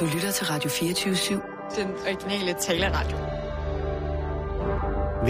Du 0.00 0.04
lytter 0.14 0.30
til 0.32 0.46
Radio 0.46 0.70
24-7. 0.70 1.76
Den 1.80 1.90
originale 1.90 2.54
taleradio. 2.60 3.16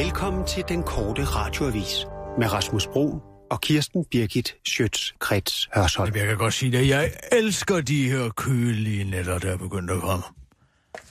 Velkommen 0.05 0.47
til 0.47 0.65
den 0.69 0.83
korte 0.83 1.25
radioavis 1.25 2.07
med 2.39 2.53
Rasmus 2.53 2.87
Bro 2.87 3.21
og 3.51 3.61
Kirsten 3.61 4.05
Birgit 4.11 4.57
Schøtz-Krets 4.69 5.69
Hørsholm. 5.75 6.17
Jeg 6.17 6.27
kan 6.27 6.37
godt 6.37 6.55
sige 6.55 6.73
det. 6.73 6.89
Jeg 6.89 7.13
elsker 7.33 7.81
de 7.81 8.11
her 8.11 8.29
kølige 8.31 9.05
nætter, 9.11 9.39
der 9.39 9.53
er 9.53 9.57
begyndt 9.57 9.91
at 9.91 10.01
komme. 10.01 10.25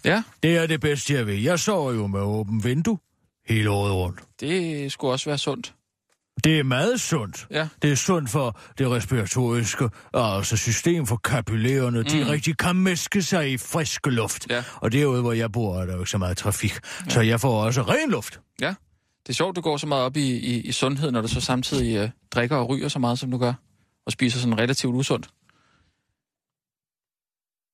Ja, 0.05 0.24
Det 0.44 0.58
er 0.58 0.68
det 0.68 0.82
bedste, 0.82 1.14
jeg 1.14 1.28
ved. 1.28 1.36
Jeg 1.36 1.60
sover 1.60 1.92
jo 1.92 2.08
med 2.08 2.20
åben 2.20 2.64
vindue 2.64 3.00
hele 3.48 3.70
året 3.70 3.94
rundt. 3.94 4.20
det 4.39 4.92
skulle 4.92 5.12
også 5.14 5.30
være 5.30 5.38
sundt. 5.38 5.74
Det 6.44 6.60
er 6.60 6.64
meget 6.64 7.02
sundt. 7.02 7.48
Ja. 7.52 7.68
Det 7.82 7.92
er 7.92 7.96
sundt 7.96 8.30
for 8.30 8.60
det 8.78 8.92
respiratoriske, 8.92 9.90
altså 10.14 10.58
system 10.58 11.08
for 11.08 11.16
kapillærerne. 11.16 12.00
Mm. 12.00 12.06
De 12.06 12.32
rigtig 12.32 12.58
kan 12.58 12.76
mæske 12.76 13.21
sig 13.21 13.52
i 13.52 13.57
frisk 13.57 14.06
luft. 14.06 14.50
Ja. 14.50 14.64
Og 14.75 14.92
derude, 14.92 15.21
hvor 15.21 15.34
jeg 15.34 15.52
bor, 15.52 15.82
er 15.82 15.86
der 15.86 15.94
jo 15.94 16.00
ikke 16.00 16.11
så 16.11 16.18
meget 16.18 16.38
trafik. 16.38 16.80
Ja. 17.06 17.10
Så 17.10 17.21
jeg 17.21 17.42
får 17.42 17.64
også 17.64 17.82
ren 17.82 18.11
luft. 18.11 18.39
Ja, 18.61 18.75
det 19.28 19.30
er 19.30 19.34
sjovt, 19.34 19.56
du 19.56 19.61
går 19.61 19.78
så 19.78 19.88
meget 19.88 20.04
op 20.04 20.18
i, 20.18 20.30
i, 20.30 20.61
i 20.61 20.71
sundhed, 20.71 21.11
når 21.11 21.21
du 21.21 21.28
så 21.28 21.42
samtidig 21.42 21.97
øh, 21.97 22.10
drikker 22.32 22.56
og 22.56 22.69
ryger 22.69 22.88
så 22.88 23.00
meget, 23.00 23.19
som 23.19 23.32
du 23.32 23.38
gør. 23.38 23.54
Og 24.06 24.11
spiser 24.11 24.39
sådan 24.39 24.60
relativt 24.60 24.96
usundt. 24.96 25.30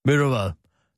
Ved 0.06 0.18
du 0.18 0.28
hvad? 0.28 0.52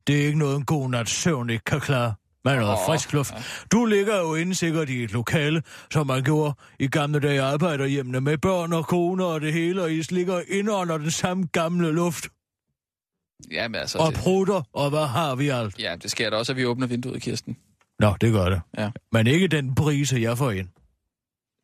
Det 0.07 0.21
er 0.21 0.25
ikke 0.25 0.39
noget, 0.39 0.55
en 0.55 0.65
god 0.65 0.89
nat 0.89 1.09
søvn 1.09 1.49
ikke 1.49 1.63
kan 1.63 1.79
klare. 1.79 2.13
Med 2.45 2.55
noget 2.55 2.71
Åh, 2.71 2.85
frisk 2.87 3.13
luft. 3.13 3.33
Du 3.71 3.85
ligger 3.85 4.17
jo 4.17 4.35
inde 4.35 4.55
sikkert 4.55 4.89
i 4.89 5.03
et 5.03 5.11
lokale, 5.13 5.63
som 5.91 6.07
man 6.07 6.23
gjorde 6.23 6.53
i 6.79 6.87
gamle 6.87 7.19
dage 7.19 7.41
arbejderhjemmene 7.41 8.21
med 8.21 8.37
børn 8.37 8.73
og 8.73 8.87
koner 8.87 9.25
og 9.25 9.41
det 9.41 9.53
hele, 9.53 9.83
og 9.83 9.91
I 9.91 10.01
ligger 10.09 10.41
inde 10.47 10.71
under 10.71 10.97
den 10.97 11.11
samme 11.11 11.47
gamle 11.51 11.91
luft. 11.91 12.27
Ja, 13.51 13.67
men 13.67 13.75
altså... 13.75 13.97
Og 13.97 14.11
Det, 14.11 14.19
prutter, 14.19 14.61
og 14.73 14.89
hvad 14.89 15.05
har 15.05 15.35
vi 15.35 15.49
alt? 15.49 15.79
ja, 15.79 15.95
det 16.03 16.11
sker 16.11 16.29
da 16.29 16.35
også, 16.35 16.51
at 16.51 16.57
vi 16.57 16.65
åbner 16.65 16.87
vinduet, 16.87 17.21
Kirsten. 17.21 17.57
Nå, 17.99 18.15
det 18.21 18.31
gør 18.33 18.49
det. 18.49 18.61
Ja. 18.77 18.89
Men 19.11 19.27
ikke 19.27 19.47
den 19.47 19.75
brise, 19.75 20.17
jeg 20.21 20.37
får 20.37 20.51
ind. 20.51 20.67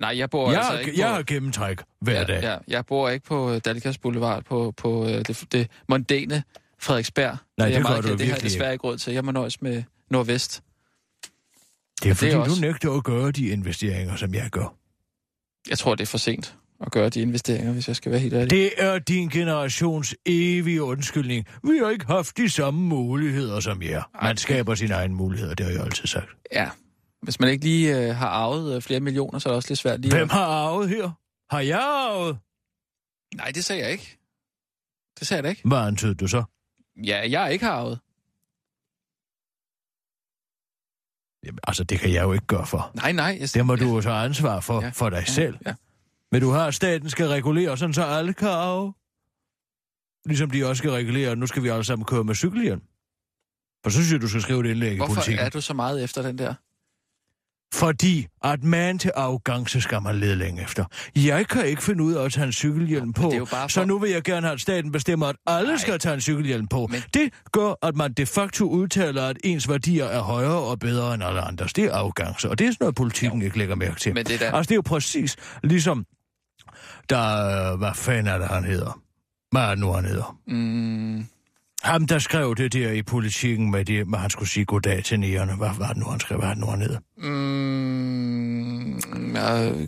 Nej, 0.02 0.17
jeg 0.17 0.30
bor 0.30 0.52
Jeg, 0.52 0.59
altså 0.61 0.80
ikke 0.80 1.00
jeg 1.02 1.08
på... 1.09 1.14
har 1.16 1.23
gennemtræk 1.23 1.81
hver 2.02 2.14
ja, 2.20 2.23
dag. 2.23 2.44
Ja, 2.44 2.58
jeg 2.67 2.86
bor 2.86 3.09
ikke 3.09 3.25
på 3.25 3.52
øh, 3.53 3.61
Dalgas 3.66 3.98
Boulevard, 3.98 4.44
på, 4.44 4.73
på 4.77 5.05
øh, 5.05 5.09
det, 5.11 5.44
det 5.52 5.67
mondæne 5.89 6.44
Frederiksberg. 6.80 7.38
Nej, 7.58 7.67
er 7.67 7.73
det 7.73 7.81
gør 7.83 7.89
meget 7.89 8.03
du 8.03 8.08
kendt. 8.08 8.20
Det 8.20 8.27
har 8.27 8.31
jeg 8.31 8.36
virkelig 8.36 8.52
desværre 8.52 8.73
ikke 8.73 8.83
råd 8.88 8.98
til. 8.98 9.14
Jeg 9.14 9.25
må 9.25 9.31
nøjes 9.31 9.61
med 9.61 9.83
Nordvest. 10.09 10.64
Det 12.03 12.09
er 12.11 12.13
fordi, 12.16 12.30
det 12.30 12.35
er 12.38 12.44
du 12.44 12.49
også- 12.49 12.61
nægter 12.61 12.91
at 12.94 13.03
gøre 13.03 13.31
de 13.31 13.47
investeringer, 13.47 14.16
som 14.16 14.33
jeg 14.33 14.49
gør. 14.49 14.75
Jeg 15.69 15.77
tror, 15.77 15.95
det 15.95 16.03
er 16.03 16.08
for 16.08 16.17
sent 16.17 16.55
at 16.81 16.91
gøre 16.91 17.09
de 17.09 17.21
investeringer, 17.21 17.73
hvis 17.73 17.88
jeg 17.88 17.95
skal 17.95 18.11
være 18.11 18.19
helt 18.19 18.33
ærlig. 18.33 18.49
Det 18.49 18.71
er 18.77 18.99
din 18.99 19.30
generations 19.30 20.16
evige 20.25 20.83
undskyldning. 20.83 21.45
Vi 21.63 21.77
har 21.83 21.89
ikke 21.89 22.05
haft 22.05 22.38
de 22.38 22.49
samme 22.49 22.80
muligheder 22.81 23.59
som 23.59 23.81
jer. 23.81 24.03
Man 24.23 24.38
skaber 24.38 24.75
sine 24.75 24.93
egne 24.93 25.13
muligheder, 25.16 25.53
det 25.53 25.66
har 25.66 25.73
jeg 25.73 25.83
altid 25.83 26.08
sagt. 26.08 26.30
Ja. 26.53 26.69
Hvis 27.21 27.39
man 27.39 27.49
ikke 27.49 27.63
lige 27.63 27.99
øh, 28.09 28.15
har 28.15 28.27
arvet 28.27 28.75
øh, 28.75 28.81
flere 28.81 28.99
millioner, 28.99 29.39
så 29.39 29.49
er 29.49 29.52
det 29.53 29.55
også 29.55 29.69
lidt 29.69 29.80
svært 29.80 29.99
lige... 30.02 30.11
at- 30.13 30.19
Hvem 30.19 30.30
har 30.30 30.45
arvet 30.45 30.89
her? 30.89 31.11
Har 31.52 31.59
jeg 31.59 31.80
arvet? 31.81 32.38
Nej, 33.36 33.52
det 33.55 33.65
sagde 33.65 33.81
jeg 33.83 33.91
ikke. 33.91 34.17
Det 35.19 35.27
sagde 35.27 35.38
jeg 35.38 35.43
da 35.43 35.49
ikke. 35.49 35.61
Hvad 35.67 35.77
antydede 35.77 36.15
du 36.15 36.27
så? 36.27 36.43
Ja, 37.05 37.30
jeg 37.30 37.41
har 37.41 37.47
ikke 37.47 37.65
har 37.65 37.71
arvet. 37.71 37.99
Jamen, 41.45 41.59
altså, 41.67 41.84
det 41.84 42.00
kan 42.00 42.14
jeg 42.14 42.23
jo 42.23 42.34
ikke 42.34 42.45
gøre 42.45 42.66
for. 42.66 42.92
Nej, 42.95 43.11
nej. 43.11 43.38
Jeg... 43.39 43.50
Det 43.53 43.66
må 43.66 43.75
du 43.75 43.95
jo 43.95 44.02
tage 44.02 44.16
ansvar 44.16 44.59
for, 44.59 44.81
Ja, 44.81 44.89
for 44.89 45.09
dig 45.09 45.28
selv. 45.28 45.58
Ja. 45.66 45.73
Men 46.31 46.42
du 46.42 46.50
har, 46.50 46.67
at 46.67 46.73
staten 46.75 47.09
skal 47.09 47.28
regulere, 47.28 47.78
sådan 47.78 47.94
så 47.94 48.03
alle 48.03 48.33
kan 48.33 48.48
arve. 48.48 48.94
Ligesom 50.25 50.52
de 50.52 50.66
også 50.66 50.78
skal 50.78 50.92
regulere, 50.92 51.36
nu 51.36 51.48
skal 51.48 51.64
vi 51.64 51.67
alle 51.70 51.83
sammen 51.83 52.06
køre 52.06 52.23
med 52.23 52.36
cykelhjelm. 52.36 52.81
For 53.83 53.89
så 53.89 53.98
synes 53.98 54.11
jeg, 54.11 54.22
du 54.22 54.28
skal 54.28 54.42
skrive 54.42 54.66
et 54.66 54.70
indlæg 54.72 54.94
i 54.94 54.95
Hvorfor 54.98 55.14
politikken. 55.14 55.45
er 55.45 55.50
du 55.50 55.61
så 55.61 55.73
meget 55.73 56.03
efter 56.03 56.22
den 56.22 56.38
der? 56.38 56.53
Fordi 57.73 58.27
at 58.44 58.64
man 58.64 59.00
til 59.00 59.11
arrogance 59.16 59.82
skal 59.82 60.02
man 60.02 60.15
lede 60.15 60.36
længe 60.36 60.61
efter. 60.64 60.86
Jeg 61.15 61.48
kan 61.48 61.65
ikke 61.65 61.83
finde 61.83 62.04
ud 62.04 62.14
af 62.14 62.26
at 62.26 62.32
tage 62.33 62.45
en 62.48 62.54
cykelhjelm 62.54 63.14
på, 63.14 63.33
jo 63.37 63.45
bare 63.45 63.61
for- 63.61 63.67
så 63.67 63.86
nu 63.86 63.99
vil 63.99 64.11
jeg 64.11 64.21
gerne 64.23 64.42
have, 64.48 64.54
at 64.54 64.61
staten 64.61 64.92
bestemmer, 64.92 65.27
at 65.27 65.36
alle 65.48 65.67
Nej. 65.70 65.77
skal 65.77 65.99
tage 65.99 66.15
en 66.15 66.21
cykelhjelm 66.21 66.67
på. 66.67 66.87
Men- 66.92 67.04
Det 67.14 67.30
gør, 67.52 67.87
at 67.87 67.95
man 67.95 68.14
de 68.14 68.26
facto 68.26 68.65
udtaler, 68.65 69.23
at 69.23 69.37
ens 69.43 69.70
værdier 69.70 70.05
er 70.05 70.21
højere 70.21 70.59
og 70.59 70.80
bedre 70.80 71.14
end 71.14 71.23
alle 71.23 71.42
andres. 71.42 71.73
Det 71.73 71.83
er 71.86 71.93
arrogance, 71.93 72.49
og 72.49 72.59
det 72.59 72.67
er 72.67 72.71
sådan 72.71 72.77
noget, 72.83 72.95
politikken 72.95 73.42
ikke 73.42 73.58
lægger 73.58 73.76
mærke 73.76 73.99
til. 73.99 74.14
Men 74.14 74.26
det 74.26 74.33
er 74.36 74.39
da- 74.52 74.58
Altså, 74.58 74.70
det 74.70 74.71
er 74.71 74.76
jo 74.76 74.82
præcis 74.82 75.36
ligesom, 75.64 76.05
der, 77.09 77.77
hvad 77.77 77.92
fanden 77.95 78.27
er 78.27 78.38
det, 78.38 78.48
han 78.48 78.64
hedder? 78.64 78.99
Hvad 79.52 79.61
er 79.61 79.70
det 79.70 79.80
nu, 79.80 79.92
han 79.92 80.05
hedder? 80.05 80.38
Mm, 80.48 81.26
Ham, 81.83 82.08
der 82.08 82.20
skrev 82.20 82.55
det 82.55 82.73
der 82.73 82.92
i 82.92 83.02
politikken 83.03 83.71
med 83.71 83.86
det, 83.86 84.08
med 84.08 84.20
han 84.20 84.30
skulle 84.30 84.49
sige 84.49 84.65
goddag 84.65 85.03
til 85.03 85.20
nægerne. 85.20 85.55
Hvad 85.55 85.70
var 85.77 85.88
det 85.88 85.98
nu, 85.98 86.05
han 86.05 86.20
skrev? 86.20 86.38
Hvad 86.39 86.49
er 86.49 86.53
det 86.53 86.61
nu, 86.61 86.67
han 86.70 86.82
hedder? 86.82 86.99
mm, 87.17 87.61
øh, 89.36 89.87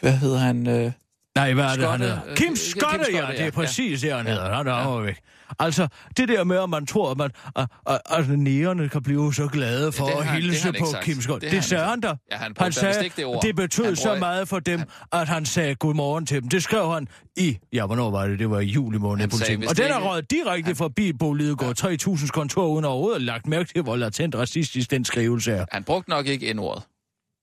hvad 0.00 0.12
hedder 0.12 0.38
han? 0.38 0.66
Øh? 0.66 0.92
Nej, 1.36 1.54
hvad 1.54 1.64
er 1.64 1.68
det, 1.68 1.78
han 1.78 1.80
Skotte, 1.80 2.04
hedder? 2.04 2.20
Kim 2.36 2.46
Kim 2.46 2.56
Skotte, 2.56 3.04
Skotte, 3.04 3.16
ja, 3.26 3.32
det 3.32 3.40
er 3.40 3.44
ja. 3.44 3.50
præcis 3.50 4.00
det, 4.00 4.12
han 4.12 4.26
Ja. 4.26 4.32
hedder. 4.32 4.54
Han 4.54 4.66
er 4.66 4.94
Ja. 4.96 5.00
væk. 5.00 5.16
Altså, 5.58 5.88
det 6.16 6.28
der 6.28 6.44
med, 6.44 6.56
at 6.62 6.70
man 6.70 6.86
tror, 6.86 7.10
at, 7.10 7.16
man, 7.16 7.30
at, 7.56 7.66
at, 7.86 8.00
at 8.10 8.28
nægerne 8.38 8.88
kan 8.88 9.02
blive 9.02 9.34
så 9.34 9.46
glade 9.52 9.92
for 9.92 10.06
det 10.06 10.12
at 10.12 10.24
han- 10.26 10.42
hilse 10.42 10.64
han 10.64 10.74
på 10.80 10.86
sagt. 10.92 11.04
Kim 11.04 11.20
Skotte. 11.20 11.40
Det 11.46 11.50
Det, 11.50 11.58
han 11.58 11.62
sagde 11.68 11.84
han 11.84 12.00
da. 12.00 12.06
Ja, 12.32 12.36
han 12.36 12.54
han 12.58 12.72
sagde, 12.72 13.04
ikke 13.04 13.16
det 13.16 13.24
ord. 13.24 13.42
det 13.42 13.56
betød 13.56 13.84
Han 13.84 13.96
så 13.96 14.14
meget 14.14 14.48
for 14.48 14.58
dem, 14.58 14.80
at 15.12 15.28
han 15.28 15.46
sagde 15.46 15.74
godmorgen 15.74 16.26
til 16.26 16.40
dem. 16.42 16.48
Det 16.48 16.62
skrev 16.62 16.92
han 16.92 17.08
i, 17.36 17.58
ja, 17.72 17.86
hvornår 17.86 18.10
var 18.10 18.26
det? 18.26 18.38
Det 18.38 18.50
var 18.50 18.60
i 18.60 18.64
juli 18.66 18.98
måned 18.98 19.20
Han 19.20 19.30
sagde 19.30 19.66
Og 19.68 19.76
den 19.76 19.84
er 19.90 19.98
røget 20.00 20.30
direkte 20.30 20.74
forbi 20.74 21.12
Bo 21.12 21.32
Lidegaard 21.32 21.74
3000 21.74 22.30
kontor, 22.30 22.66
uden 22.66 22.84
overhovedet 22.84 23.22
lagt 23.22 23.46
mærke 23.46 23.72
til, 23.74 23.82
hvor 23.82 23.96
latent 23.96 24.34
racistisk 24.34 24.90
den 24.90 25.04
skrivelse 25.04 25.52
er. 25.52 25.64
Han 25.72 25.84
brugte 25.84 26.10
nok 26.10 26.26
ikke 26.26 26.54
N-ordet. 26.54 26.82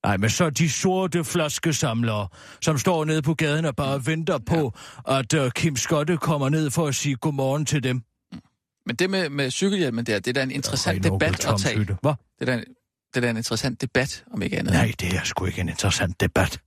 Nej, 0.05 0.17
men 0.17 0.29
så 0.29 0.49
de 0.49 0.69
sorte 0.69 1.23
flaskesamlere, 1.23 2.27
som 2.61 2.77
står 2.77 3.05
nede 3.05 3.21
på 3.21 3.33
gaden 3.33 3.65
og 3.65 3.75
bare 3.75 4.05
venter 4.05 4.37
på, 4.37 4.73
at 5.07 5.33
uh, 5.33 5.49
Kim 5.51 5.75
Skotte 5.75 6.17
kommer 6.17 6.49
ned 6.49 6.69
for 6.71 6.87
at 6.87 6.95
sige 6.95 7.15
godmorgen 7.15 7.65
til 7.65 7.83
dem. 7.83 8.01
Men 8.85 8.95
det 8.95 9.09
med, 9.09 9.29
med 9.29 9.51
cykelhjelmen 9.51 10.05
der, 10.05 10.19
det 10.19 10.27
er 10.27 10.33
da 10.33 10.43
en 10.43 10.51
interessant 10.51 11.05
onkel 11.05 11.27
debat 11.29 11.53
at 11.53 11.59
tage. 11.59 11.97
Hvad? 12.01 12.13
Det 12.39 12.41
er, 12.41 12.45
da 12.45 12.53
en, 12.53 12.59
det 12.59 13.17
er 13.17 13.21
da 13.21 13.29
en 13.29 13.37
interessant 13.37 13.81
debat, 13.81 14.23
om 14.33 14.41
ikke 14.41 14.59
andet. 14.59 14.73
Nej, 14.73 14.93
det 14.99 15.13
er 15.13 15.23
sgu 15.23 15.45
ikke 15.45 15.61
en 15.61 15.69
interessant 15.69 16.21
debat. 16.21 16.59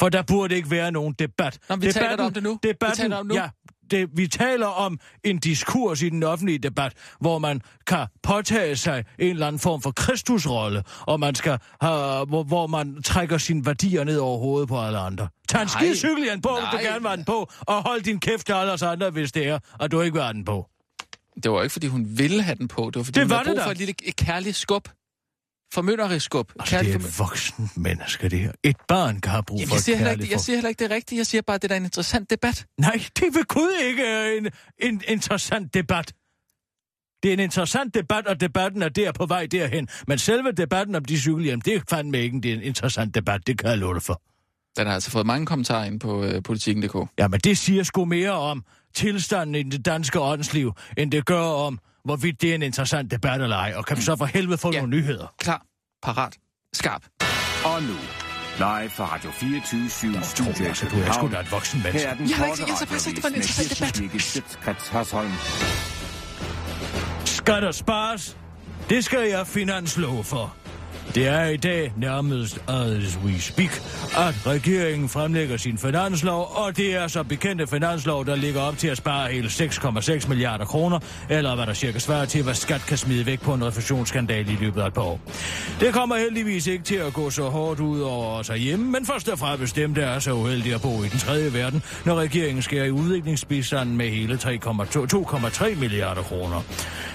For 0.00 0.08
der 0.08 0.22
burde 0.22 0.54
ikke 0.54 0.70
være 0.70 0.92
nogen 0.92 1.14
debat. 1.18 1.58
Nå, 1.68 1.76
vi 1.76 1.92
taler 1.92 2.16
da 2.16 2.22
om 2.22 2.32
det 2.32 2.42
nu. 2.42 2.58
Vi 2.62 2.68
Debatten, 2.68 2.96
taler 2.96 3.16
om 3.16 3.26
nu. 3.26 3.34
Ja, 3.34 3.48
det, 3.90 4.08
vi 4.14 4.26
taler 4.28 4.66
om 4.66 4.98
en 5.24 5.38
diskurs 5.38 6.02
i 6.02 6.08
den 6.08 6.22
offentlige 6.22 6.58
debat, 6.58 6.92
hvor 7.20 7.38
man 7.38 7.60
kan 7.86 8.06
påtage 8.22 8.76
sig 8.76 9.04
en 9.18 9.30
eller 9.30 9.46
anden 9.46 9.60
form 9.60 9.82
for 9.82 9.90
kristusrolle, 9.90 10.82
og 11.00 11.20
man 11.20 11.34
skal 11.34 11.58
have, 11.80 12.24
hvor, 12.26 12.42
hvor 12.42 12.66
man 12.66 13.02
trækker 13.02 13.38
sine 13.38 13.66
værdier 13.66 14.04
ned 14.04 14.18
over 14.18 14.38
hovedet 14.38 14.68
på 14.68 14.80
alle 14.80 14.98
andre. 14.98 15.28
Tag 15.48 15.62
en 15.62 15.68
skide 15.68 15.96
cykelhjelm 15.96 16.40
på, 16.40 16.48
hvis 16.48 16.68
du 16.80 16.86
gerne 16.88 17.08
vil 17.08 17.16
den 17.16 17.24
på, 17.24 17.50
og 17.60 17.82
hold 17.82 18.02
din 18.02 18.20
kæft 18.20 18.46
til 18.46 18.52
alle 18.52 18.72
os 18.72 18.82
andre, 18.82 19.10
hvis 19.10 19.32
det 19.32 19.48
er, 19.48 19.58
og 19.80 19.90
du 19.92 20.00
ikke 20.00 20.14
vil 20.18 20.34
den 20.34 20.44
på. 20.44 20.66
Det 21.42 21.50
var 21.50 21.62
ikke, 21.62 21.72
fordi 21.72 21.86
hun 21.86 22.06
ville 22.18 22.42
have 22.42 22.54
den 22.54 22.68
på. 22.68 22.90
Det 22.94 22.96
var, 22.96 23.02
fordi 23.04 23.20
Det 23.20 23.24
hun 23.26 23.30
var 23.30 23.36
havde 23.36 23.48
det 23.48 23.54
brug 23.54 23.58
da. 23.60 23.64
for 23.66 23.70
et 23.70 23.78
lille 23.78 23.94
et 24.04 24.16
kærligt 24.16 24.56
skub. 24.56 24.88
Formynderisk 25.74 26.24
skub. 26.24 26.52
Altså, 26.60 26.78
det 26.78 26.90
er 26.90 26.94
et 26.94 27.18
voksen 27.18 27.70
menneske, 27.76 28.28
det 28.28 28.38
her. 28.38 28.52
Et 28.62 28.76
barn 28.88 29.20
kan 29.20 29.30
have 29.30 29.42
brug 29.42 29.58
Jamen, 29.58 29.68
for 29.68 29.74
jeg, 29.74 29.82
siger 29.82 29.96
heller 29.96 30.12
ikke, 30.12 30.28
jeg 30.30 30.40
siger 30.40 30.56
heller 30.56 30.68
ikke 30.68 30.84
det 30.84 30.90
rigtige. 30.90 31.18
Jeg 31.18 31.26
siger 31.26 31.42
bare, 31.42 31.54
at 31.54 31.62
det 31.62 31.72
er 31.72 31.76
en 31.76 31.84
interessant 31.84 32.30
debat. 32.30 32.66
Nej, 32.78 33.04
det 33.20 33.34
vil 33.34 33.44
Gud 33.44 33.82
ikke 33.88 34.04
er 34.06 34.38
en, 34.38 34.50
en 34.78 35.02
interessant 35.08 35.74
debat. 35.74 36.12
Det 37.22 37.28
er 37.28 37.32
en 37.32 37.40
interessant 37.40 37.94
debat, 37.94 38.26
og 38.26 38.40
debatten 38.40 38.82
er 38.82 38.88
der 38.88 39.12
på 39.12 39.26
vej 39.26 39.46
derhen. 39.46 39.88
Men 40.08 40.18
selve 40.18 40.52
debatten 40.52 40.94
om 40.94 41.04
de 41.04 41.20
cykelhjelm, 41.20 41.60
det 41.60 41.74
er 41.74 41.80
fandme 41.90 42.18
ikke 42.18 42.40
det 42.40 42.50
er 42.50 42.54
en 42.54 42.62
interessant 42.62 43.14
debat, 43.14 43.46
det 43.46 43.58
kan 43.58 43.70
jeg 43.70 43.78
love 43.78 44.00
for. 44.00 44.22
Den 44.76 44.86
har 44.86 44.94
altså 44.94 45.10
fået 45.10 45.26
mange 45.26 45.46
kommentarer 45.46 45.84
ind 45.84 46.00
på 46.00 46.24
øh, 46.24 46.42
politikken.dk. 46.42 47.10
Ja, 47.18 47.28
men 47.28 47.40
det 47.40 47.58
siger 47.58 47.82
sgu 47.82 48.04
mere 48.04 48.32
om 48.32 48.64
tilstanden 48.94 49.54
i 49.54 49.62
det 49.62 49.84
danske 49.84 50.20
åndsliv, 50.20 50.72
end 50.96 51.12
det 51.12 51.26
gør 51.26 51.40
om, 51.40 51.78
hvorvidt 52.04 52.42
det 52.42 52.50
er 52.50 52.54
en 52.54 52.62
interessant 52.62 53.10
debat 53.10 53.42
eller 53.42 53.56
ej. 53.56 53.72
Og 53.76 53.86
kan 53.86 53.96
vi 53.96 54.02
så 54.02 54.16
for 54.16 54.24
helvede 54.24 54.58
få 54.58 54.72
ja. 54.72 54.78
nogle 54.78 54.96
nyheder? 54.96 55.34
Klar, 55.38 55.66
parat, 56.04 56.32
skarp. 56.72 57.02
Og 57.64 57.82
nu, 57.82 57.96
live 58.58 58.90
fra 58.90 59.04
Radio 59.14 59.30
24 59.30 59.90
7 59.90 60.12
Studio 60.22 60.64
i 60.64 60.68
Altså, 60.68 60.86
du 60.88 60.96
er 60.96 61.02
sgu 61.02 61.06
da 61.06 61.20
København. 61.20 61.44
et 61.46 61.52
voksen 61.52 61.80
Her 61.80 61.86
menneske. 61.92 62.08
er 62.08 62.14
den 62.14 62.28
Jeg 62.28 62.36
korte 62.38 62.50
ikke- 62.50 62.62
jeg 62.70 62.76
har 62.78 62.86
bare 62.86 62.98
sagt, 63.00 63.16
det 63.16 63.24
var 63.24 63.30
en 63.30 63.42
radioavis 63.82 64.42
med. 65.14 65.30
Skal 67.26 67.62
der 67.62 67.72
spares? 67.72 68.36
Det 68.88 69.04
skal 69.04 69.28
jeg 69.28 69.46
finanslove 69.46 70.24
for. 70.24 70.54
Det 71.14 71.26
er 71.26 71.44
i 71.44 71.56
dag 71.56 71.92
nærmest 71.96 72.58
as 72.68 73.18
we 73.24 73.40
speak, 73.40 73.82
at 74.16 74.46
regeringen 74.46 75.08
fremlægger 75.08 75.56
sin 75.56 75.78
finanslov, 75.78 76.52
og 76.54 76.76
det 76.76 76.96
er 76.96 77.08
så 77.08 77.22
bekendte 77.22 77.66
finanslov, 77.66 78.26
der 78.26 78.36
ligger 78.36 78.60
op 78.60 78.78
til 78.78 78.88
at 78.88 78.96
spare 78.96 79.32
hele 79.32 79.48
6,6 79.48 80.28
milliarder 80.28 80.64
kroner, 80.64 80.98
eller 81.28 81.54
hvad 81.54 81.66
der 81.66 81.74
cirka 81.74 81.98
svarer 81.98 82.24
til, 82.24 82.42
hvad 82.42 82.54
skat 82.54 82.80
kan 82.88 82.98
smide 82.98 83.26
væk 83.26 83.40
på 83.40 83.54
en 83.54 83.64
refusionsskandal 83.64 84.48
i 84.48 84.56
løbet 84.60 84.80
af 84.80 84.86
et 84.86 84.94
par 84.94 85.02
år. 85.02 85.20
Det 85.80 85.92
kommer 85.94 86.16
heldigvis 86.16 86.66
ikke 86.66 86.84
til 86.84 86.94
at 86.94 87.12
gå 87.12 87.30
så 87.30 87.48
hårdt 87.48 87.80
ud 87.80 88.00
over 88.00 88.26
os 88.26 88.48
herhjemme, 88.48 88.90
men 88.90 89.06
først 89.06 89.28
og 89.28 89.38
fremmest 89.38 89.76
dem, 89.76 89.94
der 89.94 90.06
er 90.06 90.18
så 90.18 90.32
uheldige 90.32 90.74
at 90.74 90.82
bo 90.82 91.02
i 91.02 91.08
den 91.08 91.18
tredje 91.18 91.52
verden, 91.52 91.82
når 92.04 92.14
regeringen 92.14 92.62
skærer 92.62 92.84
i 92.84 92.90
udviklingsbistanden 92.90 93.96
med 93.96 94.08
hele 94.08 94.34
2,3 94.34 95.80
milliarder 95.80 96.22
kroner. 96.22 96.62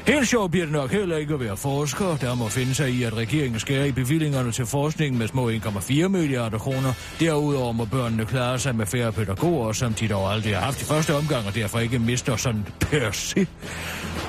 Helt 0.07 0.27
sjovt 0.27 0.51
bliver 0.51 0.65
det 0.65 0.73
nok 0.73 0.91
heller 0.91 1.17
ikke 1.17 1.33
at 1.33 1.39
være 1.39 1.57
forsker, 1.57 2.17
der 2.17 2.35
må 2.35 2.47
finde 2.47 2.75
sig 2.75 2.89
i, 2.89 3.03
at 3.03 3.17
regeringen 3.17 3.59
skærer 3.59 3.78
i 3.83 3.91
bevillingerne 3.91 4.51
til 4.51 4.65
forskning 4.65 5.17
med 5.17 5.27
små 5.27 5.51
1,4 5.51 6.07
milliarder 6.07 6.57
kroner. 6.57 6.93
Derudover 7.19 7.71
må 7.71 7.85
børnene 7.85 8.25
klare 8.25 8.59
sig 8.59 8.75
med 8.75 8.85
færre 8.85 9.11
pædagoger, 9.11 9.73
som 9.73 9.93
de 9.93 10.07
dog 10.07 10.33
aldrig 10.33 10.55
har 10.55 10.65
haft 10.65 10.81
i 10.81 10.85
første 10.85 11.15
omgang, 11.15 11.47
og 11.47 11.55
derfor 11.55 11.79
ikke 11.79 11.99
mister 11.99 12.35
sådan 12.35 12.65
per 12.79 13.11
se. 13.11 13.47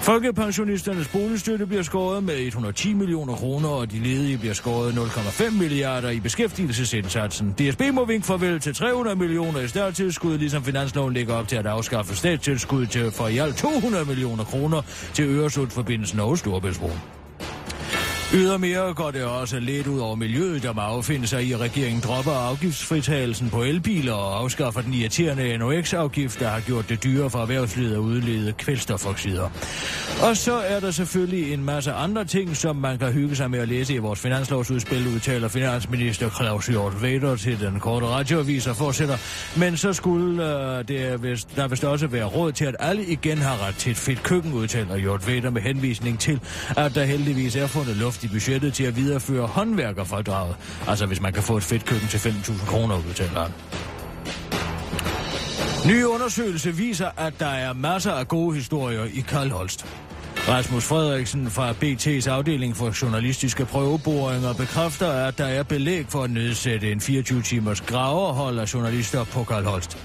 Folkepensionisternes 0.02 1.08
boligstøtte 1.08 1.66
bliver 1.66 1.82
skåret 1.82 2.24
med 2.24 2.38
110 2.38 2.92
millioner 2.92 3.34
kroner, 3.34 3.68
og 3.68 3.92
de 3.92 3.98
ledige 3.98 4.38
bliver 4.38 4.54
skåret 4.54 4.92
0,5 4.92 5.50
milliarder 5.50 6.10
i 6.10 6.20
beskæftigelsesindsatsen. 6.20 7.52
DSB 7.52 7.80
må 7.92 8.04
vinke 8.04 8.26
farvel 8.26 8.60
til 8.60 8.74
300 8.74 9.16
millioner 9.16 9.60
i 9.60 9.68
starttilskud, 9.68 10.38
ligesom 10.38 10.64
finansloven 10.64 11.14
ligger 11.14 11.34
op 11.34 11.48
til 11.48 11.56
at 11.56 11.66
afskaffe 11.66 12.16
statstilskud 12.16 12.86
til 12.86 13.10
for 13.10 13.28
i 13.28 13.38
alt 13.38 13.56
200 13.56 14.04
millioner 14.04 14.44
kroner 14.44 14.82
til 15.14 15.24
Øresundforbindelsen 15.24 16.20
og 16.20 16.38
Storbæltsbroen. 16.38 17.19
Ydermere 18.34 18.94
går 18.94 19.10
det 19.10 19.24
også 19.24 19.60
lidt 19.60 19.86
ud 19.86 20.00
over 20.00 20.14
miljøet, 20.14 20.62
der 20.62 20.72
må 20.72 20.80
affinde 20.80 21.26
sig 21.26 21.44
i, 21.44 21.52
at 21.52 21.60
regeringen 21.60 22.02
dropper 22.02 22.32
afgiftsfritagelsen 22.32 23.50
på 23.50 23.62
elbiler 23.62 24.12
og 24.12 24.38
afskaffer 24.40 24.80
den 24.80 24.94
irriterende 24.94 25.58
NOx-afgift, 25.58 26.40
der 26.40 26.48
har 26.48 26.60
gjort 26.60 26.88
det 26.88 27.04
dyrere 27.04 27.30
for 27.30 27.38
erhvervslivet 27.38 27.92
at 27.92 27.98
udlede 27.98 28.52
kvælstofoxider. 28.52 29.50
Og 30.22 30.36
så 30.36 30.52
er 30.52 30.80
der 30.80 30.90
selvfølgelig 30.90 31.52
en 31.52 31.64
masse 31.64 31.92
andre 31.92 32.24
ting, 32.24 32.56
som 32.56 32.76
man 32.76 32.98
kan 32.98 33.12
hygge 33.12 33.36
sig 33.36 33.50
med 33.50 33.58
at 33.58 33.68
læse 33.68 33.94
i 33.94 33.98
vores 33.98 34.20
finanslovsudspil, 34.20 35.06
udtaler 35.14 35.48
finansminister 35.48 36.30
Claus 36.30 36.66
Hjort 36.66 37.02
Vader 37.02 37.36
til 37.36 37.60
den 37.60 37.80
korte 37.80 38.06
radioavis 38.06 38.66
og 38.66 38.76
fortsætter. 38.76 39.16
Men 39.58 39.76
så 39.76 39.92
skulle 39.92 40.44
øh, 40.78 40.88
det 40.88 41.22
vist, 41.22 41.56
der 41.56 41.68
vist 41.68 41.84
også 41.84 42.06
være 42.06 42.24
råd 42.24 42.52
til, 42.52 42.64
at 42.64 42.76
alle 42.78 43.06
igen 43.06 43.38
har 43.38 43.66
ret 43.66 43.74
til 43.74 43.90
et 43.90 43.98
fedt 43.98 44.22
køkken, 44.22 44.52
udtaler 44.52 44.96
Hjort 44.96 45.26
Vader 45.26 45.50
med 45.50 45.62
henvisning 45.62 46.18
til, 46.18 46.40
at 46.76 46.94
der 46.94 47.04
heldigvis 47.04 47.56
er 47.56 47.66
fundet 47.66 47.96
luft 47.96 48.19
i 48.24 48.28
budgettet 48.28 48.74
til 48.74 48.84
at 48.84 48.96
videreføre 48.96 49.46
håndværkerfordraget. 49.46 50.56
Altså 50.88 51.06
hvis 51.06 51.20
man 51.20 51.32
kan 51.32 51.42
få 51.42 51.56
et 51.56 51.62
fedt 51.62 51.84
køkken 51.84 52.08
til 52.08 52.18
5.000 52.18 52.66
kroner, 52.66 52.96
udtaler 53.08 53.40
han. 53.40 53.52
Ny 55.86 56.04
undersøgelse 56.04 56.74
viser, 56.74 57.10
at 57.16 57.34
der 57.38 57.46
er 57.46 57.72
masser 57.72 58.12
af 58.12 58.28
gode 58.28 58.54
historier 58.54 59.04
i 59.04 59.20
Karl 59.28 59.50
Holst. 59.50 59.86
Rasmus 60.48 60.84
Frederiksen 60.84 61.50
fra 61.50 61.72
BT's 61.72 62.30
afdeling 62.30 62.76
for 62.76 63.02
journalistiske 63.02 63.64
prøveboringer 63.64 64.52
bekræfter, 64.52 65.10
at 65.10 65.38
der 65.38 65.44
er 65.44 65.62
belæg 65.62 66.06
for 66.08 66.22
at 66.22 66.30
nedsætte 66.30 66.92
en 66.92 66.98
24-timers 66.98 67.80
graverhold 67.80 68.58
af 68.58 68.74
journalister 68.74 69.24
på 69.24 69.44
Karl 69.44 69.64
Holst. 69.64 69.98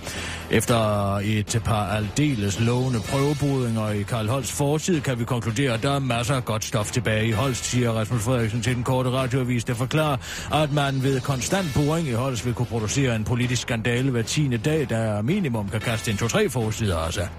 Efter 0.51 1.15
et 1.17 1.61
par 1.65 1.87
aldeles 1.87 2.59
lovende 2.59 2.99
prøveboringer 2.99 3.89
i 3.89 4.01
Karl 4.01 4.27
Holst 4.27 4.51
fortid, 4.51 5.01
kan 5.01 5.19
vi 5.19 5.25
konkludere, 5.25 5.73
at 5.73 5.83
der 5.83 5.91
er 5.91 5.99
masser 5.99 6.35
af 6.35 6.45
godt 6.45 6.63
stof 6.63 6.91
tilbage 6.91 7.27
i 7.27 7.31
Holst, 7.31 7.65
siger 7.65 7.91
Rasmus 7.91 8.21
Frederiksen 8.21 8.61
til 8.61 8.75
den 8.75 8.83
korte 8.83 9.09
radioavis, 9.09 9.63
der 9.63 9.73
forklarer, 9.73 10.17
at 10.53 10.71
man 10.71 11.03
ved 11.03 11.21
konstant 11.21 11.67
boring 11.75 12.07
i 12.07 12.11
Holst 12.11 12.45
vil 12.45 12.53
kunne 12.53 12.65
producere 12.65 13.15
en 13.15 13.23
politisk 13.23 13.61
skandale 13.61 14.11
hver 14.11 14.21
tiende 14.21 14.57
dag, 14.57 14.89
der 14.89 15.21
minimum 15.21 15.69
kan 15.69 15.81
kaste 15.81 16.11
en 16.11 16.17
to-tre 16.17 16.49
forsider 16.49 16.97
af 16.97 17.13
sig. 17.13 17.29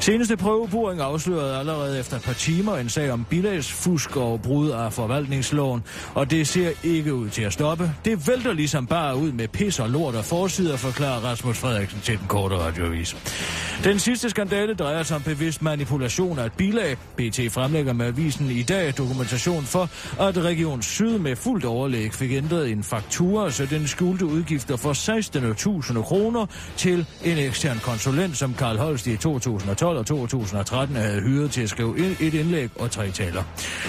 Seneste 0.00 0.36
prøveboring 0.36 1.00
afslørede 1.00 1.58
allerede 1.58 2.00
efter 2.00 2.16
et 2.16 2.22
par 2.22 2.32
timer 2.42 2.76
en 2.76 2.88
sag 2.88 3.10
om 3.10 3.24
bilagsfusk 3.24 4.16
og 4.16 4.42
brud 4.42 4.70
af 4.70 4.92
forvaltningsloven, 4.92 5.82
og 6.14 6.30
det 6.30 6.48
ser 6.48 6.70
ikke 6.82 7.14
ud 7.14 7.28
til 7.28 7.42
at 7.42 7.52
stoppe. 7.52 7.92
Det 8.04 8.28
vælter 8.28 8.52
ligesom 8.52 8.86
bare 8.86 9.16
ud 9.16 9.32
med 9.32 9.48
pis 9.48 9.80
og 9.80 9.90
lort 9.90 10.14
og 10.14 10.24
forsider, 10.24 10.76
forklarer 10.76 11.20
Rasmus 11.20 11.58
Frederiksen 11.58 12.00
til 12.00 12.18
den 12.18 12.26
korte 12.28 12.56
radioavis. 12.56 13.16
Den 13.84 13.98
sidste 13.98 14.30
skandale 14.30 14.74
drejer 14.74 15.02
sig 15.02 15.16
om 15.16 15.22
bevidst 15.22 15.62
manipulation 15.62 16.38
af 16.38 16.46
et 16.46 16.52
bilag. 16.52 16.96
BT 17.16 17.40
fremlægger 17.50 17.92
med 17.92 18.06
avisen 18.06 18.50
i 18.50 18.62
dag 18.62 18.94
dokumentation 18.98 19.62
for, 19.64 19.88
at 20.20 20.38
Region 20.38 20.82
Syd 20.82 21.18
med 21.18 21.36
fuldt 21.36 21.64
overlæg 21.64 22.14
fik 22.14 22.32
ændret 22.32 22.70
en 22.70 22.82
faktura, 22.82 23.50
så 23.50 23.66
den 23.66 23.86
skjulte 23.86 24.26
udgifter 24.26 24.76
for 24.76 24.92
16.000 25.92 26.02
kroner 26.02 26.46
til 26.76 27.06
en 27.24 27.38
ekstern 27.38 27.78
konsulent, 27.82 28.36
som 28.36 28.54
Karl 28.54 28.78
Holst 28.78 29.06
i 29.06 29.16
2012 29.16 29.98
og 29.98 30.06
2013 30.06 30.96
havde 30.96 31.20
hyret 31.20 31.50
til 31.50 31.62
at 31.62 31.70
skrive 31.70 31.98
et 32.20 32.31
indlæg 32.34 32.70
og 32.78 32.90
tre 32.90 33.10
taler. 33.10 33.42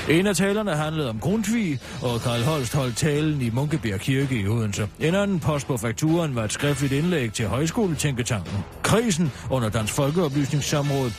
En 0.10 0.28
af 0.28 0.36
talerne 0.36 0.72
handlede 0.72 1.10
om 1.10 1.20
Grundtvig, 1.20 1.80
og 2.02 2.22
Karl 2.22 2.42
Holst 2.42 2.76
holdt 2.76 2.98
talen 2.98 3.42
i 3.42 3.50
Munkebjerg 3.50 4.00
Kirke 4.00 4.36
i 4.36 4.48
Odense. 4.48 4.88
En 5.00 5.16
anden 5.16 5.40
post 5.40 5.68
på 5.68 5.78
fakturen 5.78 6.36
var 6.36 6.44
et 6.44 6.54
skriftligt 6.54 6.94
indlæg 6.94 7.34
til 7.34 7.48
Højskoletænketanken. 7.48 8.58
Krisen 8.84 9.32
under 9.50 9.70
Dansk 9.70 9.94
Folkeoplysningssamråd, 9.94 11.12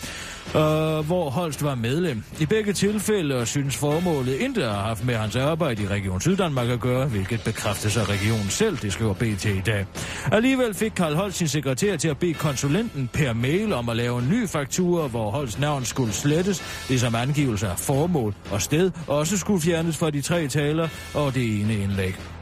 øh, 0.49 1.07
hvor 1.07 1.31
Holst 1.31 1.63
var 1.63 1.75
medlem. 1.75 2.23
I 2.41 2.47
begge 2.47 2.73
tilfælde 2.73 3.47
synes 3.47 3.77
formålet 3.77 4.35
intet 4.35 4.65
har 4.65 4.83
haft 4.83 5.05
med 5.05 5.15
hans 5.15 5.37
arbejde 5.37 5.83
i 5.83 5.87
Region 5.87 6.21
Syddanmark 6.21 6.69
at 6.69 6.81
gøre, 6.81 7.07
hvilket 7.07 7.41
bekræftes 7.45 7.97
af 7.97 8.09
regionen 8.09 8.49
selv, 8.49 8.77
det 8.77 8.93
skriver 8.93 9.15
BT 9.15 9.45
i 9.45 9.63
dag. 9.67 9.87
Alligevel 10.33 10.75
fik 10.75 10.93
Karl 10.97 11.15
Holst 11.15 11.39
sin 11.39 11.49
sekretær 11.49 11.97
til 11.97 12.09
at 12.09 12.19
bede 12.19 12.35
konsulenten 12.35 13.09
per 13.13 13.33
mail 13.33 13.73
om 13.73 13.89
at 13.89 13.97
lave 13.97 14.19
en 14.19 14.29
ny 14.29 14.49
faktura, 14.49 15.07
hvor 15.07 15.31
Holsts 15.31 15.59
navn 15.59 15.85
skulle 15.85 16.13
slettes, 16.13 16.87
ligesom 16.89 17.15
angivelse 17.15 17.69
af 17.69 17.79
formål 17.79 18.35
og 18.51 18.63
sted 18.63 18.91
også 19.07 19.39
skulle 19.39 19.61
fjernes 19.61 19.97
fra 19.97 20.11
de 20.11 20.21
tre 20.21 20.49
taler 20.49 20.89
og 21.15 21.35
det 21.35 21.61
ene 21.61 21.75
indlæg. 21.75 22.34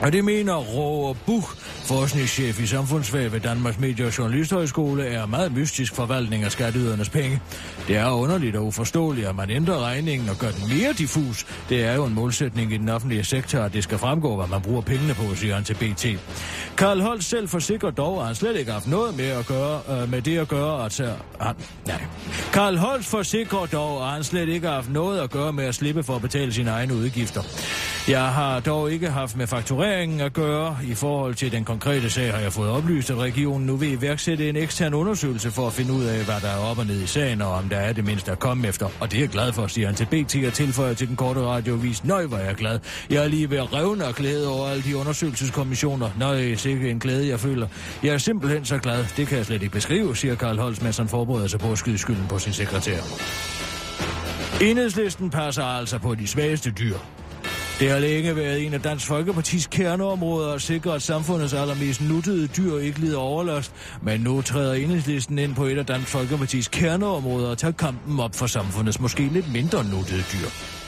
Og 0.00 0.12
det 0.12 0.24
mener 0.24 0.54
Roger 0.54 1.14
Buch, 1.26 1.46
forskningschef 1.84 2.60
i 2.60 2.66
samfundsfag 2.66 3.32
ved 3.32 3.40
Danmarks 3.40 3.78
Medie- 3.78 4.06
og 4.06 4.18
Journalisthøjskole, 4.18 5.06
er 5.06 5.26
meget 5.26 5.52
mystisk 5.52 5.94
forvaltning 5.94 6.44
af 6.44 6.52
skatteydernes 6.52 7.08
penge. 7.08 7.40
Det 7.88 7.96
er 7.96 8.10
underligt 8.10 8.56
og 8.56 8.66
uforståeligt, 8.66 9.26
at 9.26 9.36
man 9.36 9.50
ændrer 9.50 9.78
regningen 9.78 10.28
og 10.28 10.36
gør 10.36 10.50
den 10.50 10.68
mere 10.68 10.92
diffus. 10.92 11.46
Det 11.68 11.84
er 11.84 11.94
jo 11.94 12.04
en 12.04 12.14
målsætning 12.14 12.72
i 12.72 12.76
den 12.76 12.88
offentlige 12.88 13.24
sektor, 13.24 13.58
at 13.58 13.72
det 13.72 13.82
skal 13.82 13.98
fremgå, 13.98 14.36
hvad 14.36 14.46
man 14.46 14.62
bruger 14.62 14.80
pengene 14.80 15.14
på, 15.14 15.34
siger 15.34 15.54
han 15.54 15.64
til 15.64 15.74
BT. 15.74 16.06
Karl 16.76 17.00
Holst 17.00 17.28
selv 17.28 17.48
forsikrer 17.48 17.90
dog, 17.90 18.20
at 18.20 18.26
han 18.26 18.34
slet 18.34 18.56
ikke 18.56 18.70
har 18.70 18.78
haft 18.78 18.88
noget 18.88 19.16
med, 19.16 19.28
at 19.28 19.46
gøre, 19.46 19.80
øh, 19.90 20.10
med 20.10 20.22
det 20.22 20.38
at 20.38 20.48
gøre, 20.48 20.84
at 20.84 21.00
han, 21.40 21.54
nej. 21.86 22.02
Karl 22.52 22.76
Holst 22.76 23.08
forsikrer 23.08 23.66
dog, 23.66 24.06
at 24.06 24.12
han 24.12 24.24
slet 24.24 24.48
ikke 24.48 24.66
har 24.66 24.74
haft 24.74 24.90
noget 24.90 25.20
at 25.20 25.30
gøre 25.30 25.52
med 25.52 25.64
at 25.64 25.74
slippe 25.74 26.02
for 26.02 26.16
at 26.16 26.22
betale 26.22 26.52
sine 26.52 26.70
egne 26.70 26.94
udgifter. 26.94 27.42
Jeg 28.08 28.24
har 28.24 28.60
dog 28.60 28.92
ikke 28.92 29.10
haft 29.10 29.36
med 29.36 29.46
faktureringen 29.84 30.20
at 30.20 30.32
gøre. 30.32 30.78
I 30.84 30.94
forhold 30.94 31.34
til 31.34 31.52
den 31.52 31.64
konkrete 31.64 32.10
sag 32.10 32.32
har 32.32 32.40
jeg 32.40 32.52
fået 32.52 32.70
oplyst, 32.70 33.10
at 33.10 33.16
regionen 33.16 33.66
nu 33.66 33.76
vil 33.76 33.92
iværksætte 33.92 34.48
en 34.48 34.56
ekstern 34.56 34.94
undersøgelse 34.94 35.50
for 35.50 35.66
at 35.66 35.72
finde 35.72 35.92
ud 35.92 36.04
af, 36.04 36.24
hvad 36.24 36.40
der 36.40 36.48
er 36.48 36.58
op 36.70 36.78
og 36.78 36.86
ned 36.86 37.00
i 37.02 37.06
sagen, 37.06 37.42
og 37.42 37.52
om 37.52 37.68
der 37.68 37.76
er 37.76 37.92
det 37.92 38.04
mindste 38.04 38.32
at 38.32 38.38
komme 38.38 38.68
efter. 38.68 38.88
Og 39.00 39.10
det 39.10 39.16
er 39.16 39.20
jeg 39.20 39.28
glad 39.28 39.52
for, 39.52 39.66
siger 39.66 39.86
han 39.86 39.96
til 39.96 40.06
BT 40.06 40.36
og 40.46 40.52
tilføjer 40.52 40.94
til 40.94 41.08
den 41.08 41.16
korte 41.16 41.40
radiovis. 41.40 42.04
Nøj, 42.04 42.26
hvor 42.26 42.36
er 42.36 42.44
jeg 42.44 42.54
glad. 42.54 42.78
Jeg 43.10 43.24
er 43.24 43.28
lige 43.28 43.50
ved 43.50 43.58
at 43.58 43.72
revne 43.72 44.06
og 44.06 44.14
glæde 44.14 44.48
over 44.48 44.68
alle 44.68 44.82
de 44.82 44.96
undersøgelseskommissioner. 44.96 46.10
Nøj, 46.18 46.54
sikke 46.54 46.90
en 46.90 46.98
glæde, 46.98 47.28
jeg 47.28 47.40
føler. 47.40 47.68
Jeg 48.02 48.14
er 48.14 48.18
simpelthen 48.18 48.64
så 48.64 48.78
glad. 48.78 49.04
Det 49.16 49.26
kan 49.26 49.38
jeg 49.38 49.46
slet 49.46 49.62
ikke 49.62 49.72
beskrive, 49.72 50.16
siger 50.16 50.34
Karl 50.34 50.58
Holst, 50.58 50.82
mens 50.82 50.96
han 50.96 51.08
forbereder 51.08 51.46
sig 51.46 51.60
på 51.60 51.72
at 51.72 51.78
skyde 51.78 51.98
skylden 51.98 52.26
på 52.28 52.38
sin 52.38 52.52
sekretær. 52.52 53.00
Enhedslisten 54.60 55.30
passer 55.30 55.64
altså 55.64 55.98
på 55.98 56.14
de 56.14 56.26
svageste 56.26 56.70
dyr. 56.70 56.96
Det 57.80 57.90
har 57.90 57.98
længe 57.98 58.36
været 58.36 58.66
en 58.66 58.74
af 58.74 58.82
Dansk 58.82 59.06
Folkepartis 59.06 59.66
kerneområder 59.66 60.52
at 60.52 60.62
sikre, 60.62 60.94
at 60.94 61.02
samfundets 61.02 61.54
allermest 61.54 62.00
nuttede 62.00 62.46
dyr 62.46 62.78
ikke 62.78 63.00
lider 63.00 63.18
overlast, 63.18 63.72
men 64.02 64.20
nu 64.20 64.42
træder 64.42 64.74
enhedslisten 64.74 65.38
ind 65.38 65.54
på 65.54 65.64
et 65.64 65.78
af 65.78 65.86
Dansk 65.86 66.08
Folkepartis 66.08 66.68
kerneområder 66.68 67.48
og 67.48 67.58
tager 67.58 67.72
kampen 67.72 68.20
op 68.20 68.34
for 68.34 68.46
samfundets 68.46 69.00
måske 69.00 69.28
lidt 69.32 69.52
mindre 69.52 69.84
nuttede 69.84 70.22
dyr. 70.32 70.83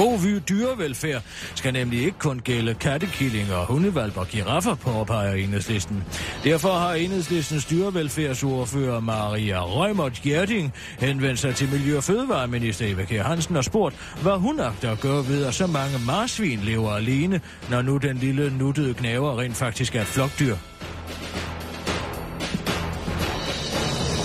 God 0.00 0.40
dyrevelfærd 0.40 1.22
skal 1.54 1.72
nemlig 1.72 2.04
ikke 2.04 2.18
kun 2.18 2.38
gælde 2.38 2.74
kattekillinger, 2.74 3.64
hundevalp 3.64 4.16
og 4.16 4.26
giraffer, 4.26 4.74
påpeger 4.74 5.32
enhedslisten. 5.32 6.04
Derfor 6.44 6.72
har 6.72 6.94
enhedslistens 6.94 7.64
dyrevelfærdsordfører 7.64 9.00
Maria 9.00 9.60
Rømert 9.64 10.12
Gjerting 10.12 10.72
henvendt 10.98 11.38
sig 11.38 11.54
til 11.54 11.68
Miljø- 11.68 11.96
og 11.96 12.04
Fødevareminister 12.04 12.86
Eva 12.86 13.04
Kjær 13.04 13.22
Hansen 13.22 13.56
og 13.56 13.64
spurgt, 13.64 14.16
hvad 14.22 14.38
hun 14.38 14.60
agter 14.60 14.92
at 14.92 15.00
gøre 15.00 15.28
ved, 15.28 15.44
at 15.44 15.54
så 15.54 15.66
mange 15.66 15.98
marsvin 16.06 16.58
lever 16.58 16.90
alene, 16.90 17.40
når 17.70 17.82
nu 17.82 17.96
den 17.96 18.16
lille 18.16 18.58
nuttede 18.58 18.94
knæver 18.94 19.38
rent 19.38 19.56
faktisk 19.56 19.94
er 19.94 20.00
et 20.00 20.06
flokdyr. 20.06 20.56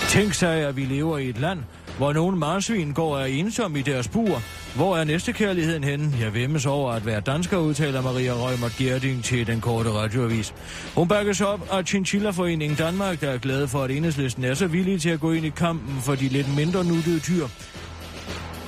Tænk 0.10 0.34
sig, 0.34 0.67
at 0.67 0.75
vi 0.75 0.86
lever 0.86 1.17
i 1.17 1.29
et 1.29 1.39
land, 1.39 1.60
hvor 1.98 2.13
nogle 2.13 2.38
marsvin 2.38 2.94
går 2.94 3.17
af 3.17 3.29
ensom 3.29 3.75
i 3.75 3.82
deres 3.82 4.08
bur. 4.08 4.41
Hvor 4.75 4.98
er 4.98 5.03
næstekærligheden 5.03 5.84
henne? 5.84 6.13
Jeg 6.20 6.34
vemmes 6.34 6.65
over 6.65 6.91
at 6.91 7.05
være 7.05 7.20
dansker, 7.20 7.58
udtaler 7.58 8.01
Maria 8.01 8.34
Rømer 8.34 8.77
Gerding 8.77 9.24
til 9.24 9.48
den 9.48 9.62
korte 9.62 9.91
radioavis. 9.91 10.53
Hun 10.96 11.08
bakkes 11.08 11.41
op 11.41 11.67
af 11.72 11.86
Chinchilla-foreningen 11.86 12.77
Danmark, 12.77 13.22
der 13.22 13.29
er 13.29 13.38
glade 13.38 13.67
for, 13.67 13.84
at 13.84 13.91
enhedslisten 13.91 14.44
er 14.44 14.53
så 14.53 14.67
villige 14.67 15.00
til 15.00 15.10
at 15.10 15.20
gå 15.20 15.32
ind 15.32 15.46
i 15.46 15.50
kampen 15.50 16.01
for 16.01 16.15
de 16.15 16.27
lidt 16.27 16.55
mindre 16.55 16.86
nuttede 16.86 17.20
dyr. 17.20 17.48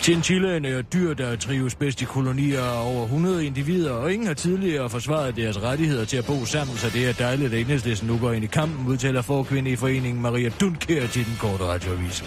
Chinchillaen 0.02 0.66
er 0.66 0.78
øh, 0.78 0.84
dyr, 0.94 1.14
der 1.14 1.36
trives 1.36 1.76
bedst 1.76 2.02
i 2.02 2.06
kolonier 2.06 2.62
af 2.62 2.90
over 2.94 3.04
100 3.04 3.46
individer, 3.46 3.92
og 3.92 4.14
ingen 4.14 4.28
har 4.28 4.34
tidligere 4.34 4.90
forsvaret 4.90 5.36
deres 5.36 5.62
rettigheder 5.64 6.06
til 6.06 6.18
at 6.18 6.26
bo 6.26 6.46
sammen, 6.46 6.78
så 6.78 6.90
det 6.90 7.10
er 7.10 7.14
dejligt, 7.14 7.54
at 7.54 7.60
enhedslisten 7.60 8.08
nu 8.08 8.18
går 8.18 8.32
ind 8.32 8.44
i 8.44 8.48
kampen, 8.48 8.88
udtaler 8.88 9.22
forkvinde 9.22 9.72
i 9.72 9.76
foreningen 9.76 10.22
Maria 10.22 10.50
Dundkær 10.50 11.08
til 11.08 11.26
den 11.26 11.34
korte 11.40 11.64
radioavis. 11.64 12.24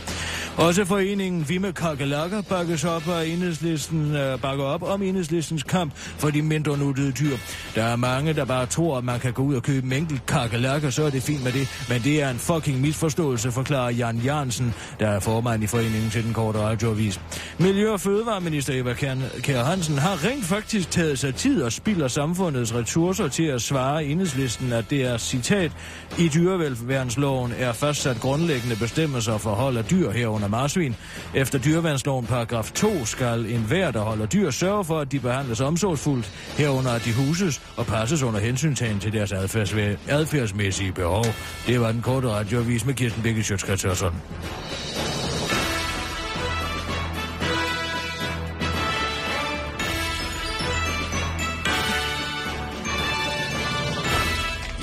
Også 0.56 0.84
foreningen 0.84 1.48
Vime 1.48 1.72
Kakelakker 1.72 2.42
bakkes 2.42 2.84
op 2.84 3.08
af 3.08 3.26
enhedslisten, 3.26 4.16
øh, 4.16 4.40
bakker 4.40 4.64
op 4.64 4.82
om 4.82 5.02
enhedslistens 5.02 5.62
kamp 5.62 5.92
for 5.96 6.30
de 6.30 6.42
mindre 6.42 6.78
nuttede 6.78 7.12
dyr. 7.12 7.36
Der 7.74 7.82
er 7.84 7.96
mange, 7.96 8.32
der 8.32 8.44
bare 8.44 8.66
tror, 8.66 8.98
at 8.98 9.04
man 9.04 9.20
kan 9.20 9.32
gå 9.32 9.42
ud 9.42 9.54
og 9.54 9.62
købe 9.62 9.86
en 9.86 9.92
enkelt 9.92 10.26
kakelakker, 10.26 10.90
så 10.90 11.02
er 11.02 11.10
det 11.10 11.22
fint 11.22 11.44
med 11.44 11.52
det. 11.52 11.86
Men 11.88 12.02
det 12.02 12.22
er 12.22 12.30
en 12.30 12.38
fucking 12.38 12.80
misforståelse, 12.80 13.52
forklarer 13.52 13.90
Jan 13.90 14.16
Jansen, 14.16 14.74
der 15.00 15.08
er 15.08 15.20
formand 15.20 15.62
i 15.62 15.66
foreningen 15.66 16.10
til 16.10 16.24
den 16.24 16.32
korte 16.32 16.58
radioavis. 16.58 17.20
Miljø- 17.60 17.92
og 17.92 18.00
Fødevareminister 18.00 18.80
Eva 18.80 18.92
Kjær- 18.92 19.64
Hansen 19.64 19.98
har 19.98 20.24
rent 20.24 20.44
faktisk 20.44 20.90
taget 20.90 21.18
sig 21.18 21.34
tid 21.34 21.62
og 21.62 21.72
spilder 21.72 22.08
samfundets 22.08 22.74
ressourcer 22.74 23.28
til 23.28 23.42
at 23.44 23.62
svare 23.62 24.04
enhedslisten, 24.04 24.72
at 24.72 24.90
det 24.90 25.02
er 25.02 25.18
citat 25.18 25.72
i 26.18 26.28
dyrevelfærdsloven 26.28 27.52
er 27.58 27.72
fastsat 27.72 28.20
grundlæggende 28.20 28.76
bestemmelser 28.76 29.38
for 29.38 29.50
hold 29.50 29.76
af 29.76 29.84
dyr 29.84 30.10
herunder 30.10 30.48
marsvin. 30.48 30.96
Efter 31.34 31.58
dyreværnsloven 31.58 32.26
paragraf 32.26 32.70
2 32.74 33.04
skal 33.04 33.46
enhver, 33.46 33.90
der 33.90 34.00
holder 34.00 34.26
dyr, 34.26 34.50
sørge 34.50 34.84
for, 34.84 34.98
at 35.00 35.12
de 35.12 35.20
behandles 35.20 35.60
omsorgsfuldt, 35.60 36.30
herunder 36.56 36.90
at 36.90 37.04
de 37.04 37.12
huses 37.12 37.62
og 37.76 37.86
passes 37.86 38.22
under 38.22 38.40
hensyntagen 38.40 39.00
til 39.00 39.12
deres 39.12 39.32
adfærdsvæ- 39.32 40.10
adfærdsmæssige 40.10 40.92
behov. 40.92 41.24
Det 41.66 41.80
var 41.80 41.92
den 41.92 42.02
korte 42.02 42.28
radioavis 42.28 42.86
med 42.86 42.94
Kirsten 42.94 43.22
Birgit 43.22 43.44
Sjøtskrets 43.46 43.84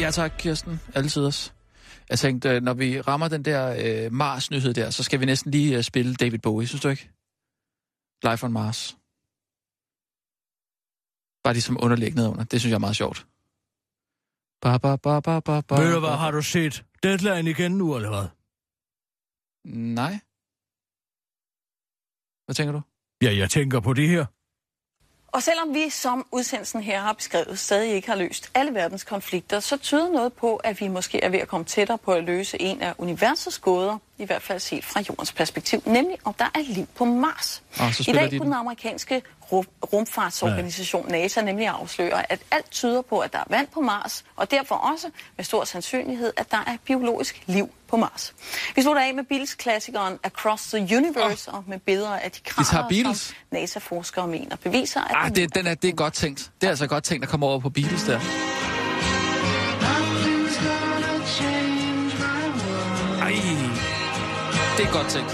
Ja 0.08 0.12
tak, 0.12 0.32
Kirsten. 0.38 0.80
Altid 0.96 1.26
os. 1.26 1.54
Jeg 2.10 2.20
tænkte, 2.20 2.50
øh, 2.50 2.62
når 2.62 2.74
vi 2.74 3.02
rammer 3.02 3.28
den 3.28 3.46
der 3.46 3.62
øh, 3.84 4.12
Mars-nyhed 4.12 4.74
der, 4.74 4.90
så 4.90 5.04
skal 5.04 5.20
vi 5.20 5.26
næsten 5.26 5.52
lige 5.52 5.78
øh, 5.78 5.84
spille 5.84 6.16
David 6.16 6.40
Bowie, 6.40 6.68
synes 6.68 6.82
du 6.82 6.90
ikke? 6.90 7.10
Life 8.24 8.46
on 8.46 8.52
Mars. 8.54 8.98
Bare 11.44 11.54
de 11.54 11.62
som 11.62 11.78
underliggende 11.84 12.30
under. 12.30 12.44
Det 12.44 12.60
synes 12.60 12.72
jeg 12.72 12.76
er 12.76 12.86
meget 12.88 12.96
sjovt. 12.96 13.28
Ba, 14.62 14.78
ba, 14.78 14.96
ba, 14.96 15.20
ba, 15.20 15.40
ba, 15.40 15.62
ba, 15.62 15.76
Ved 15.82 15.94
du 15.94 16.00
hvad, 16.00 16.18
har 16.24 16.32
du 16.32 16.42
set 16.42 16.86
Deadline 17.04 17.50
igen 17.50 17.72
nu, 17.72 17.96
eller 17.96 18.10
hvad? 18.10 18.28
Nej. 20.00 20.14
Hvad 22.46 22.56
tænker 22.56 22.72
du? 22.72 22.82
Ja, 23.22 23.32
jeg 23.38 23.50
tænker 23.50 23.80
på 23.80 23.94
det 23.94 24.10
her. 24.10 24.26
Og 25.38 25.44
selvom 25.44 25.74
vi, 25.74 25.90
som 25.90 26.26
udsendelsen 26.32 26.82
her 26.82 27.02
har 27.02 27.14
beskrevet, 27.14 27.60
stadig 27.60 27.94
ikke 27.94 28.08
har 28.08 28.16
løst 28.16 28.52
alle 28.54 28.74
verdens 28.74 29.04
konflikter, 29.04 29.60
så 29.60 29.78
tyder 29.78 30.10
noget 30.10 30.34
på, 30.34 30.56
at 30.56 30.82
vi 30.82 30.88
måske 30.88 31.24
er 31.24 31.30
ved 31.30 31.40
at 31.40 31.48
komme 31.48 31.66
tættere 31.66 31.98
på 31.98 32.12
at 32.12 32.24
løse 32.24 32.62
en 32.62 32.82
af 32.82 32.94
universets 32.98 33.60
gåder, 33.60 33.98
i 34.18 34.26
hvert 34.26 34.42
fald 34.42 34.60
set 34.60 34.86
fra 34.86 35.02
jordens 35.10 35.34
perspektiv, 35.34 35.84
nemlig 35.86 36.18
om 36.24 36.34
der 36.34 36.46
er 36.46 36.74
liv 36.74 36.88
på 36.96 37.06
Mars. 37.06 37.64
Så 37.72 38.06
I 38.08 38.14
dag 38.14 38.24
de 38.24 38.30
kunne 38.30 38.40
den. 38.40 38.42
den 38.42 38.54
amerikanske 38.54 39.22
rum- 39.52 39.68
rumfartsorganisation 39.94 41.12
NASA 41.12 41.42
nemlig 41.42 41.68
afsløre, 41.68 42.32
at 42.32 42.40
alt 42.52 42.72
tyder 42.72 43.02
på, 43.02 43.20
at 43.20 43.34
der 43.34 43.40
er 43.40 43.44
vand 43.50 43.68
på 43.74 43.82
Mars, 43.82 44.24
og 44.36 44.52
derfor 44.52 44.76
også 44.76 45.10
med 45.38 45.46
stor 45.46 45.64
sandsynlighed, 45.64 46.34
at 46.38 46.52
der 46.52 46.58
er 46.58 46.78
biologisk 46.86 47.44
liv 47.46 47.70
på 47.88 47.98
Mars. 47.98 48.34
Vi 48.76 48.82
slutter 48.82 49.02
af 49.02 49.14
med 49.14 49.24
Beatles-klassikeren 49.24 50.20
Across 50.24 50.64
the 50.72 50.98
Universe, 50.98 51.52
og 51.52 51.64
med 51.68 51.80
billeder 51.80 52.16
af 52.16 52.32
de 52.32 52.40
krater, 52.46 52.70
som 52.70 53.36
NASA-forskere 53.52 54.28
mener 54.28 54.56
beviser, 54.56 55.02
at 55.02 55.12
Ah, 55.16 55.36
det, 55.36 55.56
den 55.56 55.68
er, 55.68 55.74
det 55.74 55.88
er 55.90 55.94
godt 55.94 56.14
tænkt. 56.14 56.52
Det 56.62 56.68
er 56.68 56.72
altså 56.72 56.88
godt 56.88 57.04
tænkt 57.04 57.24
at 57.24 57.30
komme 57.30 57.46
over 57.46 57.60
på 57.60 57.70
Beatles 57.70 58.04
der. 58.04 58.20
Ej, 63.22 63.32
det 64.78 64.86
er 64.86 64.92
godt 64.92 65.08
tænkt. 65.08 65.32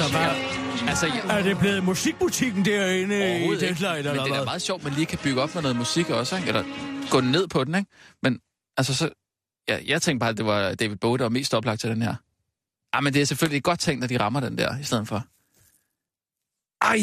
Altså, 0.00 0.18
hvad? 0.18 0.88
Altså, 0.88 1.06
jeg, 1.06 1.38
Er 1.38 1.42
det 1.42 1.58
blevet 1.58 1.84
musikbutikken 1.84 2.64
derinde 2.64 3.44
i. 3.44 3.56
Deadline, 3.56 3.98
eller 3.98 4.14
Men 4.14 4.24
det 4.24 4.32
er 4.32 4.38
da 4.38 4.44
meget 4.44 4.62
sjovt, 4.62 4.84
man 4.84 4.92
lige 4.92 5.06
kan 5.06 5.18
bygge 5.22 5.42
op 5.42 5.54
med 5.54 5.62
noget 5.62 5.76
musik 5.76 6.10
også, 6.10 6.36
ikke? 6.36 6.48
Eller 6.48 6.64
gå 7.10 7.20
ned 7.20 7.48
på 7.48 7.64
den, 7.64 7.74
ikke? 7.74 7.90
Men 8.22 8.40
altså 8.76 8.94
så... 8.94 9.10
Ja, 9.68 9.78
jeg 9.86 10.02
tænkte 10.02 10.20
bare, 10.20 10.30
at 10.30 10.36
det 10.36 10.46
var 10.46 10.74
David 10.74 10.96
Bowie, 10.96 11.18
der 11.18 11.24
var 11.24 11.30
mest 11.30 11.54
oplagt 11.54 11.80
til 11.80 11.90
den 11.90 12.02
her. 12.02 12.14
Ah, 12.92 13.04
men 13.04 13.14
det 13.14 13.22
er 13.22 13.26
selvfølgelig 13.26 13.62
godt 13.62 13.80
tænkt, 13.80 14.04
at 14.04 14.10
de 14.10 14.20
rammer 14.20 14.40
den 14.40 14.58
der, 14.58 14.78
i 14.78 14.82
stedet 14.82 15.08
for. 15.08 15.24
Ej! 16.82 16.98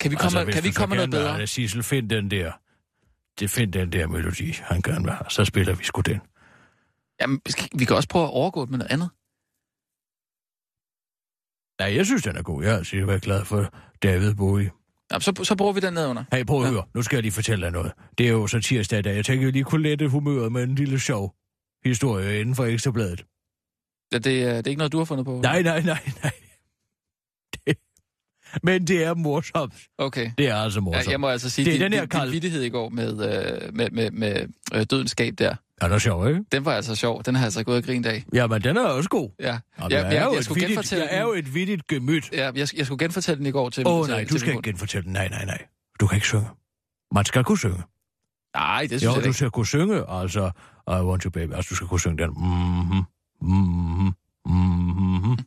Kan 0.00 0.10
vi 0.10 0.16
komme, 0.16 0.40
altså, 0.40 0.52
kan 0.52 0.64
vi 0.64 0.70
komme 0.70 0.94
noget 0.94 1.10
bedre? 1.10 1.32
have 1.32 1.46
Sissel, 1.46 1.82
find 1.82 2.10
den 2.10 2.30
der. 2.30 2.52
Det 3.38 3.50
find 3.50 3.72
den 3.72 3.92
der 3.92 4.06
melodi, 4.06 4.52
han 4.62 4.82
gerne 4.82 5.04
vil 5.04 5.12
have. 5.12 5.30
Så 5.30 5.44
spiller 5.44 5.74
vi 5.74 5.84
sgu 5.84 6.00
den. 6.00 6.20
Jamen, 7.20 7.40
vi 7.74 7.84
kan 7.84 7.96
også 7.96 8.08
prøve 8.08 8.24
at 8.24 8.30
overgå 8.30 8.62
det 8.62 8.70
med 8.70 8.78
noget 8.78 8.92
andet. 8.92 9.10
Nej, 11.82 11.96
jeg 11.96 12.06
synes, 12.06 12.22
den 12.22 12.36
er 12.36 12.42
god. 12.42 12.62
Jeg 12.62 12.70
har 12.72 12.78
altid 12.78 13.04
været 13.04 13.22
glad 13.22 13.44
for 13.44 13.74
David 14.02 14.34
Bowie. 14.34 14.70
Jamen, 15.12 15.20
så, 15.20 15.40
så 15.42 15.56
bruger 15.56 15.72
vi 15.72 15.80
den 15.80 15.94
ned 15.94 16.06
under. 16.06 16.24
Hey, 16.32 16.44
prøv 16.44 16.60
at 16.60 16.66
Ja. 16.66 16.70
høre. 16.72 16.84
Nu 16.94 17.02
skal 17.02 17.16
jeg 17.16 17.22
lige 17.22 17.32
fortælle 17.32 17.62
dig 17.64 17.72
noget. 17.72 17.92
Det 18.18 18.26
er 18.26 18.30
jo 18.30 18.46
så 18.46 18.60
tirsdag 18.60 18.98
i 18.98 19.02
dag. 19.02 19.16
Jeg 19.16 19.24
tænker, 19.24 19.46
jeg 19.46 19.52
lige 19.52 19.64
kunne 19.64 19.82
lette 19.82 20.08
humøret 20.08 20.52
med 20.52 20.62
en 20.62 20.74
lille 20.74 21.00
sjov 21.00 21.34
historie 21.84 22.40
inden 22.40 22.54
for 22.54 22.64
Ekstrabladet. 22.64 23.24
Ja, 24.12 24.18
det, 24.18 24.42
er- 24.42 24.56
det 24.56 24.66
er 24.66 24.70
ikke 24.70 24.78
noget, 24.78 24.92
du 24.92 24.98
har 24.98 25.04
fundet 25.04 25.24
på? 25.26 25.40
Nej, 25.42 25.62
nej, 25.62 25.82
nej, 25.82 25.98
nej. 26.22 26.32
Det... 27.66 27.76
Men 28.62 28.86
det 28.86 29.04
er 29.04 29.14
morsomt. 29.14 29.74
Okay. 29.98 30.30
Det 30.38 30.48
er 30.48 30.54
altså 30.56 30.76
Ja, 30.78 30.82
morsomt. 30.82 31.10
jeg 31.10 31.20
må 31.20 31.28
altså 31.28 31.50
sige, 31.50 31.64
Det 31.64 31.70
er 31.74 31.78
din, 31.78 31.82
den 31.84 31.92
her, 31.92 32.06
Karl. 32.06 32.30
vittighed 32.32 32.62
i 32.62 32.68
går 32.68 32.88
med, 32.88 33.10
øh, 33.12 33.74
med, 33.74 33.90
med, 33.90 34.10
med 34.10 34.46
øh, 34.74 34.86
dødens 34.90 35.10
skab 35.10 35.34
der, 35.38 35.54
Er 35.82 35.88
der 35.88 35.98
sjov, 35.98 36.28
ikke? 36.28 36.44
den 36.52 36.64
var 36.64 36.72
altså 36.72 36.94
sjov. 36.94 37.22
Den 37.24 37.34
har 37.34 37.42
jeg 37.42 37.44
altså 37.44 37.64
gået 37.64 37.76
og 37.76 37.84
grint 37.84 38.06
af. 38.06 38.24
Jamen, 38.34 38.62
den 38.62 38.76
er 38.76 38.84
også 38.84 39.08
god. 39.08 39.30
Ja, 39.40 39.46
Jamen, 39.46 39.60
ja 39.78 39.96
jeg, 39.98 40.12
jeg, 40.12 40.16
er 40.16 40.24
jo 40.24 40.32
jeg, 40.32 40.38
et 40.38 40.44
skulle 40.44 40.60
vittigt, 40.60 40.68
genfortælle 40.78 41.04
jeg 41.04 41.18
er 41.18 41.22
jo 41.22 41.32
et 41.32 41.54
vittigt 41.54 41.86
gemyt. 41.86 42.32
Ja, 42.32 42.44
jeg, 42.54 42.68
jeg 42.76 42.86
skulle 42.86 42.98
genfortælle 42.98 43.38
den 43.38 43.46
i 43.46 43.50
går 43.50 43.70
til... 43.70 43.86
Åh 43.86 44.00
oh, 44.00 44.08
nej, 44.08 44.24
til 44.24 44.32
du 44.32 44.38
skal 44.38 44.50
ikke 44.50 44.62
genfortælle 44.62 45.04
den. 45.04 45.12
Nej, 45.12 45.28
nej, 45.28 45.44
nej. 45.44 45.58
Du 46.00 46.06
kan 46.06 46.16
ikke 46.16 46.26
synge. 46.26 46.46
Man 47.14 47.24
skal 47.24 47.44
kunne 47.44 47.58
synge. 47.58 47.82
Nej, 48.56 48.80
det 48.80 48.90
synes 48.90 49.02
Jo, 49.02 49.08
jeg 49.08 49.16
du 49.16 49.20
ikke. 49.20 49.36
skal 49.36 49.50
kunne 49.50 49.66
synge, 49.66 50.04
altså, 50.08 50.50
I 50.88 50.90
want 50.90 51.22
you 51.22 51.30
baby. 51.30 51.52
Altså, 51.52 51.68
du 51.70 51.74
skal 51.74 51.88
kunne 51.88 52.00
synge 52.00 52.22
den. 52.22 52.30
Mm-hmm, 52.30 53.04
mm-hmm, 53.42 54.12
mm-hmm, 54.46 55.38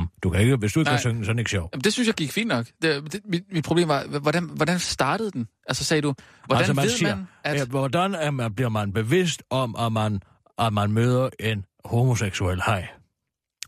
mm-hmm. 0.00 0.20
Du 0.22 0.30
kan 0.30 0.40
ikke, 0.40 0.56
hvis 0.56 0.72
du 0.72 0.80
ikke 0.80 0.88
Nej. 0.88 0.94
kan 0.96 1.00
synge 1.00 1.24
så 1.24 1.30
er 1.30 1.32
den 1.32 1.38
ikke 1.38 1.50
sjov. 1.50 1.68
Jamen, 1.72 1.84
det 1.84 1.92
synes 1.92 2.06
jeg 2.06 2.14
gik 2.14 2.32
fint 2.32 2.48
nok. 2.48 2.66
Det, 2.82 3.12
det, 3.12 3.20
mit, 3.24 3.42
mit 3.52 3.64
problem 3.64 3.88
var, 3.88 4.04
hvordan, 4.20 4.44
hvordan 4.44 4.78
startede 4.78 5.30
den? 5.30 5.48
Altså 5.68 5.84
sagde 5.84 6.02
du, 6.02 6.14
hvordan 6.46 6.60
altså, 6.60 6.74
man 6.74 6.84
ved 6.84 6.90
siger, 6.90 7.16
man, 7.16 7.28
at... 7.44 7.56
ja, 7.56 7.64
hvordan 7.64 8.14
er 8.14 8.30
man, 8.30 8.54
bliver 8.54 8.68
man 8.68 8.92
bevidst 8.92 9.42
om, 9.50 9.76
at 9.78 9.92
man, 9.92 10.20
at 10.58 10.72
man 10.72 10.92
møder 10.92 11.28
en 11.40 11.64
homoseksuel 11.84 12.62
hej? 12.66 12.88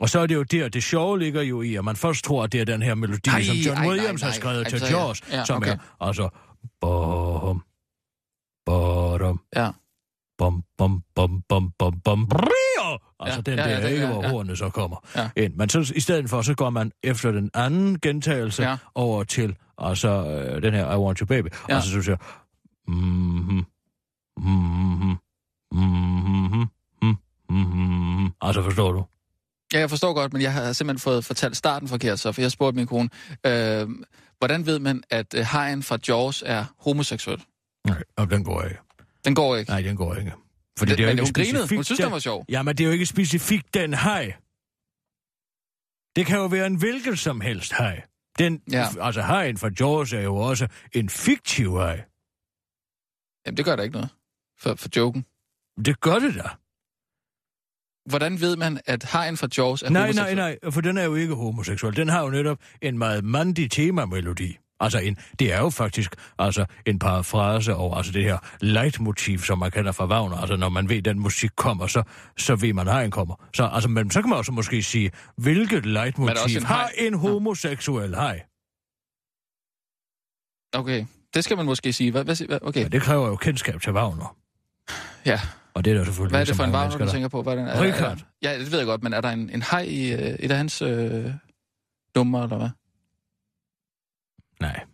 Og 0.00 0.08
så 0.08 0.20
er 0.20 0.26
det 0.26 0.34
jo 0.34 0.42
der, 0.42 0.68
det 0.68 0.82
sjove 0.82 1.18
ligger 1.18 1.42
jo 1.42 1.62
i, 1.62 1.74
at 1.74 1.84
man 1.84 1.96
først 1.96 2.24
tror, 2.24 2.44
at 2.44 2.52
det 2.52 2.60
er 2.60 2.64
den 2.64 2.82
her 2.82 2.94
melodi, 2.94 3.30
Ej, 3.30 3.42
som 3.42 3.56
John 3.56 3.78
ej, 3.78 3.88
Williams 3.88 4.20
nej, 4.20 4.30
har 4.30 4.34
skrevet 4.34 4.62
nej. 4.62 4.70
til 4.70 4.74
Altså, 4.76 4.86
ja. 4.86 5.02
George, 5.02 5.38
Ja, 5.38 5.44
som 5.44 5.56
okay. 5.56 5.70
er, 5.70 5.76
altså, 6.00 6.28
bom, 6.80 7.62
bom, 8.66 9.40
Ja. 9.56 9.70
bom, 10.38 10.62
bom, 10.78 11.02
bom, 11.14 11.42
bom, 11.48 11.72
bom, 11.78 12.00
bom, 12.04 12.26
brio! 12.28 12.98
Altså 13.22 13.42
Ja, 13.46 13.50
den 13.50 13.58
ja, 13.58 13.64
der, 13.64 13.70
ja, 13.70 13.82
det- 13.86 13.90
ikke, 13.92 14.06
ja, 14.06 14.12
hvor 14.12 14.22
ja. 14.22 14.28
hornet 14.30 14.58
så 14.58 14.70
kommer 14.70 14.96
Ja. 15.16 15.30
ind. 15.36 15.54
Men 15.54 15.68
så 15.68 15.92
i 15.96 16.00
stedet 16.00 16.30
for, 16.30 16.42
så 16.42 16.54
går 16.54 16.70
man 16.70 16.92
efter 17.02 17.30
den 17.32 17.50
anden 17.54 18.00
gentagelse 18.00 18.62
Ja. 18.62 18.76
over 18.94 19.24
til, 19.24 19.56
altså 19.78 20.08
øh, 20.08 20.62
den 20.62 20.74
her 20.74 20.92
I 20.92 20.96
Want 20.96 21.18
You 21.18 21.26
Baby. 21.26 21.48
Ja. 21.68 21.76
Og 21.76 21.82
så 21.82 21.88
synes 21.88 22.08
jeg, 22.08 22.16
mhm, 22.88 23.64
mhm, 24.36 25.16
mhm, 25.72 26.68
mhm, 27.02 27.16
mhm. 27.50 28.30
Altså 28.40 28.62
forstår 28.62 28.92
du? 28.92 29.04
Ja, 29.74 29.78
jeg 29.78 29.90
forstår 29.90 30.14
godt, 30.14 30.32
men 30.32 30.42
jeg 30.42 30.52
har 30.52 30.72
simpelthen 30.72 30.98
fået 31.02 31.24
fortalt 31.24 31.56
starten 31.56 31.88
forkert, 31.88 32.18
så 32.20 32.32
for 32.32 32.40
jeg 32.40 32.50
spurgte 32.50 32.76
min 32.76 32.86
kone, 32.86 33.08
øh, 33.46 33.88
hvordan 34.38 34.66
ved 34.66 34.78
man, 34.78 35.02
at 35.10 35.34
øh, 35.34 35.46
hajen 35.46 35.82
fra 35.82 35.98
Jaws 36.08 36.42
er 36.46 36.64
homoseksuel? 36.78 37.42
Nej, 37.86 38.02
den 38.30 38.44
går 38.44 38.62
ikke. 38.62 38.78
Den 39.24 39.34
går 39.34 39.56
ikke. 39.56 39.70
Nej, 39.70 39.80
den 39.82 39.96
går 39.96 40.14
ikke. 40.14 40.32
Det, 40.80 41.00
er 41.00 41.02
jo 41.04 41.08
ikke 41.10 41.22
hun 41.22 41.32
grinede. 41.32 41.68
Hun 41.76 41.84
synes, 41.84 41.98
den- 41.98 42.04
den 42.04 42.12
var 42.12 42.18
sjov. 42.18 42.44
Jamen, 42.48 42.76
det 42.76 42.84
er 42.84 42.86
jo 42.86 42.92
ikke 42.92 43.06
specifikt 43.06 43.74
den 43.74 43.94
hej. 43.94 44.24
Det 46.16 46.26
kan 46.26 46.36
jo 46.38 46.46
være 46.46 46.66
en 46.66 46.76
hvilken 46.76 47.16
som 47.16 47.40
helst 47.40 47.72
hej. 47.72 48.02
Den, 48.38 48.62
Ja. 48.72 48.86
Altså, 49.00 49.20
hajen 49.22 49.58
fra 49.58 49.70
Jaws 49.80 50.12
er 50.12 50.20
jo 50.20 50.36
også 50.36 50.68
en 50.92 51.08
fiktiv 51.08 51.76
haj. 51.78 52.04
Jamen, 53.46 53.56
det 53.56 53.64
gør 53.64 53.76
der 53.76 53.82
ikke 53.82 53.92
noget. 53.92 54.10
For, 54.58 54.74
for 54.74 54.88
joken. 54.96 55.24
Det 55.84 56.00
gør 56.00 56.18
det 56.18 56.34
da. 56.34 56.48
hvordan 58.10 58.40
ved 58.40 58.56
man, 58.56 58.80
at 58.86 59.02
hajen 59.02 59.36
fra 59.36 59.48
Jaws 59.58 59.82
er 59.82 59.90
Nej, 59.90 60.00
homoseksuel? 60.02 60.36
nej, 60.36 60.58
nej, 60.62 60.70
for 60.72 60.80
den 60.80 60.98
er 60.98 61.04
jo 61.04 61.14
ikke 61.14 61.34
homoseksuel. 61.34 61.96
Den 61.96 62.08
har 62.08 62.22
jo 62.22 62.30
netop 62.30 62.58
en 62.82 62.98
meget 62.98 63.24
mandig 63.24 63.70
temamelodi. 63.70 64.58
Altså, 64.82 64.98
en, 64.98 65.16
det 65.38 65.52
er 65.52 65.58
jo 65.58 65.70
faktisk 65.70 66.14
altså, 66.38 66.64
en 66.86 66.98
parafrase 66.98 67.74
over 67.74 67.96
altså 67.96 68.12
det 68.12 68.24
her 68.24 68.38
leitmotiv, 68.60 69.38
som 69.38 69.58
man 69.58 69.70
kender 69.70 69.92
fra 69.92 70.06
Wagner. 70.06 70.36
Altså, 70.36 70.56
når 70.56 70.68
man 70.68 70.88
ved, 70.88 70.96
at 70.96 71.04
den 71.04 71.18
musik 71.18 71.50
kommer, 71.56 71.86
så, 71.86 72.02
så 72.38 72.56
ved 72.56 72.72
man, 72.72 72.88
at 72.88 72.94
hajen 72.94 73.10
kommer. 73.10 73.34
Så, 73.54 73.70
altså, 73.72 73.88
men 73.88 74.10
så 74.10 74.20
kan 74.20 74.28
man 74.28 74.38
også 74.38 74.52
måske 74.52 74.82
sige, 74.82 75.10
hvilket 75.36 75.86
er 75.86 75.88
leitmotiv 75.88 76.56
en 76.56 76.62
har 76.62 76.90
en 76.98 77.14
homoseksuel 77.14 78.14
haj? 78.14 78.42
Okay, 80.74 81.04
det 81.34 81.44
skal 81.44 81.56
man 81.56 81.66
måske 81.66 81.92
sige. 81.92 82.10
Hvad, 82.10 82.24
hvad, 82.24 82.58
okay, 82.62 82.80
Ja, 82.80 82.88
det 82.88 83.02
kræver 83.02 83.28
jo 83.28 83.36
kendskab 83.36 83.80
til 83.80 83.92
Wagner. 83.92 84.36
ja. 85.24 85.40
Og 85.74 85.84
det 85.84 85.92
er 85.92 85.96
der 85.96 86.04
selvfølgelig 86.04 86.32
Hvad 86.32 86.40
er 86.40 86.44
det 86.44 86.56
for 86.56 86.64
en 86.64 86.72
Wagner, 86.72 86.98
du 86.98 87.10
tænker 87.10 87.28
på? 87.28 87.42
Hvad 87.42 87.52
er 87.52 87.56
den, 87.56 87.68
er, 87.68 87.82
Richard. 87.82 88.18
Er, 88.18 88.22
ja, 88.42 88.58
det 88.58 88.72
ved 88.72 88.78
jeg 88.78 88.86
godt, 88.86 89.02
men 89.02 89.12
er 89.12 89.20
der 89.20 89.30
en, 89.30 89.50
en 89.50 89.62
haj 89.62 89.82
i 89.82 90.12
øh, 90.12 90.18
et 90.18 90.50
af 90.50 90.56
hans 90.56 90.82
øh, 90.82 91.30
numre, 92.16 92.42
eller 92.42 92.56
hvad? 92.56 92.68
Nej. 94.62 94.84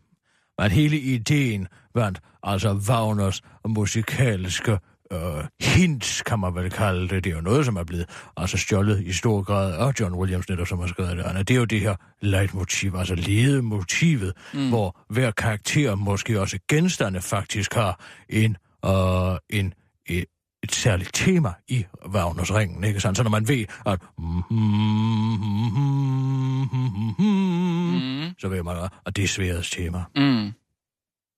Men 0.59 0.71
hele 0.71 0.99
ideen 0.99 1.69
vandt 1.95 2.21
altså 2.43 2.73
Wagners 2.89 3.43
musikalske 3.69 4.79
øh, 5.13 5.45
hints, 5.61 6.23
kan 6.23 6.39
man 6.39 6.55
vel 6.55 6.71
kalde 6.71 7.09
det. 7.09 7.25
Det 7.25 7.31
er 7.31 7.35
jo 7.37 7.43
noget, 7.43 7.65
som 7.65 7.77
er 7.77 7.85
blevet 7.85 8.07
altså 8.37 8.57
stjålet 8.57 9.01
i 9.07 9.13
stor 9.13 9.43
grad 9.43 9.75
af 9.75 9.93
John 10.01 10.15
Williams, 10.15 10.49
netop 10.49 10.67
som 10.67 10.79
har 10.79 10.87
skrevet 10.87 11.17
det. 11.17 11.23
andet. 11.25 11.49
Det 11.49 11.55
er 11.55 11.59
jo 11.59 11.65
det 11.65 11.81
her 11.81 11.95
leitmotiv, 12.21 12.95
altså 12.99 13.15
ledemotivet, 13.15 14.33
mm. 14.55 14.69
hvor 14.69 15.01
hver 15.09 15.31
karakter, 15.31 15.95
måske 15.95 16.41
også 16.41 16.59
genstande, 16.69 17.21
faktisk 17.21 17.75
har 17.75 18.01
en, 18.29 18.57
øh, 18.85 19.37
en, 19.51 19.75
et, 20.07 20.25
et 20.63 20.73
særligt 20.73 21.11
tema 21.15 21.53
i 21.69 21.85
Wagners 22.07 22.55
ringen, 22.55 22.85
ikke 22.85 23.01
sandt? 23.01 23.17
Så 23.17 23.23
når 23.23 23.31
man 23.31 23.49
ved, 23.49 23.65
at 23.87 23.99
Mm. 24.19 25.08
Så 28.39 28.49
ved 28.49 28.63
man, 28.63 28.89
at 29.07 29.17
det 29.17 29.25
er 29.25 29.29
sværets 29.29 29.71
tema. 29.71 30.05
Mm. 30.17 30.53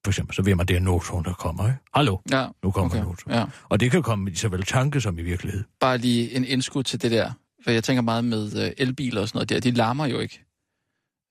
For 0.04 0.10
eksempel, 0.10 0.34
så 0.34 0.42
ved 0.42 0.54
man, 0.54 0.66
det 0.66 0.76
er 0.76 0.80
notoen, 0.80 1.24
der 1.24 1.32
kommer, 1.32 1.66
ikke? 1.66 1.78
Hallo, 1.94 2.16
Ja, 2.30 2.46
nu 2.62 2.70
kommer 2.70 2.94
okay. 2.96 3.04
notoen. 3.04 3.34
Ja. 3.36 3.44
Og 3.68 3.80
det 3.80 3.90
kan 3.90 4.02
komme 4.02 4.30
i 4.30 4.34
såvel 4.34 4.62
tanke 4.62 5.00
som 5.00 5.18
i 5.18 5.22
virkelighed. 5.22 5.64
Bare 5.80 5.98
lige 5.98 6.36
en 6.36 6.44
indskud 6.44 6.82
til 6.82 7.02
det 7.02 7.10
der. 7.10 7.32
For 7.64 7.70
jeg 7.70 7.84
tænker 7.84 8.02
meget 8.02 8.24
med 8.24 8.64
øh, 8.66 8.72
elbiler 8.78 9.20
og 9.20 9.28
sådan 9.28 9.36
noget 9.36 9.48
der. 9.48 9.60
De 9.60 9.70
larmer 9.70 10.06
jo 10.06 10.18
ikke. 10.18 10.44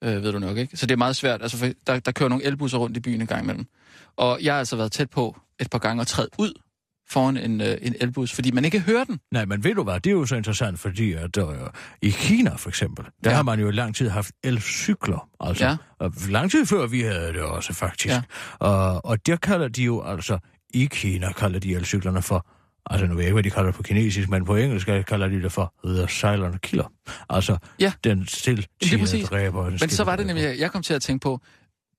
Øh, 0.03 0.23
ved 0.23 0.31
du 0.31 0.39
nok, 0.39 0.57
ikke? 0.57 0.77
Så 0.77 0.85
det 0.85 0.93
er 0.93 0.97
meget 0.97 1.15
svært. 1.15 1.41
Altså, 1.41 1.57
for 1.57 1.67
der, 1.88 1.99
der 1.99 2.11
kører 2.11 2.29
nogle 2.29 2.43
elbusser 2.43 2.77
rundt 2.77 2.97
i 2.97 2.99
byen 2.99 3.21
en 3.21 3.27
gang 3.27 3.43
imellem. 3.43 3.65
Og 4.17 4.39
jeg 4.41 4.53
har 4.53 4.59
altså 4.59 4.75
været 4.75 4.91
tæt 4.91 5.09
på 5.09 5.38
et 5.59 5.69
par 5.69 5.79
gange 5.79 6.01
at 6.01 6.07
træde 6.07 6.29
ud 6.38 6.53
foran 7.11 7.37
en, 7.37 7.61
øh, 7.61 7.77
en 7.81 7.95
elbus, 8.01 8.31
fordi 8.33 8.51
man 8.51 8.65
ikke 8.65 8.79
hører 8.79 9.03
den. 9.03 9.19
Nej, 9.31 9.45
men 9.45 9.63
ved 9.63 9.75
du 9.75 9.83
hvad, 9.83 9.99
det 9.99 10.07
er 10.07 10.11
jo 10.13 10.25
så 10.25 10.35
interessant, 10.35 10.79
fordi 10.79 11.13
at 11.13 11.37
øh, 11.37 11.45
i 12.01 12.09
Kina 12.09 12.55
for 12.55 12.69
eksempel, 12.69 13.05
der 13.23 13.29
Ja. 13.29 13.35
har 13.35 13.43
man 13.43 13.59
jo 13.59 13.69
i 13.69 13.71
lang 13.71 13.95
tid 13.95 14.09
haft 14.09 14.31
elcykler. 14.43 15.29
Altså, 15.39 15.65
Ja. 15.65 15.75
og 15.99 16.13
lang 16.29 16.51
tid 16.51 16.65
før 16.65 16.87
vi 16.87 17.01
havde 17.01 17.33
det 17.33 17.41
også, 17.41 17.73
faktisk. 17.73 18.13
Ja. 18.13 18.21
Og, 18.59 19.05
og 19.05 19.27
der 19.27 19.35
kalder 19.35 19.67
de 19.67 19.83
jo 19.83 20.01
altså, 20.03 20.39
i 20.73 20.85
Kina 20.91 21.31
kalder 21.31 21.59
de 21.59 21.75
elcyklerne 21.75 22.21
for, 22.21 22.47
altså 22.89 23.05
nu 23.07 23.13
ved 23.13 23.21
jeg 23.21 23.27
ikke, 23.27 23.33
hvad 23.33 23.43
de 23.43 23.49
kalder 23.49 23.65
det 23.65 23.75
på 23.75 23.83
kinesisk, 23.83 24.29
men 24.29 24.45
på 24.45 24.55
engelsk 24.55 24.87
kalder 25.07 25.27
de 25.27 25.41
det 25.41 25.51
for 25.51 25.73
The 25.85 26.07
Silent 26.09 26.61
Killer. 26.61 26.91
Altså, 27.29 27.57
Ja. 27.79 27.91
den 28.03 28.27
præcis. 28.99 29.29
dræber. 29.29 29.69
Men 29.69 29.89
så 29.89 30.03
var 30.03 30.15
det 30.15 30.25
stille 30.25 30.41
nemlig, 30.41 30.59
jeg 30.59 30.71
kom 30.71 30.81
til 30.83 30.93
at 30.93 31.01
tænke 31.01 31.23
på, 31.23 31.41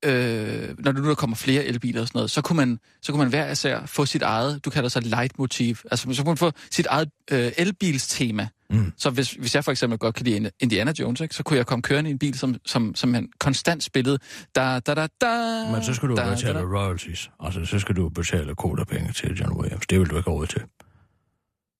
øh, 0.05 0.75
når 0.79 0.91
nu 0.91 1.09
der 1.09 1.15
kommer 1.15 1.35
flere 1.35 1.65
elbiler 1.65 2.01
og 2.01 2.07
sådan 2.07 2.17
noget, 2.19 2.31
så 2.31 2.41
kunne 2.41 2.57
man, 2.57 2.79
så 3.01 3.11
kunne 3.11 3.19
man 3.19 3.29
hver 3.29 3.51
især 3.51 3.85
få 3.85 4.05
sit 4.05 4.21
eget, 4.21 4.65
du 4.65 4.69
kalder 4.69 4.89
det 4.89 4.91
så 4.91 4.99
leitmotiv, 4.99 5.77
altså 5.91 6.13
så 6.13 6.23
kunne 6.23 6.31
man 6.31 6.37
få 6.37 6.51
sit 6.71 6.85
eget 6.85 7.09
øh, 7.31 7.51
elbilstema. 7.57 8.47
Mm. 8.69 8.93
Så 8.97 9.09
hvis, 9.09 9.31
hvis 9.31 9.55
jeg 9.55 9.63
for 9.63 9.71
eksempel 9.71 9.99
godt 9.99 10.15
kan 10.15 10.25
lide 10.25 10.51
Indiana 10.59 10.93
Jones, 10.99 11.21
ikke, 11.21 11.35
så 11.35 11.43
kunne 11.43 11.57
jeg 11.57 11.65
komme 11.65 11.81
kørende 11.81 12.09
i 12.09 12.13
en 12.13 12.19
bil, 12.19 12.39
som, 12.39 12.55
som, 12.65 12.95
som 12.95 13.13
han 13.13 13.29
konstant 13.39 13.83
spillede. 13.83 14.19
Da, 14.55 14.79
da, 14.79 14.93
da, 14.93 15.07
da, 15.21 15.71
Men 15.71 15.83
så 15.83 15.93
skal 15.93 16.09
du 16.09 16.15
da, 16.15 16.29
betale 16.29 16.53
da, 16.53 16.59
da. 16.59 16.65
royalties. 16.65 17.31
Altså, 17.39 17.65
så 17.65 17.79
skal 17.79 17.95
du 17.95 18.09
betale 18.09 18.55
kodapenge 18.55 19.13
til 19.13 19.37
John 19.39 19.53
Williams. 19.53 19.87
Det 19.87 19.99
vil 19.99 20.09
du 20.09 20.17
ikke 20.17 20.29
have 20.29 20.37
råd 20.37 20.47
til. 20.47 20.61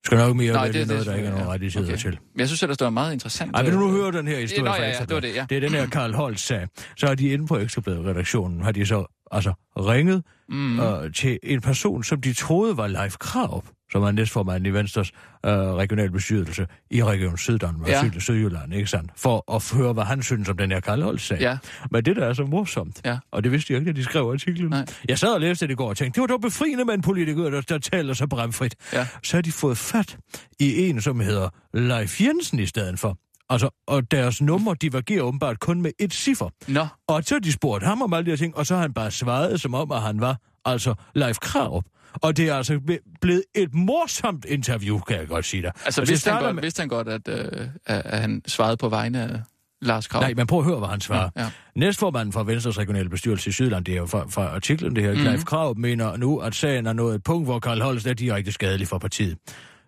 Du 0.02 0.06
skal 0.06 0.18
nok 0.18 0.36
mere 0.36 0.54
Nej, 0.54 0.64
vælge 0.66 0.80
det- 0.80 0.88
det 0.88 0.94
noget, 0.96 1.06
der 1.08 1.16
ikke 1.16 1.28
er 1.28 1.32
ja. 1.32 1.36
nogen 1.38 1.52
rettigheder 1.54 1.88
Okay. 1.88 1.98
til. 1.98 2.10
Men 2.34 2.40
jeg 2.40 2.48
synes 2.48 2.64
ellers, 2.64 2.78
det 2.78 2.86
var 2.86 2.92
meget 2.92 3.14
interessant. 3.14 3.52
Ej, 3.56 3.64
vil 3.64 3.74
du 3.74 3.80
nu 3.80 3.88
øh, 3.88 3.92
høre 3.94 4.12
den 4.12 4.28
her 4.28 4.40
historie 4.40 4.64
Nå, 4.64 4.70
fra 4.76 4.82
ja, 4.84 4.90
ja, 4.90 5.00
det 5.06 5.14
var 5.14 5.20
det, 5.20 5.36
ja. 5.36 5.46
Det 5.50 5.56
er 5.58 5.62
den 5.62 5.72
her 5.72 5.86
Karl 5.98 6.14
Holst 6.14 6.46
sag. 6.48 6.68
Så 6.98 7.08
har 7.08 7.16
de 7.16 7.28
inde 7.30 7.48
på 7.48 7.58
Ekstrabladet-redaktionen, 7.58 8.62
har 8.64 8.72
de 8.72 8.86
så 8.86 9.06
altså 9.32 9.54
ringet 9.78 10.24
mm. 10.50 10.80
øh, 10.80 11.14
til 11.14 11.40
en 11.44 11.62
person, 11.62 12.04
som 12.04 12.22
de 12.22 12.34
troede 12.34 12.78
var 12.78 12.88
Leif 12.88 13.16
Kraup, 13.18 13.66
som 13.92 14.04
er 14.04 14.12
næstformand 14.12 14.68
i 14.68 14.70
Venstres 14.70 15.12
øh, 15.46 15.52
regionalbestyrelse 15.52 16.68
i 16.92 17.04
Region 17.04 17.38
Syddanmark, 17.38 17.90
Ja. 17.90 18.10
Syd, 18.10 18.20
Sydjylland, 18.20 18.74
ikke 18.74 18.88
sandt? 18.90 19.12
For 19.16 19.56
at 19.56 19.78
høre, 19.78 19.94
hvad 19.94 20.04
han 20.04 20.24
synes 20.24 20.50
om 20.50 20.58
den 20.58 20.72
her 20.72 20.80
Karl 20.80 21.18
sag. 21.18 21.40
Ja. 21.42 21.58
Men 21.92 22.06
det 22.06 22.16
der 22.16 22.26
er 22.26 22.34
så 22.34 22.44
morsomt, 22.46 23.02
Ja. 23.06 23.18
og 23.32 23.44
det 23.44 23.52
vidste 23.52 23.74
jeg 23.74 23.80
ikke, 23.80 23.92
da 23.92 23.98
de 23.98 24.04
skrev 24.04 24.24
artiklen. 24.34 24.70
Nej. 24.70 24.86
Jeg 25.10 25.20
sad 25.20 25.30
og 25.34 25.42
læste 25.42 25.68
det 25.68 25.72
i 25.74 25.76
går 25.76 25.90
og 25.90 25.98
tænkte, 25.98 26.16
det 26.16 26.22
var 26.22 26.28
dog 26.28 26.42
befriende 26.42 26.86
med 26.86 26.94
en 26.94 27.02
politiker, 27.02 27.50
der, 27.50 27.62
der 27.62 27.78
taler 27.78 28.14
så 28.14 28.28
bramfrit. 28.28 28.76
Ja. 28.94 29.08
Så 29.24 29.38
har 29.38 29.42
de 29.42 29.52
fået 29.52 29.78
fat 29.78 30.18
i 30.60 30.90
en, 30.90 31.02
som 31.02 31.20
hedder 31.20 31.50
Leif 31.74 32.22
Jensen 32.22 32.60
i 32.60 32.66
stedet 32.66 33.00
for. 33.00 33.18
Altså, 33.50 33.70
og 33.88 34.12
deres 34.12 34.42
nummer 34.42 34.74
divergerer 34.74 35.22
åbenbart 35.22 35.60
kun 35.60 35.82
med 35.82 35.92
et 36.00 36.14
ciffer. 36.14 36.50
Nå, 36.68 36.88
Og 37.08 37.24
så 37.24 37.36
har 37.36 37.40
de 37.40 37.52
spurgt 37.52 37.84
ham 37.84 38.02
om 38.02 38.14
alle 38.14 38.26
de 38.26 38.30
her 38.32 38.38
ting, 38.38 38.58
og 38.58 38.66
så 38.68 38.74
har 38.76 38.82
han 38.82 38.94
bare 38.94 39.12
svaret, 39.12 39.62
som 39.62 39.74
om, 39.74 39.92
at 39.92 40.02
han 40.02 40.22
var 40.22 40.38
altså 40.66 40.94
Leif 41.16 41.38
Krarup. 41.38 41.84
Og 42.14 42.38
det 42.38 42.50
er 42.50 42.56
altså 42.56 42.74
ble- 42.92 43.18
blevet 43.22 43.44
et 43.56 43.74
morsomt 43.74 44.46
interview, 44.46 45.00
kan 45.00 45.18
jeg 45.18 45.28
godt 45.28 45.46
sige 45.46 45.62
dig. 45.62 45.72
altså 45.86 46.02
det 46.02 46.10
vidste 46.10 46.32
han, 46.32 46.42
godt, 46.42 46.56
med- 46.56 46.64
vidste 46.64 46.80
han 46.82 46.90
godt, 46.90 47.08
at, 47.08 47.28
øh, 47.28 47.68
at, 47.86 48.20
han 48.22 48.42
svarede 48.48 48.78
på 48.78 48.90
vegne 48.90 49.22
af 49.22 49.40
Lars 49.82 50.08
Krav? 50.08 50.22
Nej, 50.22 50.34
men 50.34 50.48
prøv 50.48 50.60
at 50.60 50.66
høre, 50.66 50.78
hvad 50.80 50.88
han 50.90 51.02
svarer. 51.02 51.30
Ja, 51.36 51.42
ja. 51.42 51.50
Næstformanden 51.76 52.34
fra 52.34 52.44
Venstres 52.44 52.78
regionale 52.80 53.10
bestyrelse 53.10 53.50
i 53.50 53.54
Sydland, 53.54 53.86
det 53.86 53.94
er 53.94 53.98
jo 53.98 54.06
fra, 54.06 54.26
fra 54.30 54.42
artiklen, 54.56 54.96
det 54.96 55.04
her, 55.04 55.14
mm. 55.14 55.20
Leif 55.20 55.44
Krav 55.44 55.78
mener 55.78 56.18
nu, 56.18 56.38
at 56.40 56.56
sagen 56.56 56.86
er 56.88 56.94
nået 56.94 57.16
et 57.16 57.24
punkt, 57.24 57.48
hvor 57.48 57.60
Karl 57.60 57.82
Holst 57.82 58.08
er 58.08 58.14
direkte 58.14 58.52
skadelig 58.52 58.88
for 58.88 58.98
partiet. 58.98 59.38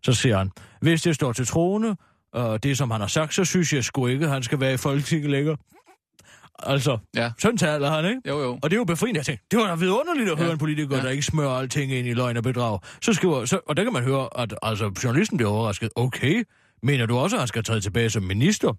Så 0.03 0.13
siger 0.13 0.37
han, 0.37 0.51
hvis 0.81 1.01
det 1.01 1.15
står 1.15 1.33
til 1.33 1.47
trone, 1.47 1.95
og 2.33 2.63
det 2.63 2.77
som 2.77 2.91
han 2.91 3.01
har 3.01 3.07
sagt, 3.07 3.33
så 3.33 3.45
synes 3.45 3.73
jeg 3.73 3.83
sgu 3.83 4.07
ikke, 4.07 4.25
at 4.25 4.31
han 4.31 4.43
skal 4.43 4.59
være 4.59 4.73
i 4.73 4.77
Folketinget 4.77 5.29
længere. 5.29 5.57
Altså, 6.59 6.97
Ja. 7.15 7.31
han, 7.89 8.05
ikke? 8.05 8.21
Jo, 8.27 8.39
jo. 8.41 8.59
Og 8.63 8.69
det 8.69 8.73
er 8.73 8.77
jo 8.79 8.83
befriende. 8.83 9.17
Jeg 9.17 9.25
tænkte, 9.25 9.45
det 9.51 9.59
var 9.59 9.67
da 9.67 9.75
vidunderligt 9.75 10.29
at 10.29 10.37
høre 10.37 10.47
Ja. 10.47 10.53
en 10.53 10.57
politiker, 10.59 10.95
Ja. 10.97 11.01
der 11.03 11.09
ikke 11.09 11.23
smører 11.23 11.49
alting 11.51 11.91
ind 11.91 12.07
i 12.07 12.13
løgn 12.13 12.37
og 12.37 12.43
bedrag. 12.43 12.79
Så 13.01 13.13
skriver, 13.13 13.45
så, 13.45 13.59
og 13.67 13.77
der 13.77 13.83
kan 13.83 13.93
man 13.93 14.03
høre, 14.03 14.29
at 14.39 14.53
altså, 14.61 14.91
journalisten 15.03 15.37
bliver 15.37 15.51
overrasket. 15.51 15.89
Okay, 15.95 16.43
mener 16.83 17.05
du 17.05 17.17
også, 17.17 17.35
at 17.35 17.39
han 17.41 17.47
skal 17.47 17.63
træde 17.63 17.81
tilbage 17.81 18.09
som 18.09 18.23
minister? 18.23 18.73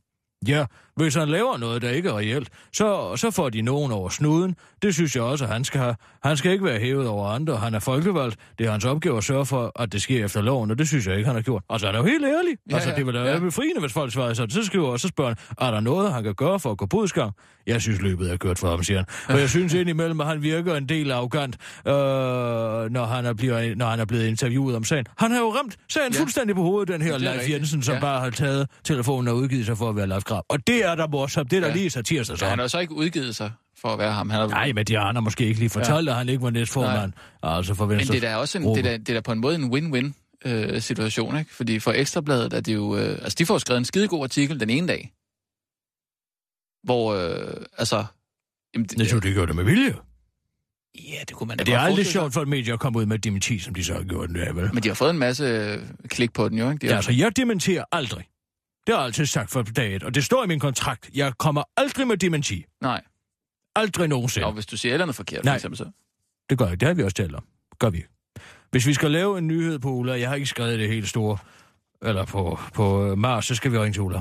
Ja, 0.48 0.64
hvis 0.96 1.14
han 1.14 1.28
laver 1.28 1.58
noget, 1.58 1.82
der 1.82 1.90
ikke 1.90 2.08
er 2.08 2.18
reelt, 2.18 2.48
så, 2.72 3.16
så 3.16 3.30
får 3.30 3.48
de 3.48 3.62
nogen 3.62 3.92
over 3.92 4.08
snuden. 4.08 4.56
Det 4.82 4.94
synes 4.94 5.14
jeg 5.16 5.22
også, 5.22 5.44
at 5.44 5.50
han 5.50 5.64
skal 5.64 5.80
have. 5.80 5.96
Han 6.22 6.36
skal 6.36 6.52
ikke 6.52 6.64
være 6.64 6.78
hævet 6.80 7.08
over 7.08 7.28
andre. 7.28 7.56
Han 7.56 7.74
er 7.74 7.78
folkevalgt. 7.78 8.36
Det 8.58 8.66
er 8.66 8.70
hans 8.70 8.84
opgave 8.84 9.16
at 9.16 9.24
sørge 9.24 9.46
for, 9.46 9.72
at 9.82 9.92
det 9.92 10.02
sker 10.02 10.24
efter 10.24 10.42
loven, 10.42 10.70
og 10.70 10.78
det 10.78 10.88
synes 10.88 11.06
jeg 11.06 11.16
ikke, 11.16 11.26
han 11.26 11.34
har 11.34 11.42
gjort. 11.42 11.62
Altså, 11.70 11.86
han 11.86 11.94
er 11.94 11.98
jo 11.98 12.04
helt 12.04 12.24
ærlig. 12.24 12.56
Ja, 12.70 12.74
altså, 12.74 12.92
det 12.96 13.06
vil 13.06 13.14
da 13.14 13.18
ja. 13.18 13.24
være 13.24 13.40
befriende, 13.40 13.80
hvis 13.80 13.92
folk 13.92 14.12
svarer 14.12 14.34
sådan. 14.34 14.50
Så 14.50 14.64
skriver 14.64 14.90
jeg, 14.90 15.00
så 15.00 15.08
spørger 15.08 15.34
han, 15.58 15.66
er 15.68 15.70
der 15.70 15.80
noget, 15.80 16.12
han 16.12 16.24
kan 16.24 16.34
gøre 16.34 16.60
for 16.60 16.70
at 16.70 16.78
gå 16.78 16.86
bodsgang? 16.86 17.32
Jeg 17.66 17.82
synes, 17.82 18.00
løbet 18.00 18.32
er 18.32 18.36
kørt 18.36 18.58
for 18.58 18.70
ham, 18.70 18.82
siger 18.82 18.98
han. 18.98 19.34
Og 19.34 19.40
jeg 19.40 19.50
synes 19.50 19.74
indimellem, 19.74 20.20
at 20.20 20.26
han 20.26 20.42
virker 20.42 20.74
en 20.74 20.88
del 20.88 21.10
arrogant, 21.10 21.56
øh, 21.86 21.92
når, 21.92 23.04
han 23.04 23.26
er 23.26 23.32
blevet, 23.34 23.78
når 23.78 23.86
han 23.86 24.00
er 24.00 24.04
blevet 24.04 24.26
interviewet 24.26 24.76
om 24.76 24.84
sagen. 24.84 25.06
Han 25.18 25.30
har 25.30 25.38
jo 25.38 25.48
ramt 25.54 25.76
sagen 25.88 26.12
Ja. 26.12 26.20
fuldstændig 26.20 26.56
på 26.56 26.62
hovedet, 26.62 26.88
den 26.88 27.02
her 27.02 27.14
er 27.14 27.18
Leif. 27.18 27.50
Jensen, 27.50 27.82
som 27.82 27.94
ja. 27.94 28.00
bare 28.00 28.20
har 28.20 28.30
taget 28.30 28.68
telefonen 28.84 29.28
og 29.28 29.36
udgivet 29.36 29.66
sig 29.66 29.78
for 29.78 29.88
at 29.88 29.96
være 29.96 30.06
Leif 30.06 30.24
Grab. 30.24 30.42
Og 30.48 30.66
det 30.66 30.83
er 30.86 30.94
der 30.94 31.08
morsomt. 31.08 31.50
Det 31.50 31.56
er 31.56 31.60
der 31.60 31.66
Ja. 31.68 31.74
ja. 31.74 31.78
lige 31.80 31.90
Så 32.24 32.46
han 32.48 32.58
har 32.58 32.66
så 32.66 32.78
ikke 32.78 32.94
udgivet 32.94 33.36
sig 33.36 33.52
for 33.80 33.88
at 33.88 33.98
være 33.98 34.12
ham. 34.12 34.30
Han 34.30 34.40
har, 34.40 34.48
Nej, 34.48 34.72
men 34.72 34.84
de 34.86 34.98
andre 34.98 35.22
måske 35.22 35.46
ikke 35.46 35.58
lige 35.60 35.70
fortalt, 35.70 36.06
ja. 36.06 36.10
at 36.12 36.16
han 36.18 36.28
ikke 36.28 36.42
var 36.42 36.50
næstformand. 36.50 37.12
Altså 37.42 37.74
for 37.74 37.86
men 37.86 37.96
Venstre. 37.96 38.14
det 38.14 38.24
er 38.24 38.28
da 38.28 38.36
også 38.36 38.58
en, 38.58 38.64
det 38.64 38.78
er, 38.78 38.82
da- 38.82 38.96
det 38.96 39.08
er 39.08 39.14
da 39.14 39.20
på 39.20 39.32
en 39.32 39.38
måde 39.40 39.54
en 39.54 39.74
win-win 39.74 40.12
øh, 40.50 40.80
situation, 40.82 41.38
ikke? 41.38 41.54
Fordi 41.54 41.78
for 41.78 41.92
Ekstrabladet 41.92 42.52
er 42.52 42.60
det 42.60 42.74
jo... 42.74 42.96
Øh, 42.96 43.08
altså, 43.22 43.36
de 43.38 43.46
får 43.46 43.58
skrevet 43.58 43.78
en 43.78 43.84
skidegod 43.84 44.22
artikel 44.24 44.60
den 44.60 44.70
ene 44.70 44.88
dag, 44.88 45.12
hvor, 46.84 47.14
øh, 47.14 47.64
altså... 47.78 48.04
Jamen, 48.74 48.88
Jeg 48.98 49.08
tror, 49.08 49.20
de 49.20 49.32
gjorde 49.32 49.46
det 49.46 49.56
med 49.56 49.64
vilje. 49.64 49.94
Ja, 50.98 51.20
det 51.28 51.32
kunne 51.36 51.48
man 51.48 51.58
Ja, 51.58 51.64
da 51.64 51.70
det 51.70 51.74
er 51.74 51.78
aldrig 51.78 52.06
sjovt 52.06 52.32
for 52.34 52.42
et 52.42 52.48
medie 52.48 52.72
at 52.72 52.80
komme 52.80 52.98
ud 52.98 53.06
med 53.06 53.18
dementi, 53.18 53.58
som 53.58 53.74
de 53.74 53.84
så 53.84 53.94
har 53.94 54.02
gjort 54.02 54.28
det, 54.30 54.48
er, 54.48 54.52
vel? 54.52 54.74
Men 54.74 54.82
de 54.82 54.88
har 54.88 54.94
fået 54.94 55.10
en 55.10 55.18
masse 55.18 55.44
øh, 55.44 55.78
klik 56.08 56.32
på 56.32 56.48
den 56.48 56.58
jo, 56.58 56.70
ikke? 56.70 56.78
De 56.78 56.86
Ja, 56.86 56.92
har, 56.92 56.96
altså, 56.96 57.12
jeg 57.12 57.36
dementerer 57.36 57.84
aldrig. 57.92 58.24
Det 58.86 58.94
har 58.94 59.00
jeg 59.00 59.06
altid 59.06 59.26
sagt 59.26 59.50
for 59.50 59.62
dag 59.62 59.96
et, 59.96 60.02
og 60.02 60.14
det 60.14 60.24
står 60.24 60.44
i 60.44 60.46
min 60.46 60.60
kontrakt. 60.60 61.10
Jeg 61.14 61.38
kommer 61.38 61.62
aldrig 61.76 62.06
med 62.06 62.16
dementi. 62.16 62.64
Nej. 62.80 63.02
Aldrig 63.74 64.08
nogensinde. 64.08 64.46
Og 64.46 64.52
hvis 64.52 64.66
du 64.66 64.76
siger 64.76 64.92
et 64.92 64.94
eller 64.94 65.04
andet 65.04 65.16
forkert, 65.16 65.38
for 65.40 65.44
Nej. 65.44 65.54
eksempel 65.54 65.78
så... 65.78 65.90
Det 66.50 66.58
gør 66.58 66.68
jeg. 66.68 66.80
Det 66.80 66.88
har 66.88 66.94
vi 66.94 67.02
også 67.02 67.14
talt 67.14 67.34
om. 67.34 67.44
Gør 67.78 67.90
vi. 67.90 68.04
Hvis 68.70 68.86
vi 68.86 68.94
skal 68.94 69.10
lave 69.10 69.38
en 69.38 69.46
nyhed 69.46 69.78
på 69.78 69.90
Ulla, 69.90 70.20
jeg 70.20 70.28
har 70.28 70.34
ikke 70.34 70.46
skrevet 70.46 70.78
det 70.78 70.88
helt 70.88 71.08
store, 71.08 71.38
eller 72.02 72.24
på, 72.24 72.58
på 72.74 73.06
øh, 73.10 73.18
Mars, 73.18 73.46
så 73.46 73.54
skal 73.54 73.72
vi 73.72 73.78
ringe 73.78 73.92
til 73.92 74.02
Ulla. 74.02 74.20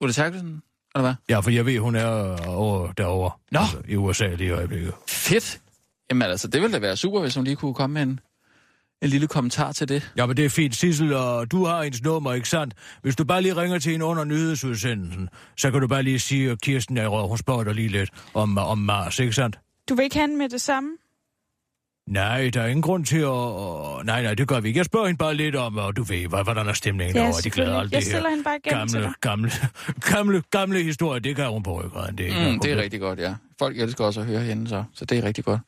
Ulla 0.00 0.12
Terkelsen, 0.12 0.62
eller 0.94 1.02
hvad? 1.02 1.14
Ja, 1.28 1.40
for 1.40 1.50
jeg 1.50 1.66
ved, 1.66 1.78
hun 1.78 1.94
er 1.94 2.46
over 2.46 2.92
derovre. 2.92 3.30
Nå. 3.50 3.60
Altså, 3.60 3.82
I 3.88 3.96
USA 3.96 4.34
lige 4.34 4.48
i 4.48 4.50
øjeblikket. 4.50 4.94
Fedt! 5.08 5.60
Jamen 6.10 6.22
altså, 6.30 6.48
det 6.48 6.62
ville 6.62 6.74
da 6.74 6.78
være 6.78 6.96
super, 6.96 7.20
hvis 7.20 7.34
hun 7.34 7.44
lige 7.44 7.56
kunne 7.56 7.74
komme 7.74 7.94
med 7.94 8.02
en, 8.02 8.20
en 9.02 9.08
lille 9.08 9.26
kommentar 9.26 9.72
til 9.72 9.88
det. 9.88 10.12
Ja, 10.16 10.26
men 10.26 10.36
det 10.36 10.44
er 10.44 10.48
fint, 10.48 10.76
Sissel, 10.76 11.12
og 11.14 11.50
du 11.50 11.64
har 11.64 11.82
ens 11.82 12.02
nummer, 12.02 12.32
ikke 12.32 12.48
sandt? 12.48 12.74
Hvis 13.02 13.16
du 13.16 13.24
bare 13.24 13.42
lige 13.42 13.56
ringer 13.56 13.78
til 13.78 13.94
en 13.94 14.02
under 14.02 14.24
nyhedsudsendelsen, 14.24 15.28
så 15.56 15.70
kan 15.70 15.80
du 15.80 15.86
bare 15.86 16.02
lige 16.02 16.18
sige, 16.18 16.50
at 16.50 16.60
Kirsten 16.60 16.96
er 16.98 17.02
i 17.02 17.06
røv, 17.06 17.28
hun 17.28 17.38
spørger 17.38 17.64
dig 17.64 17.74
lige 17.74 17.88
lidt 17.88 18.10
om, 18.34 18.58
om 18.58 18.78
Mars, 18.78 19.18
ikke 19.18 19.32
sandt? 19.32 19.58
Du 19.88 19.94
vil 19.94 20.02
ikke 20.02 20.16
have 20.16 20.28
med 20.28 20.48
det 20.48 20.60
samme? 20.60 20.90
Nej, 22.08 22.50
der 22.54 22.62
er 22.62 22.66
ingen 22.66 22.82
grund 22.82 23.04
til 23.04 23.16
at... 23.18 24.06
Nej, 24.06 24.22
nej, 24.22 24.34
det 24.34 24.48
gør 24.48 24.60
vi 24.60 24.68
ikke. 24.68 24.78
Jeg 24.78 24.84
spørger 24.86 25.06
hende 25.06 25.18
bare 25.18 25.34
lidt 25.34 25.56
om, 25.56 25.76
og 25.78 25.96
du 25.96 26.02
ved, 26.02 26.26
hvad- 26.28 26.44
hvordan 26.44 26.68
er 26.68 26.72
stemningen 26.72 27.16
Ja, 27.16 27.22
over. 27.22 27.40
De 27.44 27.50
glæder 27.50 27.78
alt 27.78 27.92
Jeg 27.92 27.98
det 28.00 28.06
stiller 28.06 28.22
her 28.22 28.30
hende 28.30 28.44
bare 28.44 28.58
gamle, 28.76 29.14
gamle, 29.20 29.50
gamle, 30.00 30.42
gamle 30.50 30.82
historie. 30.82 31.20
Det 31.20 31.36
kan 31.36 31.48
hun 31.48 31.62
på 31.62 31.82
ryggraden. 31.82 32.18
Det 32.18 32.32
er, 32.32 32.52
Mm, 32.52 32.60
det 32.60 32.72
er 32.72 32.76
rigtig 32.76 33.00
godt, 33.00 33.18
ja. 33.18 33.34
Folk 33.58 33.78
elsker 33.78 34.04
også 34.04 34.20
at 34.20 34.26
høre 34.26 34.40
hende, 34.40 34.68
så, 34.68 34.84
så 34.94 35.04
det 35.04 35.18
er 35.18 35.22
rigtig 35.24 35.44
godt. 35.44 35.60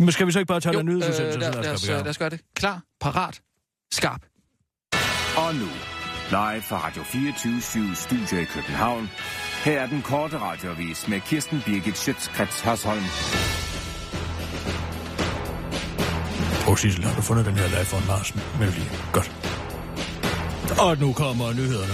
Men 0.00 0.12
skal 0.12 0.26
vi 0.26 0.32
så 0.32 0.38
ikke 0.38 0.48
bare 0.48 0.60
tage 0.60 0.72
Jo, 0.72 0.78
den 0.78 0.86
nyhedsudsendelse, 0.86 1.38
øh, 1.38 1.44
så 1.44 1.50
lad, 1.50 1.52
lad 1.52 1.62
lad, 1.62 1.74
os 1.74 1.88
øh, 1.88 1.96
lad 1.96 2.06
os 2.08 2.18
gøre 2.18 2.30
det. 2.30 2.40
Klar, 2.56 2.80
parat, 3.00 3.40
skarp. 3.92 4.20
Og 5.36 5.54
nu, 5.54 5.68
live 6.30 6.62
fra 6.62 6.86
Radio 6.86 7.02
24 7.02 7.94
Studio 7.94 8.38
i 8.40 8.44
København. 8.44 9.10
Her 9.64 9.80
er 9.80 9.86
den 9.86 10.02
korte 10.02 10.38
radiovis 10.38 11.08
med 11.08 11.20
Kirsten 11.20 11.62
Birgit 11.66 11.98
Schøtzgrads 11.98 12.60
Hasholm. 12.60 13.02
Prøv, 16.64 16.76
Sissel, 16.76 17.04
har 17.04 17.14
du 17.16 17.22
fundet 17.22 17.46
den 17.46 17.54
her 17.54 17.66
live 17.68 17.84
for 17.84 18.06
Marsen? 18.12 18.40
Melodi. 18.58 18.82
Godt. 19.12 19.32
Og 20.80 20.98
nu 20.98 21.12
kommer 21.12 21.52
nyhederne. 21.52 21.92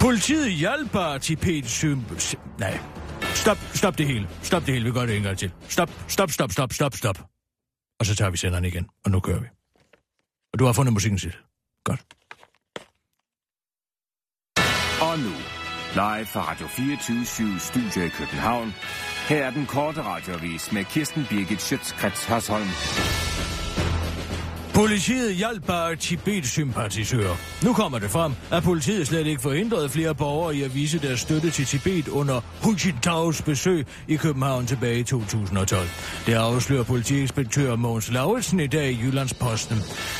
Politiet 0.00 0.52
hjælper 0.52 1.18
Tibet 1.18 1.66
sym... 1.70 2.00
sy- 2.18 2.34
Nej. 2.58 2.78
Stop, 3.34 3.58
stop 3.74 3.98
det 3.98 4.06
hele. 4.06 4.28
Stop 4.42 4.66
det 4.66 4.74
hele. 4.74 4.84
Vi 4.84 4.92
gør 4.92 5.06
det 5.06 5.16
en 5.16 5.22
gang 5.22 5.38
til. 5.38 5.52
Stop, 5.68 5.90
stop, 6.08 6.30
stop, 6.30 6.52
stop, 6.52 6.72
stop, 6.72 6.96
stop. 6.96 7.18
Og 8.00 8.06
så 8.06 8.14
tager 8.14 8.30
vi 8.30 8.36
senderen 8.36 8.64
igen, 8.64 8.88
og 9.04 9.10
nu 9.10 9.20
kører 9.20 9.40
vi. 9.40 9.46
Og 10.52 10.58
du 10.58 10.64
har 10.64 10.72
fundet 10.72 10.92
musikken 10.92 11.18
sit. 11.18 11.38
Godt. 11.84 12.00
Og 15.00 15.18
nu, 15.18 15.34
live 15.94 16.26
fra 16.26 16.50
Radio 16.50 16.66
24 16.66 17.58
Studio 17.58 18.02
i 18.02 18.08
København. 18.08 18.74
Her 19.28 19.44
er 19.44 19.50
den 19.50 19.66
korte 19.66 20.02
radiovis 20.02 20.72
med 20.72 20.84
Kirsten 20.84 21.26
Birgit 21.30 21.62
Schøtzgrads 21.62 22.24
Hasholm. 22.24 22.68
Politiet 24.74 25.34
hjalp 25.34 25.66
bare 25.66 25.96
Tibet-sympatisører. 25.96 27.36
Nu 27.64 27.72
kommer 27.72 27.98
det 27.98 28.10
frem, 28.10 28.32
at 28.52 28.62
politiet 28.62 29.06
slet 29.06 29.26
ikke 29.26 29.42
forhindrede 29.42 29.88
flere 29.88 30.14
borgere 30.14 30.56
i 30.56 30.62
at 30.62 30.74
vise 30.74 30.98
deres 30.98 31.20
støtte 31.20 31.50
til 31.50 31.64
Tibet 31.64 32.08
under 32.08 32.40
Hu 32.62 32.74
Jintaos 32.84 33.42
besøg 33.42 33.86
i 34.08 34.16
København 34.16 34.66
tilbage 34.66 34.98
i 34.98 35.02
2012. 35.02 35.88
Det 36.26 36.34
afslører 36.34 36.82
politiinspektør 36.82 37.76
Mogens 37.76 38.12
Lauritsen 38.12 38.60
i 38.60 38.66
dag 38.66 38.90
i 38.90 38.98
Jyllandsposten. 39.02 39.76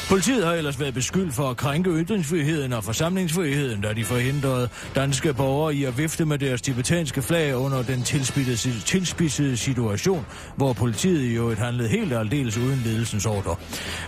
Politiet 0.09 0.47
har 0.47 0.53
ellers 0.53 0.81
været 0.81 0.95
beskyldt 0.95 1.35
for 1.35 1.51
at 1.51 1.57
krænke 1.57 1.91
ytringsfriheden 1.91 2.73
og 2.73 2.85
forsamlingsfriheden, 2.85 3.81
da 3.81 3.93
de 3.93 4.05
forhindrede 4.05 4.69
danske 4.95 5.35
borgere 5.35 5.75
i 5.75 5.85
at 5.85 5.99
vifte 5.99 6.25
med 6.25 6.39
deres 6.39 6.63
tibetanske 6.63 7.23
flag 7.23 7.57
under 7.57 7.83
den 7.83 8.03
tilspidsede, 8.03 8.81
tilspidsede 8.81 9.57
situation, 9.57 10.27
hvor 10.57 10.73
politiet 10.73 11.37
jo 11.37 11.49
et 11.49 11.59
handlede 11.59 11.89
helt 11.89 12.13
og 12.13 12.21
aldeles 12.21 12.57
uden 12.57 12.83
ledelsens 12.85 13.27
ordre. 13.27 13.57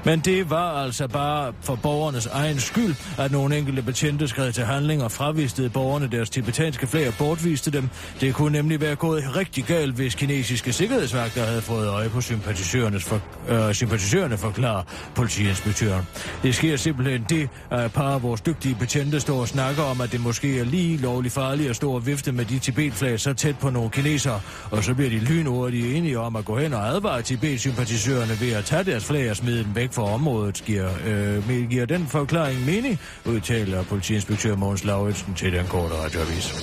Men 0.04 0.20
det 0.20 0.35
var 0.44 0.82
altså 0.84 1.08
bare 1.08 1.52
for 1.60 1.74
borgernes 1.74 2.26
egen 2.26 2.60
skyld, 2.60 2.94
at 3.18 3.32
nogle 3.32 3.58
enkelte 3.58 3.82
betjente 3.82 4.28
skred 4.28 4.52
til 4.52 4.64
handling 4.64 5.02
og 5.02 5.12
fravistede 5.12 5.70
borgerne 5.70 6.08
deres 6.12 6.30
tibetanske 6.30 6.86
flag 6.86 7.08
og 7.08 7.14
bortviste 7.18 7.70
dem. 7.70 7.88
Det 8.20 8.34
kunne 8.34 8.52
nemlig 8.52 8.80
være 8.80 8.96
gået 8.96 9.36
rigtig 9.36 9.64
galt, 9.64 9.94
hvis 9.94 10.14
kinesiske 10.14 10.72
sikkerhedsvagter 10.72 11.44
havde 11.44 11.62
fået 11.62 11.88
øje 11.88 12.08
på 12.08 12.20
sympatisørernes 12.20 13.04
for, 13.04 13.20
øh, 13.48 13.74
sympatisørerne, 13.74 14.38
forklarer 14.38 14.82
politiinspektøren. 15.14 16.06
Det 16.42 16.54
sker 16.54 16.76
simpelthen 16.76 17.26
det, 17.28 17.48
at 17.70 17.84
et 17.84 17.92
par 17.92 18.14
af 18.14 18.22
vores 18.22 18.40
dygtige 18.40 18.74
betjente 18.74 19.20
står 19.20 19.40
og 19.40 19.48
snakker 19.48 19.82
om, 19.82 20.00
at 20.00 20.12
det 20.12 20.20
måske 20.20 20.60
er 20.60 20.64
lige 20.64 20.96
lovligt 20.96 21.34
farligt 21.34 21.70
at 21.70 21.76
stå 21.76 21.92
og 21.92 22.06
vifte 22.06 22.32
med 22.32 22.44
de 22.44 22.58
Tibet-flag 22.58 23.20
så 23.20 23.34
tæt 23.34 23.58
på 23.58 23.70
nogle 23.70 23.90
kinesere, 23.90 24.40
og 24.70 24.84
så 24.84 24.94
bliver 24.94 25.10
de 25.10 25.18
lynhurtigt 25.18 25.96
enige 25.96 26.18
om 26.18 26.36
at 26.36 26.44
gå 26.44 26.58
hen 26.58 26.74
og 26.74 26.88
advare 26.88 27.22
Tibet-sympatisørerne 27.22 28.40
ved 28.40 28.52
at 28.52 28.64
tage 28.64 28.84
deres 28.84 29.04
flag 29.04 29.30
og 29.30 29.36
smide 29.36 29.64
dem 29.64 29.74
væk 29.74 29.92
fra 29.92 30.02
området. 30.02 30.25
Giver, 30.64 30.90
øh, 31.06 31.48
men 31.48 31.68
giver 31.68 31.86
den 31.86 32.06
forklaring 32.06 32.64
mening, 32.64 33.00
udtaler 33.26 33.84
politiinspektør 33.84 34.56
Mogens 34.56 34.84
Lauritsen 34.84 35.34
til 35.34 35.52
den 35.52 35.66
korte 35.66 35.94
radioavis. 35.94 36.54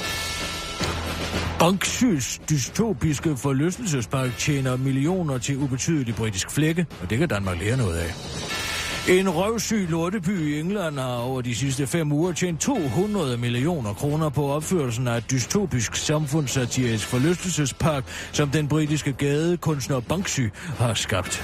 Banksys 1.60 2.42
dystopiske 2.50 3.38
forlystelsespark 3.38 4.38
tjener 4.38 4.78
millioner 4.78 5.38
til 5.38 5.58
ubetydelig 5.58 6.16
britisk 6.16 6.52
flække, 6.52 6.86
og 7.02 7.10
det 7.10 7.18
kan 7.18 7.30
Danmark 7.30 7.60
lære 7.60 7.78
noget 7.78 7.98
af. 7.98 8.53
En 9.10 9.30
røvsyg 9.30 9.88
lorteby 9.90 10.54
i 10.56 10.60
England 10.60 11.00
har 11.00 11.16
over 11.16 11.42
de 11.42 11.56
sidste 11.56 11.88
fem 11.88 12.12
uger 12.12 12.34
tjent 12.34 12.62
200 12.62 13.38
millioner 13.38 13.94
kroner 13.94 14.30
på 14.30 14.52
opførelsen 14.52 15.08
af 15.08 15.18
et 15.18 15.32
dystopisk 15.32 15.96
samfundssatirisk 15.96 17.08
forlystelsespark, 17.08 18.04
som 18.32 18.50
den 18.50 18.68
britiske 18.68 19.14
gadekunstner 19.14 20.00
Banksy 20.00 20.42
har 20.78 20.94
skabt. 20.94 21.44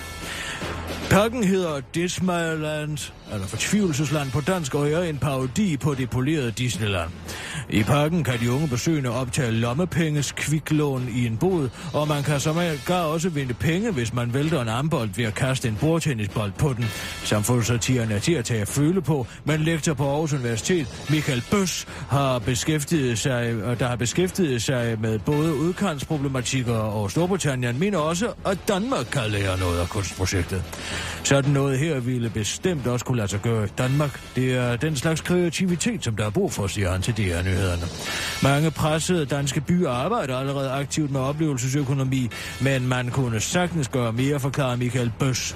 Parken 1.10 1.44
hedder 1.44 1.82
Disneyland, 1.96 3.12
eller 3.34 3.48
Fortvivlelsesland 3.48 4.32
på 4.32 4.42
dansk, 4.42 4.76
og 4.76 4.92
er 4.92 5.02
en 5.02 5.18
parodi 5.18 5.78
på 5.78 5.94
det 5.94 6.10
polerede 6.10 6.52
Disneyland. 6.52 7.10
I 7.70 7.84
parken 7.84 8.24
kan 8.24 8.40
de 8.40 8.52
unge 8.52 8.68
besøgende 8.68 9.10
optage 9.10 9.52
lommepenges 9.52 10.32
kviklån 10.32 11.10
i 11.16 11.26
en 11.26 11.38
bod, 11.38 11.70
og 11.94 12.08
man 12.08 12.24
kan 12.24 12.40
som 12.40 12.58
gar 12.86 13.04
også 13.04 13.30
vinde 13.30 13.54
penge, 13.54 13.92
hvis 13.92 14.14
man 14.14 14.34
vælter 14.34 14.62
en 14.62 14.68
armbold 14.68 15.10
ved 15.16 15.26
at 15.26 15.36
kaste 15.36 15.68
en 15.68 15.78
bordtennisbold 15.82 16.52
på 16.52 16.74
den. 16.74 16.86
Samfundssatiren 17.50 18.12
er 18.12 18.20
til 18.20 18.34
at 18.34 18.46
tage 18.46 18.66
føle 18.66 19.02
på, 19.02 19.28
men 19.46 19.62
lektor 19.62 19.94
på 19.94 20.10
Aarhus 20.10 20.34
Universitet, 20.34 20.88
Michael 21.10 21.44
Bøs, 21.52 21.88
har 22.10 22.40
beskæftiget 22.40 23.20
sig, 23.20 23.64
og 23.64 23.80
der 23.80 23.88
har 23.88 23.96
beskæftiget 23.96 24.62
sig 24.62 24.98
med 25.02 25.20
både 25.20 25.56
udkantsproblematikker 25.56 26.76
og 26.76 27.12
Storbritannien, 27.12 27.80
men 27.80 27.96
også, 27.96 28.34
at 28.46 28.58
Danmark 28.68 29.06
kan 29.06 29.32
lære 29.32 29.60
noget 29.60 29.80
af 29.80 29.90
kunstprojektet. 29.90 30.64
Sådan 31.24 31.52
noget 31.52 31.80
her 31.80 32.00
ville 32.00 32.30
bestemt 32.30 32.88
også 32.88 33.06
kunne 33.06 33.18
lade 33.18 33.28
sig 33.28 33.40
gøre 33.42 33.66
i 33.66 33.70
Danmark. 33.78 34.22
Det 34.36 34.56
er 34.56 34.76
den 34.76 34.96
slags 34.96 35.22
kreativitet, 35.22 36.04
som 36.04 36.16
der 36.16 36.26
er 36.26 36.30
brug 36.30 36.52
for, 36.54 36.68
siger 36.68 36.92
han 36.92 37.02
til 37.02 37.18
DR 37.18 37.44
Nyhederne. 37.44 37.86
Mange 38.44 38.72
pressede 38.72 39.26
danske 39.26 39.62
byer 39.62 39.90
arbejder 39.90 40.38
allerede 40.38 40.72
aktivt 40.72 41.12
med 41.12 41.20
oplevelsesøkonomi, 41.20 42.30
men 42.62 42.88
man 42.88 43.10
kunne 43.10 43.40
sagtens 43.40 43.88
gøre 43.88 44.14
mere, 44.14 44.40
forklarer 44.40 44.76
Michael 44.76 45.12
Bøs. 45.20 45.56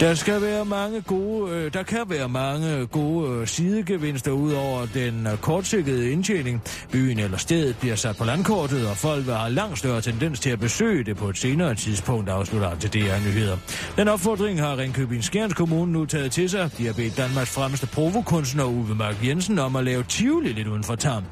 Der 0.00 0.14
skal 0.14 0.42
være 0.42 0.64
mange 0.64 1.00
gode, 1.00 1.52
øh, 1.52 1.72
der 1.72 1.82
kan 1.82 2.04
være 2.08 2.28
mange 2.28 2.86
gode 2.86 3.30
øh, 3.30 3.46
sidegevinster 3.46 4.30
ud 4.30 4.52
over 4.52 4.86
den 4.94 5.26
øh, 5.26 5.38
kortsigtede 5.38 6.10
indtjening. 6.10 6.62
Byen 6.92 7.18
eller 7.18 7.36
stedet 7.36 7.76
bliver 7.80 7.96
sat 7.96 8.16
på 8.16 8.24
landkortet, 8.24 8.88
og 8.88 8.96
folk 8.96 9.26
vil 9.26 9.34
have 9.34 9.52
langt 9.52 9.78
større 9.78 10.00
tendens 10.00 10.40
til 10.40 10.50
at 10.50 10.60
besøge 10.60 11.04
det 11.04 11.16
på 11.16 11.28
et 11.28 11.38
senere 11.38 11.74
tidspunkt, 11.74 12.28
afslutter 12.28 12.68
han 12.68 12.78
til 12.78 12.92
DR 12.92 13.26
Nyheder. 13.26 13.56
Den 13.96 14.08
opfordring 14.08 14.60
har 14.60 14.76
Ringkøbing 14.76 15.24
Skjerns 15.24 15.54
Kommune 15.54 15.92
nu 15.92 16.04
taget 16.04 16.32
til 16.32 16.50
sig. 16.50 16.70
De 16.78 16.86
har 16.86 16.92
bedt 16.92 17.16
Danmarks 17.16 17.50
fremmeste 17.50 17.86
provokunstner 17.86 18.64
Uwe 18.64 18.94
Mark 18.94 19.26
Jensen 19.26 19.58
om 19.58 19.76
at 19.76 19.84
lave 19.84 20.02
Tivoli 20.02 20.52
lidt 20.52 20.68
uden 20.68 20.84
for 20.84 20.94
Tarm. 20.94 21.24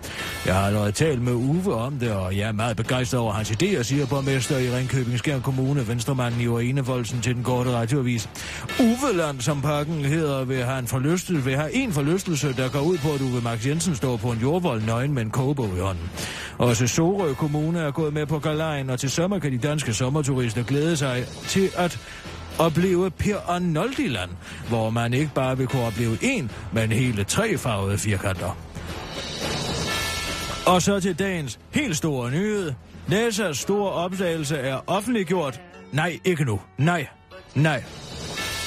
Jeg 0.46 0.54
har 0.54 0.66
allerede 0.66 0.92
talt 0.92 1.22
med 1.22 1.32
Uwe 1.32 1.74
om 1.74 1.98
det, 1.98 2.12
og 2.12 2.36
jeg 2.36 2.48
er 2.48 2.52
meget 2.52 2.76
begejstret 2.76 3.20
over 3.20 3.32
hans 3.32 3.50
idéer, 3.50 3.82
siger 3.82 4.06
borgmester 4.06 4.58
i 4.58 4.70
Ringkøbing 4.70 5.18
Skjern 5.18 5.42
Kommune, 5.42 5.88
venstremanden 5.88 6.40
i 6.40 6.68
Enevoldsen 6.70 7.20
til 7.20 7.34
den 7.34 7.42
korte 7.42 7.70
radioavis. 7.70 8.28
Uveland, 8.80 9.40
som 9.40 9.62
pakken 9.62 10.04
hedder, 10.04 10.44
vil 10.44 10.64
have 10.64 10.78
en 10.78 10.86
forlystelse, 10.86 11.44
vil 11.44 11.56
have 11.56 11.72
en 11.72 11.92
forlystelse, 11.92 12.52
der 12.52 12.68
går 12.68 12.80
ud 12.80 12.98
på, 12.98 13.12
at 13.12 13.20
Uwe 13.20 13.40
Max 13.40 13.66
Jensen 13.66 13.96
står 13.96 14.16
på 14.16 14.30
en 14.30 14.38
jordvold 14.38 14.82
nøgen 14.82 15.14
med 15.14 15.22
en 15.22 15.30
kogebog 15.30 15.76
i 15.76 15.80
hånden. 15.80 16.10
Også 16.58 16.86
Sorø 16.86 17.34
Kommune 17.34 17.80
er 17.80 17.90
gået 17.90 18.12
med 18.12 18.26
på 18.26 18.38
galejen, 18.38 18.90
og 18.90 19.00
til 19.00 19.10
sommer 19.10 19.38
kan 19.38 19.52
de 19.52 19.58
danske 19.58 19.94
sommerturister 19.94 20.62
glæde 20.62 20.96
sig 20.96 21.24
til 21.48 21.70
at 21.76 21.98
opleve 22.58 23.10
Per 23.10 23.36
Arnoldiland, 23.48 24.30
hvor 24.68 24.90
man 24.90 25.14
ikke 25.14 25.30
bare 25.34 25.58
vil 25.58 25.66
kunne 25.66 25.82
opleve 25.82 26.18
en, 26.22 26.50
men 26.72 26.92
hele 26.92 27.24
tre 27.24 27.58
farvede 27.58 27.98
firkanter. 27.98 28.56
Og 30.66 30.82
så 30.82 31.00
til 31.00 31.18
dagens 31.18 31.58
helt 31.70 31.96
store 31.96 32.30
nyhed. 32.30 32.72
NASA's 33.08 33.52
store 33.52 33.90
opdagelse 33.92 34.56
er 34.56 34.78
offentliggjort. 34.86 35.60
Nej, 35.92 36.18
ikke 36.24 36.44
nu. 36.44 36.60
Nej, 36.78 37.06
nej. 37.54 37.82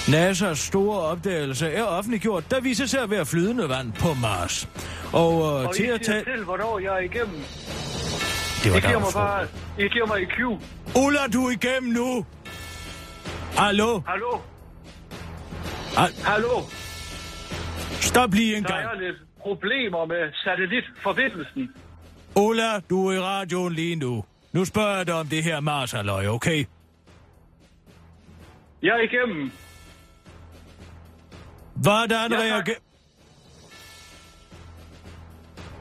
NASA's 0.07 0.53
store 0.59 0.99
opdagelse 1.01 1.67
er 1.67 1.83
offentliggjort, 1.83 2.51
der 2.51 2.61
viser 2.61 2.85
sig 2.85 3.01
at 3.03 3.09
være 3.11 3.25
flydende 3.25 3.69
vand 3.69 3.93
på 3.93 4.13
Mars. 4.13 4.69
Og, 5.13 5.33
øh, 5.33 5.67
Og 5.67 5.75
til 5.75 5.83
at 5.83 6.01
tage... 6.01 6.23
selv, 6.23 6.43
hvornår 6.43 6.79
jeg 6.79 6.93
er 6.93 6.99
igennem. 6.99 7.41
Det 8.63 8.71
var 8.71 8.77
I 8.77 8.81
giver 8.81 8.99
mig 8.99 9.09
bare... 9.13 9.47
I 9.79 9.87
giver 9.87 10.05
mig 10.05 10.21
i 10.21 10.25
Q. 10.25 10.39
Ulla, 11.05 11.19
du 11.33 11.45
er 11.47 11.51
igennem 11.51 11.93
nu! 11.93 12.25
Hallo? 13.57 14.01
Hallo? 14.07 14.37
Al- 15.97 16.23
Hallo? 16.23 16.61
Stop 18.01 18.33
lige 18.33 18.57
en 18.57 18.63
Der 18.63 18.69
gang. 18.69 18.85
er 18.85 18.99
lidt 18.99 19.15
problemer 19.41 20.05
med 20.05 20.33
satellitforbindelsen. 20.33 21.69
Ulla, 22.35 22.79
du 22.89 23.07
er 23.07 23.13
i 23.13 23.19
radioen 23.19 23.73
lige 23.73 23.95
nu. 23.95 24.23
Nu 24.51 24.65
spørger 24.65 24.97
jeg 24.97 25.07
dig 25.07 25.13
om 25.15 25.27
det 25.27 25.43
her 25.43 25.59
mars 25.59 25.93
okay? 26.27 26.65
Jeg 28.81 28.89
er 28.89 29.01
igennem. 29.01 29.51
Hvordan 31.81 32.31
Ja, 32.31 32.37
reagerer... 32.37 32.75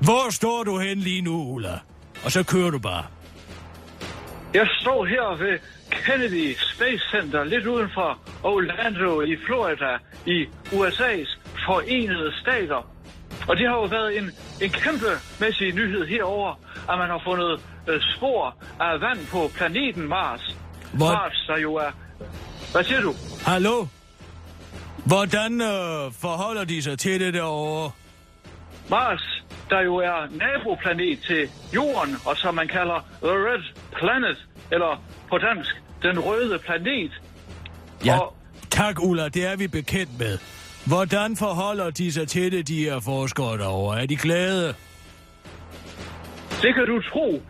Hvor 0.01 0.31
står 0.31 0.65
du 0.65 0.79
hen 0.79 0.99
lige 0.99 1.23
nu, 1.23 1.43
Ulla? 1.53 1.79
Og 2.25 2.33
så 2.33 2.43
kører 2.45 2.71
du 2.71 2.79
bare. 2.79 3.05
Jeg 4.55 4.67
står 4.81 5.05
her 5.05 5.37
ved 5.37 5.59
Kennedy 5.91 6.57
Space 6.75 7.03
Center, 7.11 7.45
lidt 7.45 7.67
uden 7.67 7.89
for 7.95 8.19
Orlando 8.43 9.21
i 9.21 9.37
Florida, 9.47 9.97
i 10.27 10.45
USA's 10.73 11.39
forenede 11.67 12.33
stater. 12.43 12.91
Og 13.49 13.57
det 13.57 13.69
har 13.69 13.75
jo 13.77 13.85
været 13.85 14.19
en, 14.19 14.31
en 14.63 14.71
kæmpemæssig 14.71 15.75
nyhed 15.75 16.07
herover, 16.07 16.55
at 16.91 16.99
man 16.99 17.11
har 17.11 17.21
fundet 17.25 17.61
øh, 17.89 18.01
spor 18.17 18.57
af 18.81 19.01
vand 19.01 19.27
på 19.27 19.51
planeten 19.55 20.09
Mars. 20.09 20.57
Hvor- 20.93 21.13
Mars, 21.13 21.45
der 21.47 21.59
jo 21.59 21.75
er... 21.75 21.91
Hvad 22.73 22.85
siger 22.85 23.01
du? 23.01 23.15
Hallo? 23.47 23.87
Hvordan 25.12 25.61
øh, 25.61 26.12
forholder 26.21 26.64
de 26.64 26.83
sig 26.83 26.99
til 26.99 27.21
det 27.21 27.35
derovre? 27.35 27.90
Mars, 28.90 29.42
der 29.71 29.81
jo 29.81 29.97
er 29.97 30.18
naboplanet 30.31 31.18
til 31.27 31.51
Jorden, 31.75 32.16
og 32.27 32.37
som 32.37 32.55
man 32.55 32.68
kalder 32.68 32.99
The 33.23 33.33
Red 33.33 33.62
Planet, 33.99 34.38
eller 34.73 35.03
på 35.31 35.38
dansk, 35.38 35.71
den 36.03 36.18
røde 36.21 36.59
planet. 36.59 37.12
Ja, 38.05 38.18
Og- 38.21 38.35
tak 38.71 39.03
Ulla, 39.03 39.29
det 39.29 39.47
er 39.47 39.57
vi 39.57 39.66
bekendt 39.68 40.18
med. 40.18 40.38
Hvordan 40.87 41.37
forholder 41.37 41.90
de 41.90 42.12
sig 42.12 42.29
til 42.29 42.53
det, 42.53 42.68
de 42.68 42.85
her 42.85 43.01
forskere 43.01 43.59
derovre? 43.59 44.03
Er 44.03 44.07
de 44.07 44.16
glade? 44.16 44.75
Det 46.62 46.75
kan 46.75 46.87
du 46.87 47.03
tro. 47.03 47.42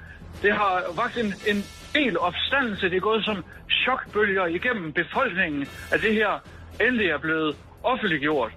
Det 0.42 0.52
har 0.52 0.82
vagt 0.96 1.16
en, 1.16 1.34
en 1.46 1.64
del 1.94 2.18
opstandelse. 2.18 2.86
Det 2.90 2.96
er 2.96 3.00
gået 3.00 3.24
som 3.24 3.44
chokbølger 3.84 4.46
igennem 4.46 4.92
befolkningen, 4.92 5.66
at 5.92 6.00
det 6.02 6.14
her 6.14 6.32
endelig 6.80 7.06
er 7.06 7.18
blevet 7.18 7.56
offentliggjort. 7.82 8.52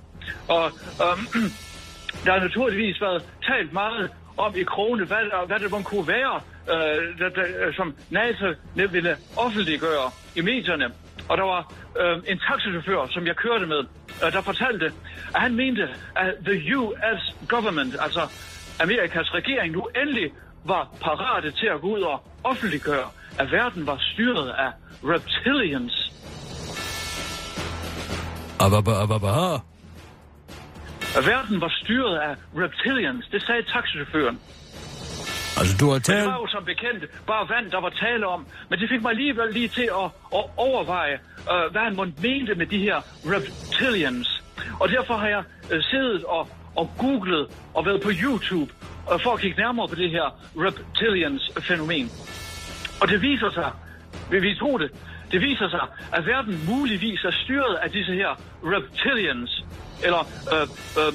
Og 0.47 0.65
øhm, 1.03 1.25
der 2.25 2.31
har 2.31 2.39
naturligvis 2.39 3.01
været 3.01 3.23
talt 3.47 3.73
meget 3.73 4.11
om 4.37 4.55
i 4.55 4.63
krone, 4.63 5.05
hvad, 5.05 5.47
hvad 5.47 5.59
det 5.59 5.71
man 5.71 5.83
kunne 5.83 6.07
være, 6.07 6.41
øh, 6.73 7.19
der, 7.19 7.29
der, 7.29 7.71
som 7.73 7.95
NATO 8.09 8.45
ville 8.75 9.17
offentliggøre 9.37 10.11
i 10.35 10.41
medierne. 10.41 10.91
Og 11.29 11.37
der 11.37 11.43
var 11.43 11.73
øh, 11.99 12.17
en 12.27 12.39
taxichauffør, 12.39 13.07
som 13.09 13.27
jeg 13.27 13.35
kørte 13.35 13.65
med, 13.65 13.81
øh, 14.25 14.31
der 14.33 14.41
fortalte, 14.41 14.85
at 15.35 15.41
han 15.41 15.55
mente, 15.55 15.89
at 16.15 16.33
the 16.45 16.77
US 16.77 17.21
government, 17.47 17.95
altså 17.99 18.21
Amerikas 18.83 19.33
regering, 19.33 19.73
nu 19.73 19.87
endelig 20.01 20.31
var 20.65 20.95
parate 21.01 21.51
til 21.51 21.67
at 21.67 21.81
gå 21.81 21.87
ud 21.87 22.01
og 22.01 22.23
offentliggøre, 22.43 23.07
at 23.39 23.51
verden 23.51 23.87
var 23.87 23.99
styret 24.13 24.49
af 24.49 24.71
reptilians. 25.03 26.00
Ababa, 28.65 28.93
ababa. 29.03 29.27
Verden 31.31 31.61
var 31.61 31.71
styret 31.83 32.17
af 32.17 32.35
reptilians, 32.55 33.25
det 33.31 33.41
sagde 33.43 33.63
taxichaufføren. 33.63 34.39
Altså, 35.59 35.77
du 35.79 35.85
har 35.89 35.93
Det 35.95 36.03
talt... 36.03 36.25
var 36.25 36.33
jo 36.43 36.47
som 36.47 36.63
bekendt 36.65 37.03
bare 37.27 37.49
vand, 37.49 37.71
der 37.71 37.81
var 37.81 37.89
tale 37.89 38.27
om. 38.27 38.45
Men 38.69 38.79
det 38.79 38.89
fik 38.89 39.01
mig 39.01 39.09
alligevel 39.09 39.53
lige 39.53 39.67
til 39.67 39.81
at, 40.03 40.09
at 40.37 40.43
overveje, 40.57 41.13
øh, 41.53 41.71
hvad 41.71 41.81
han 41.81 41.95
måtte 41.95 42.13
mente 42.21 42.55
med 42.55 42.65
de 42.65 42.77
her 42.77 42.97
reptilians. 43.25 44.43
Og 44.79 44.89
derfor 44.89 45.13
har 45.13 45.27
jeg 45.27 45.43
øh, 45.71 45.83
siddet 45.83 46.23
og, 46.25 46.47
og 46.75 46.89
googlet 46.97 47.47
og 47.73 47.85
været 47.85 48.01
på 48.01 48.09
YouTube 48.23 48.71
øh, 49.13 49.19
for 49.23 49.33
at 49.33 49.39
kigge 49.39 49.57
nærmere 49.61 49.87
på 49.87 49.95
det 49.95 50.09
her 50.09 50.27
reptilians-fænomen. 50.57 52.11
Og 53.01 53.07
det 53.07 53.21
viser 53.21 53.49
sig, 53.49 53.71
vil 54.31 54.41
vi 54.41 54.55
tro 54.55 54.77
det, 54.77 54.91
det 55.31 55.41
viser 55.41 55.69
sig, 55.69 55.85
at 56.13 56.25
verden 56.25 56.59
muligvis 56.69 57.23
er 57.23 57.31
styret 57.31 57.75
af 57.75 57.89
disse 57.91 58.13
her 58.13 58.31
reptilians, 58.63 59.65
eller 60.03 60.21
øh, 60.53 60.67
øh, 61.01 61.13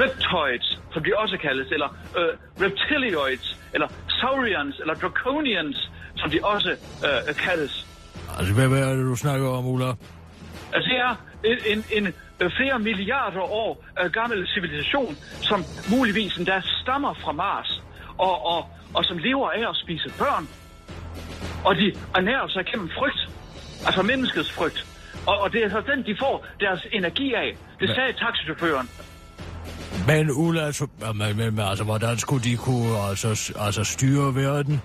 reptoids, 0.00 0.78
som 0.92 1.04
de 1.04 1.10
også 1.16 1.36
kaldes, 1.36 1.68
eller 1.70 1.88
øh, 2.18 2.64
reptilioids, 2.64 3.56
eller 3.74 3.88
saurians, 4.20 4.78
eller 4.80 4.94
draconians, 4.94 5.90
som 6.16 6.30
de 6.30 6.38
også 6.42 6.70
øh, 7.06 7.34
kaldes. 7.34 7.86
Altså, 8.38 8.54
hvad, 8.54 8.68
hvad 8.68 8.82
er 8.82 8.94
det, 8.96 9.04
du 9.04 9.16
snakker 9.16 9.48
om, 9.48 9.66
Ulla? 9.66 9.92
Altså, 10.72 10.88
det 10.90 10.98
er 10.98 11.14
en, 11.44 11.58
en, 11.72 11.84
en 11.96 12.14
øh, 12.40 12.50
flere 12.56 12.78
milliarder 12.78 13.40
år 13.40 13.84
øh, 14.02 14.10
gammel 14.10 14.48
civilisation, 14.54 15.16
som 15.42 15.64
muligvis 15.90 16.36
endda 16.36 16.62
stammer 16.82 17.14
fra 17.14 17.32
Mars, 17.32 17.82
og, 18.18 18.46
og, 18.46 18.66
og 18.94 19.04
som 19.04 19.18
lever 19.18 19.50
af 19.50 19.70
at 19.70 19.76
spise 19.76 20.08
børn. 20.18 20.48
Og 21.64 21.76
de 21.76 21.92
ernærer 22.16 22.48
sig 22.48 22.64
gennem 22.66 22.90
frygt, 22.98 23.20
altså 23.86 24.02
menneskets 24.02 24.52
frygt. 24.52 24.86
Og, 25.26 25.38
og 25.38 25.52
det 25.52 25.64
er 25.64 25.70
så 25.70 25.82
den, 25.94 26.06
de 26.06 26.16
får 26.18 26.46
deres 26.60 26.86
energi 26.92 27.34
af. 27.34 27.56
Det 27.80 27.88
sagde 27.94 28.12
taxichaufføren. 28.12 28.88
Men 30.06 30.30
Ulla, 30.30 30.60
altså, 30.66 30.86
men, 31.14 31.36
men, 31.36 31.58
altså, 31.58 31.84
hvordan 31.84 32.18
skulle 32.18 32.44
de 32.44 32.56
kunne 32.56 32.98
altså, 32.98 33.52
altså 33.58 33.84
styre 33.84 34.34
verden? 34.34 34.82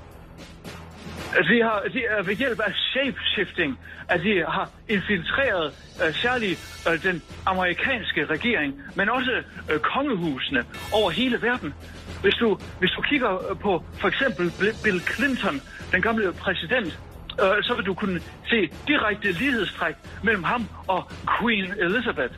De 1.33 1.63
har 1.63 1.83
de 1.93 2.05
er 2.05 2.23
ved 2.23 2.35
hjælp 2.35 2.59
af 2.59 2.73
shapeshifting, 2.73 3.79
at 4.09 4.19
de 4.21 4.45
har 4.47 4.69
infiltreret 4.89 5.65
uh, 5.95 6.15
særligt 6.15 6.83
uh, 6.87 7.03
den 7.03 7.21
amerikanske 7.45 8.25
regering, 8.25 8.73
men 8.95 9.09
også 9.09 9.43
uh, 9.73 9.79
kongehusene 9.79 10.65
over 10.91 11.09
hele 11.09 11.41
verden. 11.41 11.73
Hvis 12.21 12.33
du, 12.33 12.57
hvis 12.79 12.91
du 12.91 13.01
kigger 13.01 13.51
øh, 13.51 13.59
på 13.59 13.83
for 14.01 14.07
eksempel 14.07 14.51
Bill 14.83 14.99
Clinton, 15.01 15.61
den 15.91 16.01
gamle 16.01 16.33
præsident, 16.33 16.99
uh, 17.43 17.57
så 17.61 17.73
vil 17.75 17.85
du 17.85 17.93
kunne 17.93 18.19
se 18.49 18.69
direkte 18.87 19.31
lighedstræk 19.31 19.95
mellem 20.23 20.43
ham 20.43 20.67
og 20.87 21.11
Queen 21.39 21.73
Elizabeth. 21.79 22.33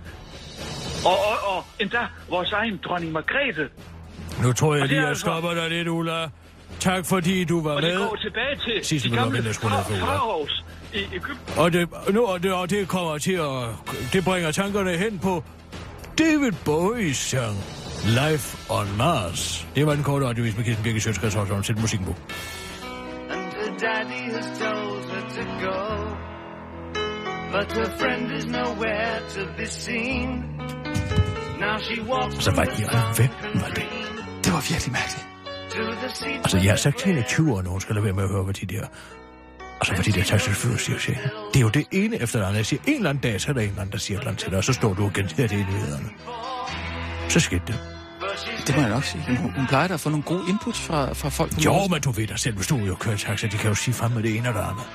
Og, 1.05 1.17
og, 1.29 1.55
og 1.55 1.63
endda 1.79 2.07
vores 2.29 2.51
egen 2.51 2.79
dronning 2.83 3.11
Margrethe. 3.11 3.69
Nu 4.43 4.53
tror 4.53 4.75
jeg 4.75 4.87
lige, 4.87 5.07
jeg 5.07 5.17
stopper 5.17 5.53
dig 5.53 5.69
lidt, 5.69 5.87
Ulla. 5.87 6.27
Tak 6.79 7.05
fordi 7.05 7.43
du 7.43 7.61
var 7.61 7.71
Og 7.71 7.81
det 7.81 7.93
med. 7.93 7.99
går 8.09 8.15
tilbage 8.15 8.55
til 8.55 8.85
Sidste 8.85 9.09
de 9.09 9.15
gamle 9.15 9.53
faraos 9.53 10.63
i 10.93 10.97
Ægypten. 10.97 11.37
Og 11.57 11.73
det, 11.73 11.89
nu, 12.13 12.25
og 12.25 12.43
det, 12.43 12.53
og 12.53 12.69
det 12.69 12.87
kommer 12.87 13.17
til 13.17 13.33
at... 13.33 13.63
Det 14.13 14.23
bringer 14.23 14.51
tankerne 14.51 14.97
hen 14.97 15.19
på 15.19 15.43
David 16.17 16.51
Bowies 16.65 17.17
sang 17.17 17.55
Life 18.05 18.57
on 18.71 18.97
Mars. 18.97 19.67
Det 19.75 19.85
var 19.85 19.93
den 19.95 20.03
korte 20.03 20.25
radiovis 20.27 20.57
med 20.57 20.65
Kirsten 20.65 20.83
Birke 20.83 20.99
Sjøtskreds 21.01 21.33
Højsson 21.33 21.63
til 21.63 21.79
musikken 21.79 22.07
på. 22.07 22.15
and 23.29 23.53
her 23.53 23.77
daddy 23.77 24.33
has 24.35 24.59
told 24.59 25.05
her 25.11 25.23
to 25.35 25.43
go. 25.65 26.15
But 27.51 27.71
her 27.71 27.89
friend 27.99 28.31
is 28.37 28.45
nowhere 28.45 29.19
to 29.35 29.41
be 29.57 29.65
seen. 29.65 30.27
Now 31.59 31.77
she 31.77 32.01
walks 32.01 32.45
the 32.45 32.51
i 32.51 32.55
alverden 32.55 33.13
sunken 33.15 33.61
var 33.61 33.67
det? 33.67 33.83
Det 34.43 34.53
var 34.53 34.71
virkelig 34.71 34.91
mærkeligt. 34.91 35.34
Altså, 36.43 36.57
jeg 36.57 36.71
har 36.71 36.75
sagt 36.77 36.97
til 36.97 37.07
hende 37.07 37.21
i 37.21 37.23
20 37.23 37.53
år, 37.53 37.61
hun 37.61 37.81
skal 37.81 37.95
lade 37.95 38.05
være 38.05 38.13
med 38.13 38.23
at 38.23 38.29
høre, 38.29 38.43
hvad 38.43 38.53
de 38.53 38.65
der... 38.65 38.85
Altså, 39.79 39.93
hvad 39.93 40.03
de 40.03 40.11
der 40.11 40.23
taxichauffører 40.23 40.77
siger 40.77 40.99
til 40.99 41.15
hende. 41.15 41.29
Det 41.53 41.59
er 41.59 41.61
jo 41.61 41.69
det 41.69 41.85
ene 41.91 42.21
efter 42.21 42.39
det 42.39 42.45
andet. 42.45 42.57
Jeg 42.57 42.65
siger, 42.65 42.81
en 42.87 42.95
eller 42.95 43.09
anden 43.09 43.21
dag, 43.21 43.41
så 43.41 43.49
er 43.49 43.53
der 43.53 43.61
en 43.61 43.67
eller 43.67 43.81
anden, 43.81 43.91
der 43.93 43.97
siger 43.97 44.17
et 44.17 44.21
eller 44.21 44.29
andet 44.29 44.41
til 44.41 44.49
dig, 44.51 44.57
og 44.57 44.63
så 44.63 44.73
står 44.73 44.93
du 44.93 45.03
og 45.03 45.13
gentager 45.13 45.47
det 45.47 45.55
i 45.55 45.63
nyhederne. 45.63 46.09
Så 47.29 47.39
skete 47.39 47.61
det. 47.67 47.79
Det 48.67 48.75
må 48.75 48.81
jeg 48.81 48.89
nok 48.89 49.03
sige. 49.03 49.23
Hun, 49.27 49.37
hun 49.37 49.67
plejer 49.67 49.87
da 49.87 49.93
at 49.93 49.99
få 49.99 50.09
nogle 50.09 50.23
gode 50.23 50.43
inputs 50.49 50.79
fra, 50.79 51.13
fra 51.13 51.29
folk. 51.29 51.65
Jo, 51.65 51.73
Mors. 51.73 51.89
men 51.89 52.01
du 52.01 52.11
ved 52.11 52.27
da 52.27 52.35
selv, 52.35 52.55
hvis 52.55 52.67
du 52.67 52.75
jo 52.77 52.95
kører 52.95 53.17
taxa, 53.17 53.47
de 53.47 53.57
kan 53.57 53.69
jo 53.69 53.75
sige 53.75 53.93
frem 53.93 54.11
med 54.11 54.23
det 54.23 54.35
ene 54.37 54.49
og 54.49 54.55
det 54.55 54.61
andet. 54.61 54.85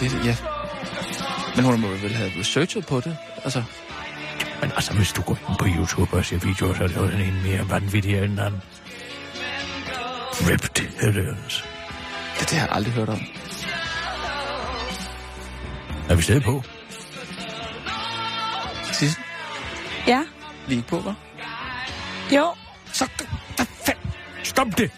Det, 0.00 0.10
det, 0.10 0.26
ja. 0.26 0.36
Men 1.56 1.64
hun 1.64 1.80
må 1.80 1.88
vel 1.88 2.14
have 2.14 2.30
researchet 2.40 2.86
på 2.86 3.00
det. 3.00 3.16
Altså, 3.44 3.62
Men 4.60 4.72
altså, 4.74 4.92
hvis 4.94 5.12
du 5.12 5.22
går 5.22 5.38
ind 5.48 5.58
på 5.58 5.66
YouTube 5.76 6.16
og 6.16 6.24
ser 6.24 6.38
videoer, 6.38 6.74
så 6.74 6.82
er 6.84 6.88
det 6.88 6.96
jo 6.96 7.10
den 7.10 7.20
ene 7.20 7.42
mere 7.42 7.70
vanvittig 7.70 8.12
end 8.18 8.30
den 8.30 8.38
anden. 8.38 8.62
Reptilians. 10.32 11.64
det, 12.38 12.50
det 12.50 12.58
har 12.58 12.66
jeg 12.66 12.76
aldrig 12.76 12.92
hørt 12.94 13.08
om. 13.08 13.20
Er 16.08 16.14
vi 16.14 16.22
stadig 16.22 16.42
på? 16.42 16.62
Sidst 18.92 19.18
Ja. 20.06 20.22
lige 20.66 20.82
på, 20.82 20.98
hva'? 20.98 21.14
Jo. 22.36 22.54
Så, 22.92 23.08
da, 23.58 23.64
fand, 23.86 23.98
stop 24.42 24.66
det! 24.78 24.90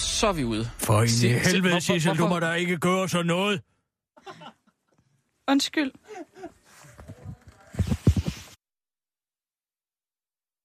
Og 0.00 0.04
så 0.04 0.26
er 0.26 0.32
vi 0.32 0.44
ude. 0.44 0.64
For 0.78 1.02
i 1.02 1.28
helvede, 1.28 1.80
Sissel, 1.80 2.18
du 2.18 2.28
må 2.28 2.38
da 2.40 2.52
ikke 2.52 2.78
gøre 2.78 3.08
sådan 3.08 3.26
noget. 3.26 3.62
Undskyld. 5.48 5.92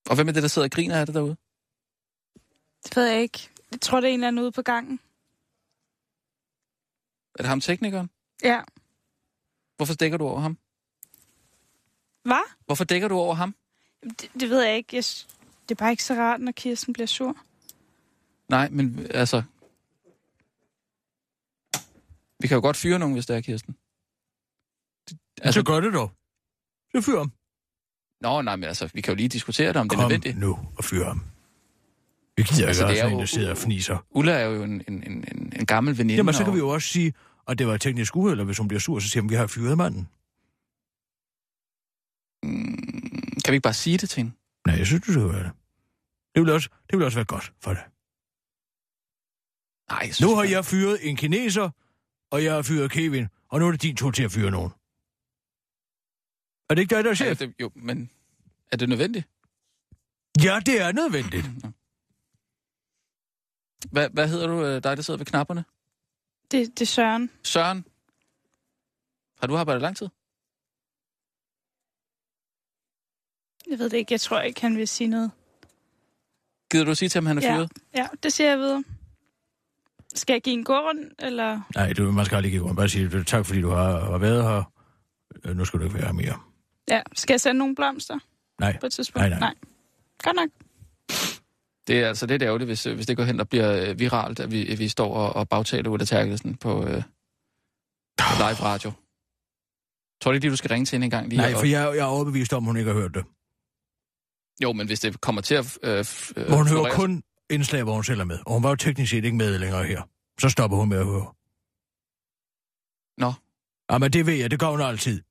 Og 0.10 0.16
hvem 0.16 0.28
er 0.28 0.32
det, 0.32 0.44
der 0.44 0.50
sidder 0.50 0.68
og 0.68 0.72
griner 0.72 1.00
af 1.00 1.06
det 1.06 1.16
derude? 1.16 1.36
Det 2.84 2.96
ved 2.96 3.06
jeg 3.06 3.22
ikke. 3.22 3.50
Jeg 3.72 3.82
tror, 3.82 4.00
det 4.02 4.10
er 4.10 4.14
en 4.14 4.20
eller 4.20 4.28
anden 4.28 4.44
ude 4.44 4.52
på 4.52 4.62
gangen. 4.62 5.00
Er 7.34 7.44
det 7.44 7.46
ham 7.46 7.62
teknikeren? 7.62 8.10
Ja. 8.44 8.62
Hvorfor 9.78 9.94
dækker 9.94 10.18
du 10.18 10.28
over 10.28 10.40
ham? 10.40 10.58
Hvad? 12.24 12.52
Hvorfor 12.66 12.84
dækker 12.84 13.08
du 13.08 13.16
over 13.16 13.36
ham? 13.36 13.56
Det, 14.04 14.32
det 14.40 14.50
ved 14.50 14.62
jeg 14.62 14.76
ikke. 14.78 14.96
Jeg, 14.96 15.04
det 15.70 15.72
er 15.72 15.76
bare 15.76 15.92
ikke 15.92 16.04
så 16.04 16.14
rart, 16.14 16.42
når 16.42 16.52
Kirsten 16.52 16.94
bliver 16.94 17.08
sur. 17.08 17.38
Nej, 18.50 18.70
men 18.70 19.08
altså... 19.12 19.44
Vi 22.40 22.48
kan 22.48 22.56
jo 22.56 22.62
godt 22.62 22.78
fyre 22.78 23.00
nogen, 23.00 23.14
hvis 23.14 23.26
det 23.26 23.36
er, 23.36 23.42
Kirsten. 23.42 23.76
Altså, 25.08 25.18
Altså, 25.42 25.60
så 25.60 25.66
gør 25.66 25.80
det 25.80 25.94
dog. 25.94 26.12
Så 26.96 27.02
fyr 27.02 27.18
ham. 27.18 27.32
Nå, 28.22 28.42
nej, 28.42 28.56
men 28.56 28.64
altså, 28.64 28.90
vi 28.94 29.02
kan 29.02 29.12
jo 29.12 29.16
lige 29.16 29.30
diskutere 29.30 29.68
det, 29.68 29.76
om 29.76 29.90
det 29.90 29.96
er 29.96 30.00
Kom 30.02 30.10
nødvendigt. 30.10 30.38
nu 30.38 30.60
og 30.78 30.84
fyr 30.84 31.06
ham. 31.06 31.22
Vi 32.38 32.44
gider 32.44 32.68
Altså, 32.68 32.88
ikke 32.88 33.00
er 33.02 33.10
jo- 33.10 33.20
der 33.20 33.26
sidder 33.26 33.52
og 33.52 33.58
fniser. 33.58 33.98
Ulla 34.10 34.32
er 34.34 34.46
jo 34.46 34.64
en, 34.64 34.84
en, 34.88 35.04
en, 35.12 35.26
en, 35.56 35.66
gammel 35.66 35.98
veninde. 35.98 36.16
Jamen, 36.16 36.34
så 36.34 36.40
kan 36.40 36.48
og- 36.48 36.54
vi 36.54 36.60
jo 36.60 36.70
også 36.70 36.88
sige, 36.88 37.14
at 37.48 37.60
det 37.60 37.68
var 37.68 37.74
et 37.76 37.82
teknisk 37.82 38.16
uheld, 38.16 38.40
og 38.40 38.46
hvis 38.46 38.58
hun 38.58 38.68
bliver 38.68 38.80
sur, 38.80 39.00
så 39.00 39.10
siger 39.10 39.22
hun, 39.22 39.30
vi 39.30 39.36
har 39.36 39.48
fyret 39.48 39.78
manden. 39.78 40.08
Mm, 42.44 43.42
Kan 43.46 43.52
vi 43.52 43.56
ikke 43.56 43.64
bare 43.64 43.74
sige 43.74 43.98
det 43.98 44.10
til 44.10 44.18
hende? 44.24 44.32
Nej, 44.68 44.76
jeg 44.78 44.86
synes, 44.88 45.04
du 45.06 45.12
skal 45.12 45.24
gøre 45.24 45.44
det. 45.44 45.52
Det 46.36 46.44
vil 46.44 46.50
også, 46.52 46.70
det 46.90 46.98
vil 47.00 47.06
også 47.06 47.18
være 47.18 47.26
godt 47.26 47.54
for 47.62 47.74
dig. 47.74 47.84
Nej, 49.90 50.04
synes 50.04 50.22
Nu 50.22 50.36
har 50.36 50.44
jeg 50.44 50.66
fyret 50.66 51.10
en 51.10 51.16
kineser, 51.16 51.70
og 52.32 52.44
jeg 52.44 52.54
har 52.54 52.62
fyret 52.62 52.92
Kevin, 52.92 53.28
og 53.48 53.60
nu 53.60 53.68
er 53.68 53.72
det 53.72 53.82
din 53.82 53.96
tur 53.96 54.12
til 54.12 54.24
at 54.24 54.32
fyre 54.32 54.52
nogen. 54.52 54.72
Er 56.70 56.76
det 56.76 56.82
ikke 56.82 56.96
dig, 56.96 57.04
der 57.04 57.10
er 57.10 57.26
Ja, 57.26 57.34
chef? 57.36 57.38
det, 57.38 57.54
jo, 57.62 57.72
men 57.76 58.10
er 58.72 58.78
det 58.78 58.90
nødvendigt? 58.90 59.28
Ja, 60.44 60.60
det 60.66 60.82
er 60.82 60.92
nødvendigt. 60.92 61.46
Hvad, 63.92 64.10
hvad 64.10 64.28
hedder 64.30 64.48
du, 64.48 64.66
øh, 64.66 64.84
dig 64.84 64.98
der 64.98 65.02
sidder 65.04 65.18
ved 65.18 65.26
knapperne? 65.26 65.66
Det, 66.52 66.80
det 66.80 66.82
er 66.82 66.86
Søren. 66.86 67.30
Søren? 67.44 67.86
Har 69.40 69.48
du 69.48 69.58
arbejdet 69.58 69.82
lang 69.82 69.98
tid? 69.98 70.08
Jeg 73.70 73.80
ved 73.80 73.90
det 73.90 73.98
ikke. 73.98 74.14
Jeg 74.14 74.22
tror 74.22 74.42
ikke, 74.42 74.62
han 74.62 74.78
vil 74.78 74.88
sige 74.88 75.08
noget. 75.08 75.32
Gider 76.72 76.84
du 76.86 76.96
sige 76.96 77.10
til 77.10 77.20
ham, 77.20 77.26
han 77.26 77.38
er 77.38 77.42
Ja. 77.42 77.56
fyret? 77.58 77.72
Ja, 77.96 78.08
det 78.24 78.34
siger 78.34 78.50
jeg 78.50 78.58
videre. 78.60 78.84
Skal 80.16 80.34
jeg 80.34 80.42
give 80.42 80.54
en 80.54 80.64
gård, 80.64 80.96
eller... 81.20 81.62
Nej, 81.76 81.94
du, 81.94 82.12
man 82.12 82.26
skal 82.26 82.36
aldrig 82.36 82.52
give 82.52 82.64
rundt. 82.64 82.78
Bare 82.78 82.90
sige, 82.90 83.10
du, 83.10 83.24
tak 83.24 83.46
fordi 83.46 83.62
du 83.62 83.70
har, 83.70 84.00
har 84.12 84.18
været 84.18 84.44
her. 84.44 84.72
Øh, 85.46 85.58
Nu 85.58 85.66
skal 85.66 85.80
du 85.80 85.84
ikke 85.86 85.96
være 85.96 86.06
her 86.06 86.14
mere. 86.14 86.40
Ja, 86.90 87.02
skal 87.16 87.34
jeg 87.34 87.42
sende 87.42 87.58
nogle 87.60 87.76
blomster 87.76 88.20
Nej, 88.60 88.78
på 88.80 88.86
et 88.86 88.92
tidspunkt? 88.94 89.30
Nej, 89.30 89.30
nej. 89.30 89.40
nej. 89.40 89.54
Godt 90.24 90.36
nok. 90.36 90.50
Det 91.88 92.00
er 92.04 92.08
altså 92.08 92.26
lidt 92.26 92.42
ærgerligt, 92.44 92.68
hvis, 92.68 92.84
hvis 92.84 93.06
det 93.06 93.18
går 93.18 93.24
hen 93.24 93.40
og 93.40 93.50
bliver 93.50 93.90
øh, 93.90 94.00
viralt, 94.00 94.40
at 94.40 94.52
vi, 94.52 94.72
at 94.72 94.80
vi 94.80 94.88
står 94.88 95.14
og, 95.16 95.34
og 95.36 95.50
bagtaler 95.50 95.90
Ulla 95.90 96.06
Terkelsen 96.06 96.56
på, 96.58 96.84
øh, 96.88 97.04
på 98.20 98.34
live 98.38 98.62
radio. 98.64 98.92
Tror 100.22 100.32
du 100.32 100.34
ikke 100.36 100.44
lige, 100.46 100.52
du 100.52 100.56
skal 100.58 100.70
ringe 100.70 100.86
til 100.86 100.96
hende 100.96 101.06
en 101.06 101.12
gang? 101.12 101.30
Lige 101.30 101.38
nej, 101.42 101.54
for 101.54 101.66
jeg, 101.66 101.92
jeg 101.96 102.02
er 102.02 102.06
overbevist 102.06 102.54
om, 102.54 102.64
hun 102.64 102.78
ikke 102.78 102.92
har 102.92 103.00
hørt 103.00 103.14
det. 103.14 103.26
Jo, 104.64 104.74
men 104.74 104.88
hvis 104.88 105.00
det 105.00 105.22
kommer 105.22 105.42
til 105.42 105.56
at... 105.56 105.78
Øh, 105.84 106.00
f- 106.00 106.32
øh, 106.38 106.48
Hvor 106.48 106.58
hun 106.58 106.68
hører 106.68 106.92
kun 106.92 107.24
indslag, 107.50 107.84
hvor 107.84 107.94
hun 107.94 108.04
selv 108.04 108.20
er 108.20 108.24
med. 108.24 108.40
Og 108.46 108.54
hun 108.54 108.64
var 108.64 108.70
jo 108.70 108.76
teknisk 108.76 109.10
set 109.10 109.26
ikke 109.26 109.38
med 109.38 109.60
længere 109.60 109.86
her. 109.86 110.02
Så 110.40 110.50
stopper 110.50 110.78
hun 110.78 110.90
med 110.90 110.98
at 110.98 111.06
høre. 111.06 111.34
Nå. 113.18 113.34
Ja, 113.92 113.98
men 113.98 114.14
det 114.14 114.26
ved 114.26 114.34
jeg, 114.34 114.52
det 114.52 114.60
gør 114.60 114.68
hun 114.68 114.82
altid. 114.82 115.22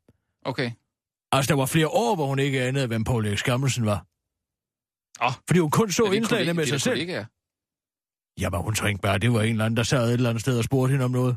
Okay. 0.44 0.70
Altså, 1.32 1.48
der 1.48 1.56
var 1.56 1.66
flere 1.66 1.88
år, 1.88 2.14
hvor 2.14 2.26
hun 2.26 2.38
ikke 2.38 2.62
anede, 2.62 2.86
hvem 2.86 3.04
Paul 3.04 3.26
Erik 3.26 3.38
Skammelsen 3.38 3.86
var. 3.86 4.06
Åh. 5.24 5.32
Fordi 5.46 5.58
hun 5.60 5.70
kun 5.70 5.90
så 5.90 6.04
indslagene 6.04 6.54
med 6.54 6.62
det 6.62 6.68
sig 6.68 6.80
selv. 6.80 6.94
kollegaer? 6.94 7.24
Ja, 8.40 8.50
men 8.50 8.60
hun 8.60 8.74
tænkte 8.74 9.02
bare, 9.02 9.18
det 9.18 9.32
var 9.32 9.42
en 9.42 9.50
eller 9.50 9.64
anden, 9.64 9.76
der 9.76 9.82
sad 9.82 10.08
et 10.08 10.12
eller 10.12 10.30
andet 10.30 10.40
sted 10.40 10.58
og 10.58 10.64
spurgte 10.64 10.90
hende 10.92 11.04
om 11.04 11.10
noget. 11.10 11.36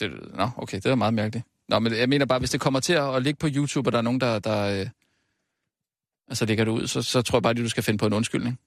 Det, 0.00 0.36
nå, 0.36 0.50
okay, 0.56 0.76
det 0.76 0.86
er 0.86 0.94
meget 0.94 1.14
mærkeligt. 1.14 1.46
Nå, 1.68 1.78
men 1.78 1.92
jeg 1.92 2.08
mener 2.08 2.26
bare, 2.26 2.38
hvis 2.38 2.50
det 2.50 2.60
kommer 2.60 2.80
til 2.80 2.92
at, 2.92 3.16
at 3.16 3.22
ligge 3.22 3.38
på 3.38 3.48
YouTube, 3.56 3.88
og 3.88 3.92
der 3.92 3.98
er 3.98 4.02
nogen, 4.02 4.20
der, 4.20 4.38
der 4.38 4.80
øh, 4.80 4.86
altså 6.28 6.44
lægger 6.46 6.64
det 6.64 6.72
ud, 6.72 6.86
så, 6.86 7.02
så 7.02 7.22
tror 7.22 7.36
jeg 7.38 7.42
bare, 7.42 7.50
at 7.50 7.56
du 7.56 7.68
skal 7.68 7.82
finde 7.82 7.98
på 7.98 8.06
en 8.06 8.12
undskyldning. 8.12 8.60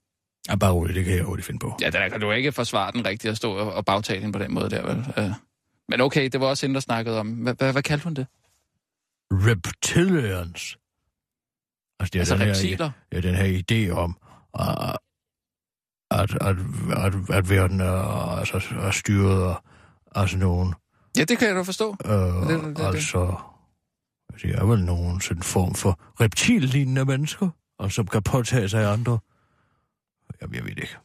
Ja, 0.50 0.56
bare 0.56 0.72
roligt, 0.72 0.96
det 0.96 1.06
kan 1.06 1.16
jeg 1.16 1.24
hurtigt 1.24 1.46
finde 1.46 1.60
på. 1.60 1.78
Ja, 1.82 1.90
der 1.90 2.10
kan 2.10 2.20
du 2.20 2.32
ikke 2.32 2.52
forsvare 2.52 2.92
den 2.92 3.06
rigtigt 3.06 3.32
at 3.32 3.38
stå 3.38 3.54
og, 3.54 3.74
bagtale 3.86 4.20
hende 4.22 4.34
på 4.34 4.40
den 4.44 4.54
måde 4.54 4.70
der, 4.70 4.82
vel? 4.86 5.14
Øh. 5.18 5.32
Men 5.90 6.02
okay, 6.02 6.30
det 6.30 6.40
var 6.40 6.48
også 6.48 6.66
hende, 6.66 6.74
der 6.74 6.80
snakkede 6.80 7.20
om... 7.20 7.28
Hvad, 7.34 7.56
kaldte 7.84 8.04
hun 8.04 8.14
det? 8.14 8.28
Reptilians. 9.32 10.78
Altså, 12.00 12.12
det 12.14 12.16
er 12.16 12.20
Altså 12.20 12.36
den 12.36 12.42
her, 12.42 12.50
reptiler? 12.50 12.92
ja, 13.12 13.20
den 13.22 13.36
her 13.36 13.62
idé 13.62 13.92
om, 13.92 14.18
at, 14.60 14.98
at, 16.12 16.34
at, 16.42 16.56
at, 17.06 17.14
at 17.38 17.50
verden 17.50 17.80
er, 17.80 18.38
altså, 18.40 18.62
er 18.82 18.92
styret 18.92 19.50
af 19.50 19.56
altså 20.16 20.38
nogen. 20.38 20.74
Ja, 21.18 21.24
det 21.24 21.38
kan 21.38 21.48
jeg 21.48 21.56
da 21.56 21.62
forstå. 21.62 21.96
Øh, 22.06 22.12
det- 22.12 22.48
det- 22.64 22.78
det- 22.78 22.84
altså, 22.86 23.36
det 24.42 24.56
er 24.56 24.66
vel 24.66 24.84
nogen 24.84 25.22
sådan 25.22 25.44
form 25.44 25.76
for 25.76 26.00
reptillignende 26.22 27.06
mennesker, 27.06 27.50
og 27.80 27.92
som 27.92 28.08
kan 28.08 28.24
påtage 28.24 28.70
sig 28.70 28.86
andre. 28.94 29.20
Jamen, 30.42 30.56
jeg 30.56 30.64
ved 30.64 30.76
det 30.76 30.82
ikke. 30.82 30.98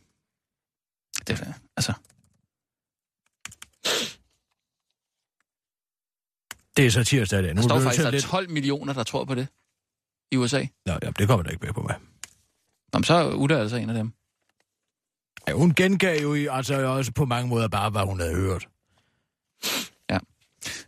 Det, 1.26 1.40
er- 1.40 1.52
altså, 1.76 1.92
Det 6.76 6.86
er 6.86 6.90
så 6.90 7.04
tirsdag 7.04 7.40
i 7.40 7.42
dag. 7.42 7.54
Nu 7.54 7.62
der 7.62 7.68
står 7.68 7.76
er 7.76 7.80
faktisk, 7.80 8.00
der 8.02 8.06
er 8.06 8.10
lidt... 8.10 8.24
12 8.24 8.50
millioner, 8.50 8.92
der 8.92 9.04
tror 9.04 9.24
på 9.24 9.34
det 9.34 9.48
i 10.32 10.36
USA. 10.36 10.64
Nå, 10.86 10.92
ja, 11.02 11.10
det 11.10 11.28
kommer 11.28 11.42
der 11.42 11.50
ikke 11.50 11.64
med 11.66 11.72
på 11.74 11.82
mig. 11.82 11.98
Nå, 12.92 12.98
men 12.98 13.04
så 13.04 13.14
er 13.14 13.34
Ulla 13.34 13.58
altså 13.60 13.76
en 13.76 13.88
af 13.88 13.94
dem. 13.94 14.12
Ja, 15.48 15.52
hun 15.52 15.74
gengav 15.74 16.20
jo 16.22 16.34
i, 16.34 16.46
altså 16.46 16.74
også 16.86 17.12
på 17.12 17.24
mange 17.24 17.48
måder 17.48 17.68
bare, 17.68 17.90
hvad 17.90 18.02
hun 18.02 18.20
havde 18.20 18.34
hørt. 18.34 18.68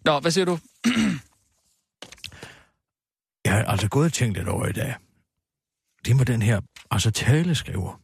Nå, 0.04 0.20
hvad 0.20 0.30
siger 0.30 0.44
du? 0.44 0.58
Jeg 3.44 3.52
har 3.52 3.64
altså 3.64 3.88
gået 3.88 4.06
og 4.06 4.12
tænkt 4.12 4.36
lidt 4.36 4.48
over 4.48 4.66
i 4.66 4.72
dag. 4.72 4.94
Det 6.04 6.16
med 6.16 6.26
den 6.26 6.42
her, 6.42 6.60
altså 6.90 7.10
taleskriver. 7.10 8.01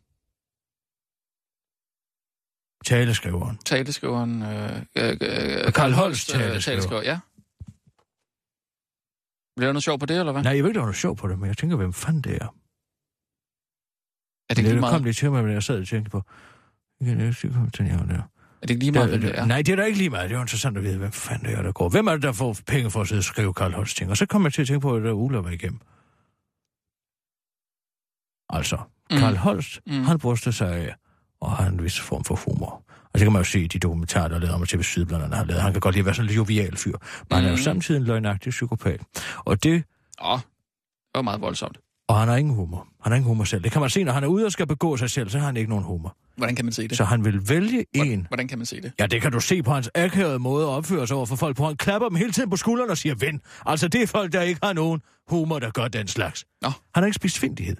Taleskriveren. 2.84 3.58
Taleskriveren... 3.64 4.42
Øh, 4.42 4.76
øh, 4.96 5.16
øh, 5.20 5.72
Carl 5.72 5.92
Holst 5.92 6.34
øh, 6.34 6.40
taleskriver. 6.40 6.60
taleskriver. 6.60 7.02
Ja. 7.02 7.18
Bliver 9.56 9.68
der 9.68 9.72
noget 9.72 9.84
sjov 9.84 9.98
på 9.98 10.06
det, 10.06 10.18
eller 10.18 10.32
hvad? 10.32 10.42
Nej, 10.42 10.52
jeg 10.56 10.62
ved 10.64 10.70
ikke, 10.70 10.80
om 10.80 10.86
du 10.86 10.90
er 10.90 10.94
sjov 10.94 11.16
på 11.16 11.28
det, 11.28 11.38
men 11.38 11.48
jeg 11.48 11.56
tænker, 11.56 11.76
hvem 11.76 11.92
fanden 11.92 12.22
det 12.22 12.32
er. 12.32 12.36
er 12.36 12.48
det 14.48 14.56
Det, 14.56 14.58
ikke 14.58 14.62
lige 14.62 14.74
det 14.74 14.82
kom 14.82 14.90
meget? 14.90 15.02
lige 15.02 15.12
til 15.12 15.30
mig, 15.30 15.44
men 15.44 15.52
jeg 15.52 15.62
sad 15.62 15.80
og 15.80 15.86
tænkte 15.88 16.10
på... 16.10 16.22
Jeg 17.00 17.06
kan 17.16 17.20
ikke 17.26 17.50
komme 17.52 17.70
til 17.70 17.84
jer 17.86 18.06
der. 18.06 18.14
Er 18.62 18.66
det 18.66 18.70
ikke 18.70 18.82
lige 18.84 18.92
meget, 18.92 19.08
hvem 19.08 19.20
det 19.20 19.38
er? 19.38 19.44
Nej, 19.44 19.62
det 19.62 19.72
er 19.72 19.76
da 19.76 19.84
ikke 19.84 19.98
lige 19.98 20.10
meget. 20.10 20.30
Det 20.30 20.34
er 20.34 20.38
jo 20.38 20.42
interessant 20.42 20.76
at 20.76 20.82
vide, 20.82 20.98
hvem 20.98 21.12
fanden 21.12 21.46
det 21.48 21.54
er, 21.58 21.62
der 21.62 21.72
går. 21.72 21.88
Hvem 21.88 22.06
er 22.06 22.12
det, 22.12 22.22
der 22.22 22.32
får 22.32 22.56
penge 22.66 22.90
for 22.90 23.00
at 23.00 23.08
sidde 23.08 23.20
og 23.20 23.24
skrive 23.24 23.54
Karl 23.54 23.72
Holst 23.72 23.96
ting? 23.96 24.10
Og 24.10 24.16
så 24.16 24.26
kom 24.26 24.44
jeg 24.44 24.52
til 24.52 24.62
at 24.62 24.68
tænke 24.68 24.80
på, 24.80 24.96
at 24.96 25.02
der 25.02 25.12
Ulla 25.12 25.38
var 25.38 25.50
igennem. 25.50 25.80
Altså, 28.48 28.78
Mm. 29.10 29.16
Karl 29.18 29.36
Holst, 29.36 29.80
mm. 29.86 29.92
han 30.04 30.18
bryster 30.18 30.50
sig 30.50 30.76
af 30.76 30.94
og 31.40 31.50
har 31.52 31.66
en 31.66 31.82
vis 31.84 32.00
form 32.00 32.24
for 32.24 32.34
humor. 32.46 32.82
Og 33.04 33.14
det 33.14 33.20
kan 33.22 33.32
man 33.32 33.40
jo 33.40 33.44
se 33.44 33.60
i 33.60 33.66
de 33.66 33.78
dokumentarer, 33.78 34.28
der 34.28 34.36
er 34.36 34.40
lavet 34.40 34.54
om 34.54 34.66
TV 34.66 34.82
Syd, 34.82 35.04
blandt 35.04 35.24
andet 35.24 35.38
har 35.38 35.44
lavet. 35.44 35.62
Han 35.62 35.72
kan 35.72 35.80
godt 35.80 35.94
lide 35.94 36.00
at 36.00 36.06
være 36.06 36.14
sådan 36.14 36.24
en 36.24 36.26
lidt 36.26 36.36
jovial 36.36 36.76
fyr. 36.76 36.92
Men 37.30 37.34
han 37.36 37.44
er 37.44 37.48
jo 37.48 37.56
Mm. 37.56 37.62
samtidig 37.62 37.98
en 37.98 38.04
løgnagtig 38.04 38.50
psykopat. 38.50 39.00
Og 39.44 39.62
det 39.62 39.84
Åh, 40.24 40.38
det 40.38 40.44
var 41.14 41.22
meget 41.22 41.40
voldsomt. 41.40 41.78
og 42.08 42.18
han 42.18 42.28
har 42.28 42.36
ingen 42.36 42.54
humor. 42.54 42.86
Han 43.02 43.12
har 43.12 43.16
ingen 43.16 43.28
humor 43.28 43.44
selv. 43.44 43.62
Det 43.64 43.72
kan 43.72 43.80
man 43.80 43.90
se, 43.90 44.04
når 44.04 44.12
han 44.12 44.24
er 44.24 44.28
ude 44.28 44.44
og 44.46 44.52
skal 44.52 44.66
begå 44.66 44.96
sig 44.96 45.10
selv, 45.10 45.30
så 45.30 45.38
har 45.38 45.46
han 45.46 45.56
ikke 45.56 45.70
nogen 45.70 45.84
humor. 45.84 46.16
Hvordan 46.36 46.56
kan 46.56 46.64
man 46.64 46.72
se 46.72 46.88
det? 46.88 46.96
Så 46.96 47.04
han 47.04 47.24
vil 47.24 47.48
vælge 47.48 47.84
Hvordan, 47.94 48.12
en. 48.12 48.26
hvordan 48.28 48.48
kan 48.48 48.58
man 48.58 48.66
se 48.66 48.80
det? 48.80 48.92
Ja, 49.00 49.06
det 49.06 49.22
kan 49.22 49.32
du 49.32 49.40
se 49.40 49.62
på 49.62 49.70
hans 49.72 49.90
akavede 49.94 50.38
måde 50.38 50.64
at 50.64 50.68
opføre 50.70 51.06
sig 51.06 51.16
over 51.16 51.26
for 51.26 51.36
folk 51.36 51.56
på. 51.56 51.64
Han 51.66 51.76
klapper 51.76 52.08
dem 52.08 52.16
hele 52.16 52.32
tiden 52.32 52.50
på 52.50 52.56
skuldrene 52.56 52.90
og 52.92 52.98
siger, 52.98 53.14
ven. 53.14 53.40
Altså, 53.66 53.88
det 53.88 54.02
er 54.02 54.06
folk, 54.06 54.32
der 54.32 54.40
ikke 54.42 54.60
har 54.62 54.72
nogen 54.72 55.00
humor, 55.28 55.58
der 55.58 55.70
gør 55.70 55.88
den 55.88 56.08
slags. 56.08 56.44
Nå. 56.62 56.68
Han 56.68 57.02
har 57.02 57.04
ikke 57.06 57.14
spist 57.14 57.38
findighed. 57.38 57.76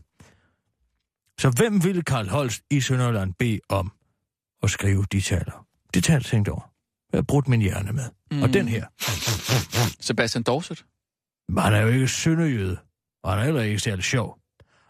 Så 1.41 1.51
hvem 1.57 1.85
ville 1.85 2.03
Karl 2.03 2.29
Holst 2.29 2.63
i 2.71 2.81
Sønderland 2.81 3.35
bede 3.35 3.61
om 3.69 3.93
at 4.63 4.71
skrive 4.71 5.05
de 5.13 5.21
taler? 5.21 5.67
De 5.95 6.01
taler 6.01 6.21
tænkt 6.21 6.49
over. 6.49 6.73
Jeg 7.13 7.19
har 7.19 7.23
brudt 7.23 7.49
min 7.49 7.61
hjerne 7.61 7.93
med. 7.93 8.11
Mm. 8.31 8.43
Og 8.43 8.53
den 8.53 8.69
her. 8.69 8.87
Sebastian 10.01 10.43
Dorset? 10.43 10.85
Men 11.49 11.59
han 11.63 11.75
er 11.75 11.81
jo 11.81 11.89
ikke 11.89 12.09
sønderjyde. 12.09 12.79
Og 13.23 13.31
han 13.31 13.41
er 13.41 13.45
heller 13.45 13.63
ikke 13.63 13.79
særlig 13.79 14.05
sjov. 14.05 14.39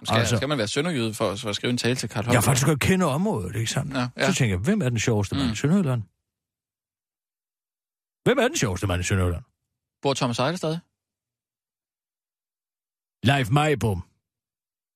Skal, 0.04 0.18
altså, 0.18 0.36
skal 0.36 0.48
man 0.48 0.58
være 0.58 0.68
sønderjyde 0.68 1.14
for, 1.14 1.36
for 1.36 1.48
at 1.50 1.56
skrive 1.56 1.70
en 1.70 1.78
tale 1.78 1.94
til 1.94 2.08
Karl 2.08 2.24
Jeg 2.24 2.26
Holst? 2.26 2.46
har 2.46 2.50
faktisk 2.52 2.66
godt 2.66 2.80
kende 2.80 3.04
området, 3.06 3.56
ikke 3.56 3.70
sandt? 3.70 3.94
Ja, 3.94 4.08
Ja. 4.16 4.30
Så 4.32 4.38
tænker 4.38 4.56
jeg, 4.56 4.62
hvem 4.64 4.82
er 4.82 4.88
den 4.88 4.98
sjoveste 4.98 5.34
mand 5.34 5.46
Mm. 5.46 5.52
i 5.52 5.56
Sønderjylland? 5.56 6.02
Hvem 8.24 8.38
er 8.38 8.48
den 8.48 8.56
sjoveste 8.56 8.86
mand 8.86 9.00
i 9.00 9.04
Sønderjylland? 9.04 9.44
Bor 10.02 10.14
Thomas 10.14 10.38
Eide 10.38 10.56
stadig? 10.56 10.80
Leif 13.26 13.50
Majbom. 13.50 14.02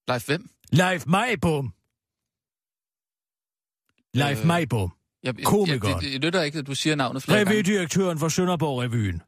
Leif 0.09 0.27
hvem? 0.27 0.51
Leif 0.73 1.07
Majbom. 1.07 1.73
Leif 4.15 4.41
Øh, 4.41 4.47
Majbom. 4.47 4.93
Jeg, 5.23 5.35
jeg. 5.39 5.69
Jeg, 5.69 5.81
det, 5.83 6.03
det 6.13 6.25
lytter 6.25 6.43
ikke, 6.43 6.59
at 6.59 6.67
du 6.67 6.75
siger 6.75 6.97
navnet 6.97 7.23
flere. 7.23 7.41
Revydirektøren 7.47 8.19
for 8.19 8.29
Sønderborg-revyen. 8.29 9.21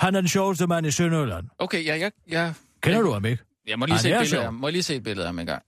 Han 0.00 0.14
er 0.14 0.20
den 0.20 0.28
sjoveste 0.28 0.66
mand 0.66 0.86
i 0.86 0.90
Sønderjylland. 0.90 1.46
Okay, 1.58 1.84
ja, 1.84 1.98
jeg, 1.98 2.12
jeg, 2.28 2.54
Kender 2.82 3.00
du 3.02 3.12
ham 3.12 3.24
ikke? 3.24 3.42
jeg 3.66 3.78
må 3.78 3.86
lige 3.86 3.92
Han 3.94 4.02
se 4.02 4.10
et 4.10 4.18
billede 4.20 4.42
ham. 4.44 4.54
Må 4.54 4.66
jeg 4.66 4.72
lige 4.72 4.82
se 4.82 4.94
et 4.96 5.02
billede 5.02 5.26
af 5.26 5.28
ham 5.28 5.38
en 5.38 5.46
gang. 5.46 5.62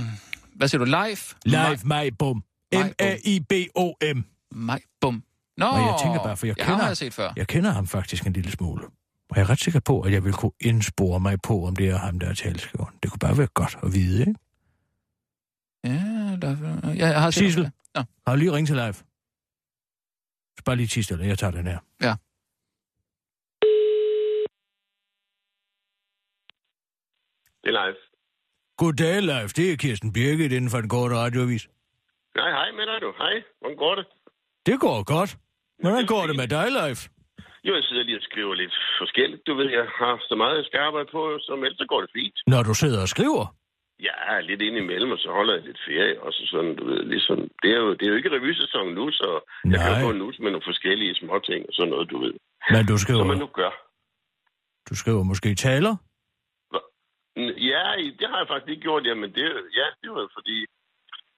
Hvad 0.56 0.68
siger 0.68 0.78
du? 0.78 0.90
Leif? 0.90 1.34
Leif 1.44 1.84
Majbom. 1.84 2.44
Majbom. 2.72 2.88
M-A-I-B-O-M. 3.00 4.24
Maj, 4.50 4.80
bum. 5.00 5.22
Nå, 5.56 5.66
Og 5.66 5.78
jeg 5.80 5.96
tænker 6.02 6.22
bare, 6.22 6.36
for 6.36 6.46
jeg 6.46 6.58
ja, 6.58 6.62
kender- 6.64 6.74
ham 6.74 6.80
har 6.80 6.86
jeg 6.86 6.96
set 6.96 7.14
før. 7.14 7.32
Jeg 7.36 7.46
kender 7.48 7.70
ham 7.70 7.86
faktisk 7.86 8.26
en 8.26 8.32
lille 8.32 8.50
smule. 8.52 8.84
Og 9.30 9.36
jeg 9.36 9.42
er 9.42 9.50
ret 9.50 9.58
sikker 9.58 9.80
på, 9.80 10.00
at 10.00 10.12
jeg 10.12 10.24
vil 10.24 10.32
kunne 10.32 10.52
indspore 10.60 11.20
mig 11.20 11.42
på, 11.42 11.64
om 11.66 11.76
det 11.76 11.88
er 11.88 11.96
ham, 11.96 12.18
der 12.18 12.28
er 12.28 12.34
taleskriveren. 12.34 12.94
Det 13.02 13.10
kunne 13.10 13.18
bare 13.18 13.38
være 13.38 13.46
godt 13.46 13.78
at 13.82 13.92
vide, 13.94 14.20
ikke? 14.20 14.34
Ja, 15.84 16.36
der, 16.42 16.50
ja 17.00 17.06
jeg 17.06 17.22
har 17.22 17.30
Sissel. 17.30 17.70
Ja. 17.96 18.04
har 18.26 18.32
du 18.34 18.38
lige 18.38 18.52
ringet 18.52 18.66
til 18.66 18.76
live? 18.76 18.94
Bare 20.64 20.76
lige 20.76 20.86
tis 20.86 21.04
stille, 21.04 21.26
jeg 21.26 21.38
tager 21.38 21.50
den 21.50 21.66
her. 21.66 21.78
Ja. 22.00 22.14
Det 27.62 27.68
er 27.74 27.86
live. 27.86 27.96
Goddag, 28.76 29.22
live. 29.22 29.48
Det 29.48 29.72
er 29.72 29.76
Kirsten 29.76 30.12
Birgit 30.12 30.52
inden 30.52 30.70
for 30.70 30.80
den 30.80 30.88
korte 30.88 31.14
radioavis. 31.16 31.68
Nej, 32.36 32.50
hej 32.50 32.70
med 32.72 32.86
dig 32.86 33.00
du. 33.00 33.12
Hej. 33.18 33.34
Hvordan 33.60 33.76
går 33.76 33.94
det? 33.94 34.06
Det 34.66 34.80
går 34.80 35.04
godt. 35.04 35.38
Hvordan 35.80 36.06
går 36.06 36.26
det 36.26 36.36
med 36.36 36.48
dig, 36.48 36.66
live? 36.70 37.17
Jo, 37.66 37.74
jeg 37.78 37.84
sidder 37.84 38.02
lige 38.02 38.16
og 38.22 38.22
skriver 38.30 38.54
lidt 38.54 38.74
forskelligt. 39.02 39.46
Du 39.46 39.54
ved, 39.54 39.68
jeg 39.70 39.86
har 40.00 40.14
så 40.28 40.34
meget, 40.42 40.56
jeg 40.56 40.64
skal 40.64 40.80
arbejde 40.88 41.08
på, 41.12 41.38
som 41.46 41.64
ellers 41.64 41.78
så 41.78 41.86
går 41.92 42.00
det 42.00 42.10
fint. 42.18 42.36
Når 42.46 42.62
du 42.62 42.74
sidder 42.74 43.00
og 43.02 43.08
skriver? 43.08 43.44
Er 44.32 44.40
lidt 44.40 44.62
ind 44.62 44.76
imellem, 44.76 45.10
og 45.10 45.18
så 45.18 45.28
holder 45.38 45.54
jeg 45.54 45.62
lidt 45.68 45.80
ferie. 45.88 46.22
Og 46.22 46.32
så 46.32 46.42
sådan, 46.52 46.76
du 46.76 46.84
ved, 46.90 47.02
ligesom, 47.14 47.38
det 47.62 47.70
er 47.74 47.80
jo, 47.84 47.90
det 47.94 48.02
er 48.02 48.10
jo 48.12 48.16
ikke 48.20 48.30
revysæson 48.36 48.88
nu, 48.98 49.10
så 49.10 49.28
jeg 49.64 49.78
kan 49.84 49.92
Nej. 49.92 50.02
jo 50.04 50.10
en 50.10 50.18
nus 50.18 50.36
med 50.38 50.50
nogle 50.50 50.68
forskellige 50.70 51.14
småting 51.14 51.60
og 51.68 51.72
sådan 51.76 51.90
noget, 51.90 52.10
du 52.10 52.18
ved. 52.24 52.34
Men 52.74 52.86
du 52.86 52.96
Som 52.98 52.98
man 52.98 52.98
skriver, 53.06 53.34
nu 53.44 53.46
gør. 53.60 53.72
du 54.88 54.94
skriver 55.02 55.22
måske 55.22 55.54
taler? 55.54 55.94
Ja, 57.70 57.84
det 58.18 58.26
har 58.30 58.38
jeg 58.42 58.48
faktisk 58.52 58.70
ikke 58.70 58.82
gjort, 58.88 59.06
jamen 59.06 59.30
det, 59.36 59.44
ja, 59.80 59.86
det 60.02 60.10
var 60.16 60.26
fordi, 60.36 60.66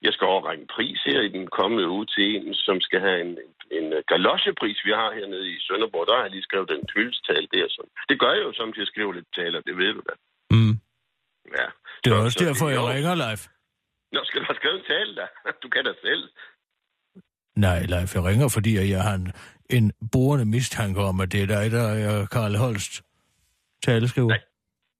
jeg 0.05 0.13
skal 0.13 0.25
overrække 0.33 0.61
en 0.61 0.71
pris 0.75 0.99
her 1.05 1.19
i 1.21 1.27
den 1.37 1.47
kommende 1.59 1.89
uge 1.95 2.05
til 2.05 2.23
en, 2.35 2.53
som 2.53 2.81
skal 2.81 2.99
have 3.07 3.21
en, 3.21 3.27
en, 3.27 3.53
en 3.77 3.85
galosjepris, 4.11 4.79
vi 4.87 4.91
har 5.01 5.09
hernede 5.17 5.45
i 5.55 5.57
Sønderborg. 5.67 6.07
Der 6.07 6.15
har 6.15 6.23
jeg 6.25 6.31
lige 6.35 6.47
skrevet 6.49 6.69
den 6.73 6.81
hyldestal 6.95 7.43
der. 7.53 7.65
Så. 7.75 7.81
Det 8.09 8.19
gør 8.21 8.31
jeg 8.37 8.43
jo 8.47 8.53
som 8.53 8.73
til 8.73 8.81
at 8.85 8.87
skrive 8.93 9.15
lidt 9.17 9.29
taler, 9.39 9.59
det 9.67 9.77
ved 9.77 9.93
du 9.97 10.01
da. 10.09 10.13
Mm. 10.55 10.75
Ja. 11.59 11.67
Det 12.01 12.07
er 12.11 12.15
Så- 12.17 12.23
også 12.25 12.39
så 12.39 12.45
derfor, 12.45 12.65
er 12.65 12.73
jeg 12.77 12.83
ringer 12.95 13.15
live. 13.25 13.41
Nå, 14.15 14.19
skal 14.27 14.39
du 14.41 14.45
have 14.49 14.55
skrevet 14.61 14.77
en 14.79 14.85
tale 14.93 15.11
da? 15.19 15.25
Du 15.63 15.67
kan 15.73 15.83
da 15.85 15.93
selv. 16.07 16.23
Nej, 17.55 17.79
live, 17.93 18.09
jeg 18.17 18.23
ringer, 18.29 18.47
fordi 18.57 18.71
jeg 18.95 19.01
har 19.03 19.15
en, 19.21 19.27
en 19.69 19.91
borende 20.11 20.45
mistanke 20.45 20.99
om, 20.99 21.19
at 21.19 21.31
det 21.31 21.41
er 21.43 21.47
dig, 21.47 21.71
der 21.71 21.87
er 22.07 22.25
Karl 22.25 22.55
Holst 22.55 22.93
taleskriver. 23.85 24.27
Nej. 24.27 24.41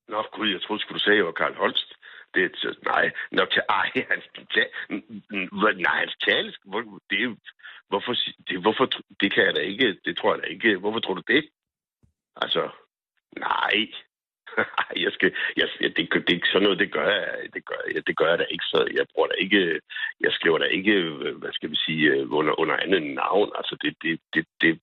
Nå, 0.07 0.23
gud, 0.33 0.47
jeg 0.49 0.61
troede, 0.61 0.81
skulle 0.81 0.99
du 0.99 1.03
sige, 1.03 1.11
at 1.13 1.17
jeg 1.17 1.25
var 1.25 1.31
Karl 1.31 1.55
Holst. 1.55 1.90
Det 2.33 2.43
er, 2.45 2.49
så- 2.55 2.79
nej, 2.85 3.11
nå, 3.31 3.45
til, 3.45 3.61
ej, 3.69 3.89
hans, 4.11 4.25
ta- 4.53 4.73
nej, 5.87 5.95
hans 6.03 6.15
tale, 6.27 6.53
hvor- 6.65 6.99
det 7.09 7.37
hvorfor, 7.89 8.13
det, 8.47 8.55
hvorfor, 8.61 8.85
det 9.21 9.29
kan 9.33 9.43
jeg 9.45 9.55
da 9.55 9.59
ikke, 9.71 9.87
det 10.05 10.17
tror 10.17 10.33
jeg 10.33 10.41
da 10.43 10.47
ikke, 10.47 10.77
hvorfor 10.77 10.99
tror 10.99 11.13
du 11.13 11.23
det? 11.27 11.43
Altså, 12.43 12.63
nej, 13.47 13.75
jeg 15.05 15.11
skal, 15.15 15.29
jeg, 15.57 15.67
det, 15.97 16.05
det, 16.27 16.35
sådan 16.51 16.63
noget, 16.63 16.79
det 16.79 16.91
gør 16.91 17.07
jeg, 17.15 17.27
det 17.55 17.65
gør, 17.65 17.79
jeg, 17.95 18.07
det 18.07 18.17
gør 18.17 18.29
jeg 18.29 18.39
da 18.39 18.45
ikke, 18.53 18.65
så 18.71 18.77
jeg 18.97 19.05
bruger 19.13 19.27
da 19.27 19.35
ikke, 19.45 19.79
jeg 20.25 20.31
skriver 20.37 20.57
da 20.57 20.65
ikke, 20.65 20.91
øh, 20.91 21.35
hvad 21.41 21.51
skal 21.53 21.69
vi 21.71 21.75
sige, 21.85 22.03
øh, 22.11 22.31
under, 22.39 22.59
under 22.59 22.75
andet 22.83 23.03
navn, 23.03 23.49
altså 23.59 23.77
det, 23.83 23.93
det, 24.03 24.19
det, 24.33 24.45
det, 24.61 24.79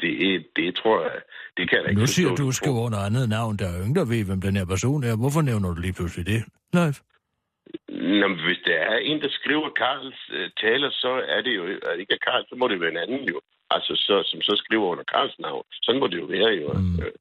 det, 0.00 0.46
det 0.56 0.74
tror 0.80 1.02
jeg, 1.02 1.20
det 1.56 1.68
kan 1.68 1.76
jeg 1.78 1.84
da 1.84 1.88
ikke 1.90 2.00
Nu 2.00 2.06
siger 2.06 2.28
du, 2.28 2.36
du 2.36 2.46
du 2.46 2.52
skriver 2.52 2.80
under 2.86 2.98
andet 2.98 3.28
navn. 3.28 3.56
Der 3.58 3.66
er 3.68 3.78
der 3.98 4.04
ved, 4.04 4.24
hvem 4.24 4.40
den 4.40 4.56
her 4.56 4.66
person 4.66 5.04
er. 5.04 5.16
Hvorfor 5.16 5.42
nævner 5.42 5.68
du 5.74 5.80
lige 5.80 5.92
pludselig 5.92 6.26
det 6.26 6.40
live? 6.72 6.96
Nå, 8.20 8.28
men 8.28 8.40
hvis 8.44 8.60
der 8.66 8.78
er 8.92 8.96
en, 8.96 9.20
der 9.20 9.28
skriver 9.30 9.70
Karls 9.70 10.20
øh, 10.32 10.50
taler, 10.60 10.90
så 10.90 11.12
er 11.28 11.40
det 11.42 11.56
jo 11.56 11.62
er 11.66 11.92
det 11.92 12.00
ikke 12.00 12.18
Karl, 12.26 12.44
så 12.48 12.54
må 12.54 12.68
det 12.68 12.80
være 12.80 12.90
en 12.90 13.04
anden 13.04 13.28
jo. 13.28 13.40
Altså, 13.70 13.92
så, 13.96 14.22
som 14.30 14.40
så 14.42 14.62
skriver 14.64 14.86
under 14.86 15.04
Karls 15.04 15.38
navn. 15.38 15.64
Sådan 15.82 16.00
må 16.00 16.06
det 16.06 16.18
jo 16.18 16.24
være 16.24 16.50
jo. 16.62 16.72
Mm. 16.72 17.02
Øh, 17.02 17.12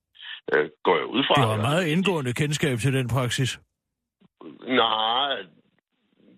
øh, 0.53 0.69
går 0.83 0.95
jeg 0.97 1.05
ud 1.05 1.23
fra. 1.23 1.35
Du 1.35 1.47
har 1.47 1.57
meget 1.69 1.87
indgående 1.87 2.33
kendskab 2.33 2.77
til 2.77 2.93
den 2.93 3.07
praksis. 3.07 3.59
Nej, 4.67 5.35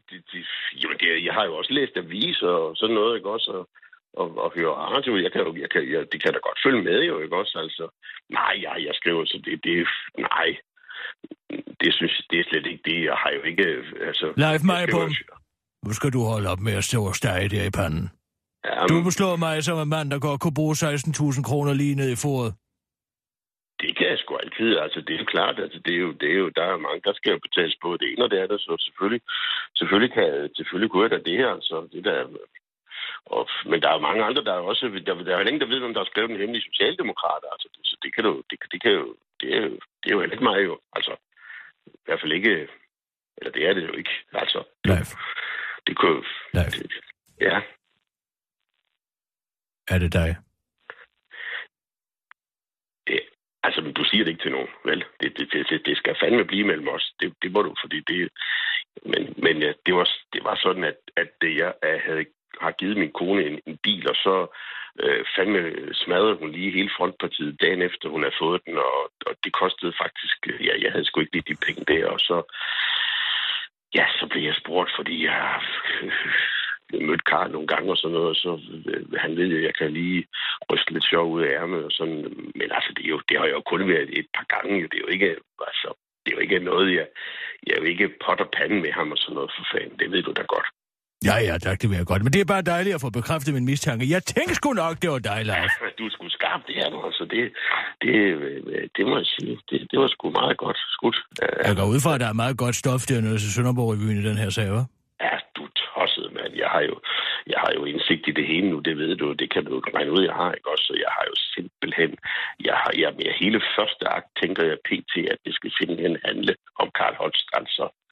det, 0.10 0.20
det, 0.32 0.46
jamen 0.82 0.98
det, 1.00 1.26
jeg 1.26 1.34
har 1.34 1.46
jo 1.46 1.56
også 1.56 1.74
læst 1.74 1.98
aviser 1.98 2.48
og 2.48 2.78
sådan 2.78 2.96
noget, 2.96 3.16
ikke 3.18 3.30
også? 3.30 3.52
Og, 3.52 3.70
og, 4.14 4.38
og 4.44 4.54
høre 4.56 4.74
radio. 4.74 5.18
Jeg 5.18 5.32
kan 5.32 5.42
jo, 5.42 5.56
jeg 5.56 5.70
kan, 5.70 5.92
jeg, 5.92 6.12
det 6.12 6.24
kan 6.24 6.34
da 6.34 6.40
godt 6.40 6.60
følge 6.66 6.84
med 6.84 7.04
jo, 7.04 7.20
ikke 7.20 7.36
også? 7.36 7.60
Altså, 7.60 7.90
nej, 8.30 8.54
jeg, 8.62 8.86
jeg 8.86 8.96
skriver, 8.96 9.26
så 9.26 9.42
det, 9.46 9.64
det, 9.64 9.88
nej. 10.18 10.58
Det 11.82 11.94
synes 11.98 12.14
jeg, 12.18 12.26
det 12.30 12.40
er 12.40 12.46
slet 12.50 12.66
ikke 12.72 12.84
det. 12.90 13.04
Jeg 13.10 13.18
har 13.24 13.32
jo 13.38 13.42
ikke, 13.52 13.66
altså... 14.10 14.26
Jeg 14.38 14.60
mig 14.64 14.88
på. 14.96 15.02
Nu 15.86 15.94
skal 15.94 16.12
du 16.14 16.22
holde 16.34 16.50
op 16.50 16.60
med 16.60 16.74
at 16.74 16.84
stå 16.84 17.00
og 17.12 17.16
stege 17.16 17.50
der 17.50 17.64
i 17.66 17.74
panden. 17.80 18.10
Jamen, 18.66 18.88
Du 18.90 19.04
beslår 19.10 19.36
mig 19.36 19.64
som 19.64 19.78
en 19.84 19.90
mand, 19.90 20.12
der 20.12 20.20
godt 20.20 20.42
kunne 20.42 20.60
bruge 20.60 20.76
16.000 20.76 21.44
kroner 21.50 21.74
lige 21.74 21.96
ned 21.96 22.10
i 22.12 22.22
foret. 22.26 22.50
Det 23.82 23.92
kan 23.98 24.08
jeg 24.12 24.18
sgu 24.20 24.38
altid. 24.38 24.78
Altså, 24.86 25.00
det 25.08 25.16
er 25.16 25.26
klart. 25.34 25.60
Altså, 25.66 25.80
det 25.86 25.94
er 25.94 26.02
jo, 26.06 26.12
det 26.22 26.30
er 26.32 26.40
jo, 26.44 26.50
der 26.58 26.64
er 26.64 26.86
mange, 26.88 27.02
der 27.08 27.14
skal 27.14 27.32
jo 27.32 27.40
betales 27.48 27.76
på 27.84 27.98
det 28.00 28.08
ene 28.12 28.24
og 28.26 28.32
det 28.32 28.38
andet. 28.44 28.60
Så 28.62 28.72
selvfølgelig, 28.86 29.22
selvfølgelig, 29.78 30.14
kan, 30.18 30.50
selvfølgelig 30.58 30.92
kunne 30.92 31.04
jeg 31.04 31.12
da 31.12 31.20
det 31.30 31.38
her. 31.42 31.52
Altså, 31.58 31.76
det 31.94 32.04
der, 32.04 32.18
og, 33.36 33.44
men 33.70 33.82
der 33.82 33.88
er 33.90 33.96
jo 33.98 34.08
mange 34.08 34.24
andre, 34.28 34.44
der 34.48 34.54
er 34.54 34.64
også... 34.72 34.84
Der, 35.06 35.14
der 35.28 35.36
er 35.36 35.42
ingen, 35.42 35.62
der 35.62 35.72
ved, 35.72 35.80
hvem 35.80 35.94
der 35.94 36.04
har 36.04 36.12
skrevet 36.12 36.30
den 36.30 36.42
hemmelige 36.42 36.68
socialdemokrater. 36.70 37.50
Altså, 37.56 37.68
det, 37.74 37.82
så 37.90 37.96
det 38.04 38.16
kan 38.16 38.24
du... 38.24 38.34
Det, 38.50 38.58
det 38.72 38.80
kan 38.84 38.92
jo... 38.92 39.06
Det 39.42 39.56
er, 39.56 39.62
jo, 39.62 39.70
det 39.70 40.08
er 40.10 40.12
jo 40.12 40.20
heller 40.20 40.34
ikke 40.34 40.44
mig 40.44 40.66
jo. 40.66 40.80
Altså, 40.94 41.16
i 41.86 42.06
hvert 42.06 42.22
fald 42.22 42.32
ikke... 42.32 42.68
Eller 43.38 43.52
det 43.52 43.68
er 43.68 43.74
det 43.74 43.88
jo 43.88 43.94
ikke. 43.94 44.12
Altså, 44.34 44.64
Live. 44.86 45.12
det 45.88 45.98
kunne. 45.98 46.24
Live. 46.54 46.66
Det, 46.66 46.94
ja. 47.42 47.62
Er 49.88 49.98
det 49.98 50.14
dig? 50.14 50.36
det, 53.08 53.20
altså, 53.64 53.82
men 53.82 53.94
du 53.94 54.04
siger 54.04 54.24
det 54.24 54.32
ikke 54.32 54.44
til 54.44 54.52
nogen, 54.52 54.70
vel? 54.86 55.04
Det, 55.20 55.38
det, 55.38 55.48
det, 55.54 55.70
det, 55.70 55.86
det 55.86 55.98
skal 55.98 56.16
fandme 56.22 56.46
blive 56.46 56.68
mellem 56.68 56.88
os. 56.88 57.14
Det, 57.20 57.34
det 57.42 57.52
må 57.52 57.62
du, 57.62 57.76
fordi 57.84 58.00
det... 58.08 58.30
Men, 59.06 59.34
men 59.38 59.62
ja, 59.62 59.74
det, 59.86 59.94
var, 59.96 60.10
det 60.34 60.44
var 60.44 60.56
sådan, 60.56 60.84
at, 60.84 60.98
at 61.18 61.30
det, 61.42 61.58
jeg 61.58 61.74
jeg 61.84 62.02
havde 62.06 62.26
har 62.62 62.72
givet 62.72 62.98
min 62.98 63.12
kone 63.12 63.42
en, 63.46 63.60
en 63.66 63.78
bil, 63.84 64.10
og 64.10 64.16
så 64.16 64.36
øh, 65.00 65.26
fandme 65.36 65.62
smadrede 65.94 66.36
hun 66.36 66.52
lige 66.52 66.72
hele 66.72 66.92
frontpartiet 66.98 67.62
dagen 67.62 67.82
efter, 67.82 68.10
hun 68.10 68.24
havde 68.24 68.40
fået 68.40 68.62
den, 68.66 68.78
og, 68.78 69.12
og 69.26 69.34
det 69.44 69.54
kostede 69.54 69.94
faktisk... 70.02 70.38
Ja, 70.68 70.74
jeg 70.84 70.92
havde 70.92 71.06
sgu 71.06 71.20
ikke 71.20 71.34
lige 71.34 71.50
de 71.54 71.66
penge 71.66 71.84
der, 71.94 72.08
og 72.08 72.20
så... 72.20 72.38
Ja, 73.96 74.06
så 74.20 74.28
blev 74.28 74.44
jeg 74.44 74.56
spurgt, 74.56 74.92
fordi 74.98 75.26
jeg 75.26 75.34
har 75.34 75.60
mødt 77.00 77.26
Karl 77.26 77.52
nogle 77.52 77.68
gange 77.68 77.92
og 77.92 77.98
sådan 77.98 78.14
noget, 78.14 78.30
og 78.30 78.36
så 78.36 78.60
øh, 78.86 79.20
han 79.20 79.38
ved 79.38 79.48
jo, 79.48 79.58
at 79.58 79.64
jeg 79.64 79.76
kan 79.76 79.92
lige 79.94 80.26
ryste 80.72 80.94
lidt 80.94 81.06
sjov 81.06 81.32
ud 81.32 81.42
af 81.42 81.62
ærmet 81.62 81.86
og 81.86 81.92
sådan. 81.92 82.52
Men 82.56 82.68
altså, 82.72 82.94
det, 82.98 83.06
er 83.06 83.10
jo, 83.10 83.22
det 83.30 83.40
har 83.40 83.48
jo 83.48 83.62
kun 83.62 83.88
været 83.88 84.20
et 84.20 84.28
par 84.36 84.46
gange. 84.54 84.82
jo. 84.82 84.88
Det 84.88 84.98
er 84.98 85.06
jo 85.08 85.14
ikke, 85.16 85.30
altså, 85.68 85.90
det 86.26 86.32
er 86.32 86.36
jo 86.36 86.42
ikke 86.42 86.60
noget, 86.60 86.96
jeg, 86.96 87.08
jeg 87.68 87.74
er 87.74 87.80
jo 87.80 87.84
ikke 87.84 88.14
pot 88.26 88.40
og 88.40 88.50
pande 88.58 88.82
med 88.82 88.92
ham 88.92 89.12
og 89.12 89.18
sådan 89.18 89.36
noget 89.36 89.52
for 89.58 89.66
fanden. 89.72 90.00
Det 90.00 90.12
ved 90.12 90.24
du 90.24 90.32
da 90.32 90.42
godt. 90.42 90.68
Ja, 91.30 91.36
ja, 91.48 91.58
tak, 91.58 91.82
det 91.82 91.90
vil 91.90 91.98
jeg 91.98 92.06
godt. 92.06 92.24
Men 92.24 92.34
det 92.34 92.42
er 92.42 92.46
bare 92.56 92.62
dejligt 92.74 92.96
at 92.96 93.02
få 93.02 93.10
bekræftet 93.10 93.54
min 93.54 93.66
mistanke. 93.66 94.10
Jeg 94.16 94.24
tænkte 94.24 94.56
sgu 94.56 94.74
nok, 94.74 94.96
det 95.02 95.10
var 95.12 95.20
dig, 95.20 95.40
live. 95.52 95.70
Du 95.98 96.06
er 96.06 96.12
sgu 96.16 96.30
skarp, 96.30 96.62
det 96.68 96.76
er 96.84 96.90
du. 96.90 96.98
Altså, 97.10 97.24
det, 97.34 97.42
det, 98.02 98.16
øh, 98.16 98.88
det 98.96 99.04
må 99.10 99.18
jeg 99.22 99.28
sige. 99.36 99.54
Det, 99.70 99.80
det 99.92 100.00
var 100.00 100.08
sgu 100.08 100.30
meget 100.30 100.58
godt 100.58 100.80
skudt. 100.96 101.18
Jeg 101.68 101.76
går 101.76 101.88
ud 101.94 102.00
fra, 102.04 102.14
at 102.16 102.22
der 102.24 102.30
er 102.30 102.42
meget 102.44 102.58
godt 102.58 102.76
stof 102.76 103.02
dernede 103.10 103.38
til 103.40 103.54
Sønderborg 103.54 103.96
i 103.96 104.24
den 104.30 104.38
her 104.44 104.50
sag, 104.50 104.68
hva'? 104.74 104.86
Ja, 105.26 105.36
du 105.56 105.64
tosset, 105.82 106.28
mand. 106.38 106.54
Jeg 106.64 106.70
har 106.76 106.84
jo, 106.90 106.96
jeg 107.52 107.60
har 107.64 107.72
jo 107.78 107.82
indsigt 107.92 108.28
i 108.28 108.32
det 108.40 108.46
hele 108.52 108.68
nu, 108.70 108.80
det 108.80 108.98
ved 108.98 109.16
du. 109.16 109.34
Det 109.42 109.50
kan 109.54 109.64
du 109.66 109.72
jo 109.76 109.82
regne 109.96 110.12
ud, 110.12 110.24
jeg 110.30 110.36
har, 110.42 110.52
ikke 110.58 110.70
også? 110.74 110.86
Så 110.90 110.94
jeg 111.06 111.12
har 111.18 111.26
jo 111.32 111.36
simpelthen... 111.56 112.12
Jeg 112.68 112.76
har, 112.82 112.92
jeg, 113.02 113.12
jeg, 113.26 113.34
hele 113.42 113.62
første 113.78 114.04
akt 114.18 114.30
tænker 114.42 114.64
jeg 114.70 114.78
pt, 114.90 115.14
at 115.34 115.40
det 115.46 115.54
skal 115.56 115.72
simpelthen 115.80 116.18
handle 116.26 116.54
om 116.82 116.88
Karl 117.00 117.16
Holst. 117.22 117.48
Altså, 117.60 117.84
øh, 117.84 118.11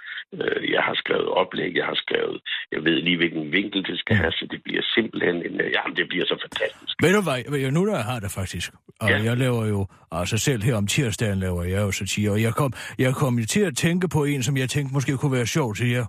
jeg 0.76 0.84
har 0.88 0.96
skrevet 0.96 1.28
oplæg, 1.42 1.76
jeg 1.76 1.86
har 1.86 1.96
skrevet... 1.96 2.42
Jeg 2.72 2.84
ved 2.84 3.02
lige, 3.02 3.18
hvilken 3.18 3.52
vinkel 3.52 3.84
det 3.90 4.00
skal 4.00 4.16
have, 4.16 4.32
så 4.32 4.48
det 4.52 4.60
bliver 4.64 4.82
simpelthen 4.96 5.36
en... 5.36 5.62
øh, 5.62 5.72
Jamen, 5.76 5.96
det 5.98 6.06
bliver 6.10 6.26
så 6.26 6.38
fantastisk. 6.46 6.94
Ved 7.04 7.14
du 7.14 7.22
hvad, 7.22 7.72
nu 7.72 7.86
der 7.88 7.96
jeg 7.96 8.06
har 8.06 8.20
det 8.20 8.32
faktisk, 8.32 8.72
og 9.02 9.10
Ja. 9.10 9.22
jeg 9.24 9.38
laver 9.38 9.66
jo, 9.66 9.88
altså 10.12 10.38
selv 10.38 10.62
her 10.64 10.76
om 10.76 10.88
tirsdagen 10.88 11.40
laver 11.40 11.64
jeg 11.64 11.82
jo 11.82 11.92
satire, 11.92 12.32
og 12.32 12.42
jeg 12.42 12.54
kom, 12.54 12.74
jeg 13.00 13.14
kom 13.14 13.38
til 13.46 13.62
at 13.62 13.78
tænke 13.78 14.08
på 14.08 14.24
en, 14.26 14.44
som 14.44 14.58
jeg 14.58 14.70
tænkte 14.70 14.94
måske 14.94 15.18
kunne 15.18 15.32
være 15.32 15.46
sjov 15.48 15.76
til 15.76 15.90
jer. 15.90 16.06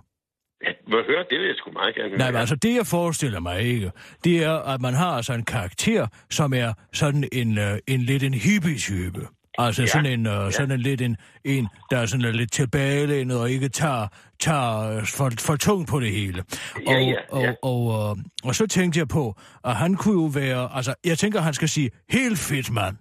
Ja, 0.65 0.71
må 0.87 0.97
jeg 0.97 1.05
høre? 1.05 1.23
Det 1.29 1.39
vil 1.39 1.47
jeg 1.47 1.55
sgu 1.57 1.71
meget 1.71 1.95
gerne. 1.95 2.17
Nej, 2.17 2.31
men 2.31 2.39
altså 2.39 2.55
det 2.55 2.75
jeg 2.75 2.85
forestiller 2.85 3.39
mig 3.39 3.61
ikke, 3.61 3.91
det 4.23 4.43
er, 4.43 4.73
at 4.73 4.81
man 4.81 4.93
har 4.93 5.11
altså 5.19 5.33
en 5.33 5.45
karakter, 5.45 6.07
som 6.29 6.53
er 6.53 6.73
sådan 6.93 7.23
en, 7.31 7.57
øh, 7.57 7.77
en 7.87 7.99
lidt 8.01 8.23
en 8.23 8.33
hippie-type. 8.33 9.21
Altså 9.65 9.81
Ja, 9.81 9.85
ja. 9.85 9.91
sådan 9.91 10.19
en, 10.19 10.27
øh, 10.27 10.51
sådan 10.51 10.71
en 10.71 10.79
lidt 10.79 11.01
en, 11.01 11.17
en, 11.45 11.67
der 11.91 11.97
er 11.97 12.05
sådan 12.05 12.35
lidt 12.35 12.51
tilbagelænet 12.51 13.39
og 13.39 13.51
ikke 13.51 13.69
tager, 13.69 14.07
tager 14.39 14.79
øh, 14.97 15.05
for, 15.05 15.31
for 15.39 15.55
tungt 15.55 15.89
på 15.89 15.99
det 15.99 16.11
hele. 16.11 16.43
Ja, 16.87 16.95
og, 16.95 17.01
ja, 17.01 17.15
og, 17.29 17.41
ja. 17.43 17.53
og, 17.63 17.87
og, 17.87 18.17
og 18.43 18.55
så 18.55 18.67
tænkte 18.67 18.99
jeg 18.99 19.07
på, 19.07 19.35
at 19.65 19.75
han 19.75 19.95
kunne 19.95 20.21
jo 20.21 20.27
være, 20.27 20.69
altså 20.75 20.93
jeg 21.05 21.17
tænker, 21.17 21.41
han 21.41 21.53
skal 21.53 21.69
sige, 21.69 21.89
helt 22.09 22.39
fedt 22.39 22.71
mand. 22.71 22.97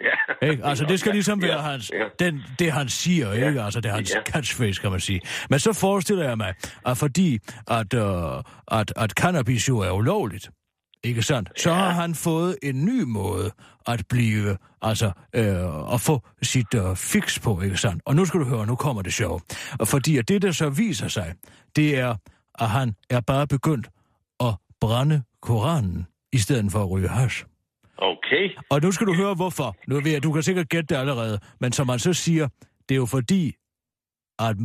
Ja. 0.00 0.46
Ikke? 0.50 0.64
Altså, 0.64 0.84
det 0.84 1.00
skal 1.00 1.12
ligesom 1.12 1.42
være 1.42 1.52
ja, 1.62 1.70
hans, 1.70 1.90
Ja. 1.94 2.24
den, 2.26 2.42
det, 2.58 2.72
han 2.72 2.88
siger, 2.88 3.32
Ja. 3.32 3.48
ikke? 3.48 3.62
Altså, 3.62 3.80
det 3.80 3.90
er 3.90 3.94
hans 3.94 4.10
Ja. 4.14 4.32
catchphrase, 4.32 4.80
kan 4.80 4.90
man 4.90 5.00
sige. 5.00 5.20
Men 5.50 5.58
så 5.58 5.72
forestiller 5.72 6.24
jeg 6.28 6.36
mig, 6.36 6.54
at 6.86 6.98
fordi 6.98 7.38
at, 7.70 7.94
uh, 7.94 8.42
at, 8.80 8.92
at 8.96 9.10
cannabis 9.10 9.68
jo 9.68 9.78
er 9.78 9.90
ulovligt, 9.90 10.50
ikke 11.04 11.22
sandt? 11.22 11.60
Så 11.60 11.72
har 11.72 11.90
han 11.90 12.14
fået 12.14 12.56
en 12.62 12.84
ny 12.84 13.02
måde 13.02 13.50
at 13.86 14.04
blive, 14.08 14.56
altså, 14.82 15.12
øh, 15.34 15.94
at 15.94 16.00
få 16.00 16.22
sit 16.42 16.74
øh, 16.74 16.96
fix 16.96 17.40
på, 17.42 17.60
ikke 17.60 17.76
sandt? 17.76 18.02
Og 18.06 18.16
nu 18.16 18.24
skal 18.24 18.40
du 18.40 18.44
høre, 18.44 18.66
nu 18.66 18.76
kommer 18.76 19.02
det 19.02 19.12
sjov. 19.12 19.40
Fordi 19.84 20.16
at 20.16 20.28
det, 20.28 20.42
der 20.42 20.52
så 20.52 20.70
viser 20.70 21.08
sig, 21.08 21.34
det 21.76 21.98
er, 21.98 22.16
at 22.58 22.70
han 22.70 22.94
er 23.10 23.20
bare 23.20 23.46
begyndt 23.46 23.88
at 24.40 24.54
brænde 24.80 25.22
Koranen, 25.42 26.06
i 26.32 26.38
stedet 26.38 26.72
for 26.72 26.82
at 26.82 26.90
ryge 26.90 27.08
hash. 27.08 27.44
Okay. 27.98 28.50
Og 28.70 28.80
nu 28.82 28.92
skal 28.92 29.06
du 29.06 29.14
høre, 29.14 29.34
hvorfor. 29.34 29.76
Nu 29.88 30.00
ved 30.00 30.12
jeg, 30.12 30.22
du 30.22 30.32
kan 30.32 30.42
sikkert 30.42 30.68
gætte 30.68 30.94
det 30.94 31.00
allerede, 31.00 31.38
men 31.60 31.72
som 31.72 31.86
man 31.86 31.98
så 31.98 32.12
siger, 32.12 32.48
det 32.88 32.94
er 32.94 32.96
jo 32.96 33.06
fordi, 33.06 33.54
at 34.38 34.56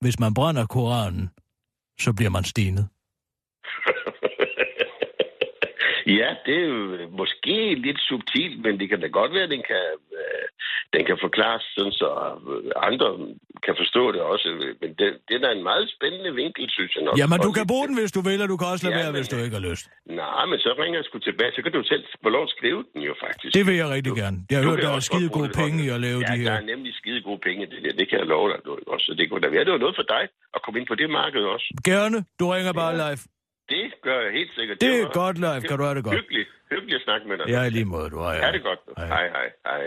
hvis 0.00 0.18
man 0.20 0.34
brænder 0.34 0.66
Koranen, 0.66 1.28
så 2.00 2.12
bliver 2.12 2.30
man 2.30 2.44
stenet. 2.44 2.88
Ja, 6.18 6.28
det 6.46 6.54
er 6.62 6.66
jo 6.74 6.80
måske 7.20 7.56
lidt 7.86 8.00
subtilt, 8.10 8.56
men 8.64 8.72
det 8.80 8.86
kan 8.90 9.00
da 9.04 9.08
godt 9.20 9.32
være, 9.34 9.46
at 9.48 9.54
den 9.56 9.64
kan, 9.72 9.84
øh, 10.20 10.44
den 10.94 11.02
kan 11.08 11.16
forklares 11.26 11.64
sådan, 11.76 11.92
så 12.02 12.08
øh, 12.50 12.88
andre 12.88 13.08
kan 13.66 13.74
forstå 13.82 14.02
det 14.14 14.20
også. 14.32 14.46
Men 14.82 14.90
det, 14.98 15.08
det 15.28 15.34
er 15.38 15.42
da 15.46 15.50
en 15.58 15.64
meget 15.70 15.86
spændende 15.96 16.30
vinkel, 16.42 16.64
synes 16.76 16.90
jeg 16.96 17.02
nok. 17.06 17.14
Jamen, 17.20 17.38
du 17.46 17.50
Og 17.50 17.54
kan 17.58 17.66
bruge 17.72 17.86
den, 17.88 17.96
hvis 18.00 18.12
du 18.16 18.20
vil, 18.28 18.38
og 18.44 18.48
du 18.52 18.56
kan 18.60 18.66
også 18.72 18.82
lade 18.86 18.94
Ja, 18.96 19.00
være, 19.02 19.12
men- 19.12 19.18
hvis 19.20 19.28
du 19.34 19.36
ikke 19.44 19.56
har 19.60 19.64
lyst. 19.70 19.84
Nej, 20.22 20.44
men 20.50 20.58
så 20.64 20.70
ringer 20.82 20.96
jeg 21.00 21.04
sgu 21.08 21.16
tilbage. 21.28 21.50
Så 21.56 21.60
kan 21.64 21.72
du 21.78 21.82
selv 21.92 22.02
få 22.24 22.28
lov 22.36 22.44
at 22.48 22.52
skrive 22.56 22.80
den 22.92 23.00
jo 23.10 23.14
faktisk. 23.24 23.50
Det 23.58 23.64
vil 23.68 23.76
jeg 23.82 23.88
rigtig 23.96 24.12
gerne. 24.22 24.36
Jeg 24.50 24.56
har 24.58 24.64
Du 24.64 24.70
hørt, 24.70 24.82
der 24.86 24.90
er 25.00 25.04
skide 25.10 25.28
gode 25.38 25.50
penge 25.62 25.76
i 25.86 25.88
at 25.96 26.00
lave 26.06 26.18
ja, 26.24 26.26
de 26.32 26.38
der 26.44 26.50
her. 26.52 26.60
er 26.62 26.66
nemlig 26.72 26.92
skide 27.00 27.20
gode 27.28 27.40
penge 27.46 27.60
det 27.72 27.78
der. 27.84 27.92
Det 28.00 28.06
kan 28.10 28.16
jeg 28.22 28.26
love 28.34 28.46
dig. 28.52 28.58
Du, 28.66 28.70
også. 28.94 29.04
Så 29.08 29.12
det 29.18 29.24
kunne 29.30 29.42
da 29.46 29.48
være, 29.56 29.64
det 29.66 29.72
var 29.76 29.82
noget 29.86 29.96
for 30.00 30.06
dig 30.14 30.22
at 30.56 30.60
komme 30.64 30.76
ind 30.80 30.86
på 30.92 30.96
det 31.00 31.08
marked 31.20 31.42
også. 31.54 31.66
Gerne. 31.90 32.18
Du 32.40 32.44
ringer 32.54 32.72
bare 32.82 32.94
live. 33.04 33.20
Det 33.70 33.94
gør 34.02 34.18
jeg 34.24 34.32
helt 34.38 34.52
sikkert. 34.54 34.80
Det 34.80 35.00
er 35.00 35.02
var- 35.06 35.12
godt 35.22 35.36
live. 35.44 35.60
Kan 35.68 35.78
du 35.78 35.84
have 35.84 35.94
det 35.98 36.04
godt? 36.04 36.16
Hyggeligt. 36.20 36.48
Hyggeligt 36.70 36.96
at 37.00 37.04
snakke 37.08 37.24
med 37.28 37.36
dig. 37.38 37.46
Ja, 37.54 37.60
i 37.62 37.70
lige 37.70 37.84
måde. 37.84 38.10
Du 38.10 38.18
har 38.18 38.32
Ja, 38.32 38.46
det 38.52 38.60
er 38.62 38.66
godt. 38.70 38.80
Hej. 38.96 39.06
Hej, 39.06 39.28
hej, 39.36 39.48
hej. 39.66 39.82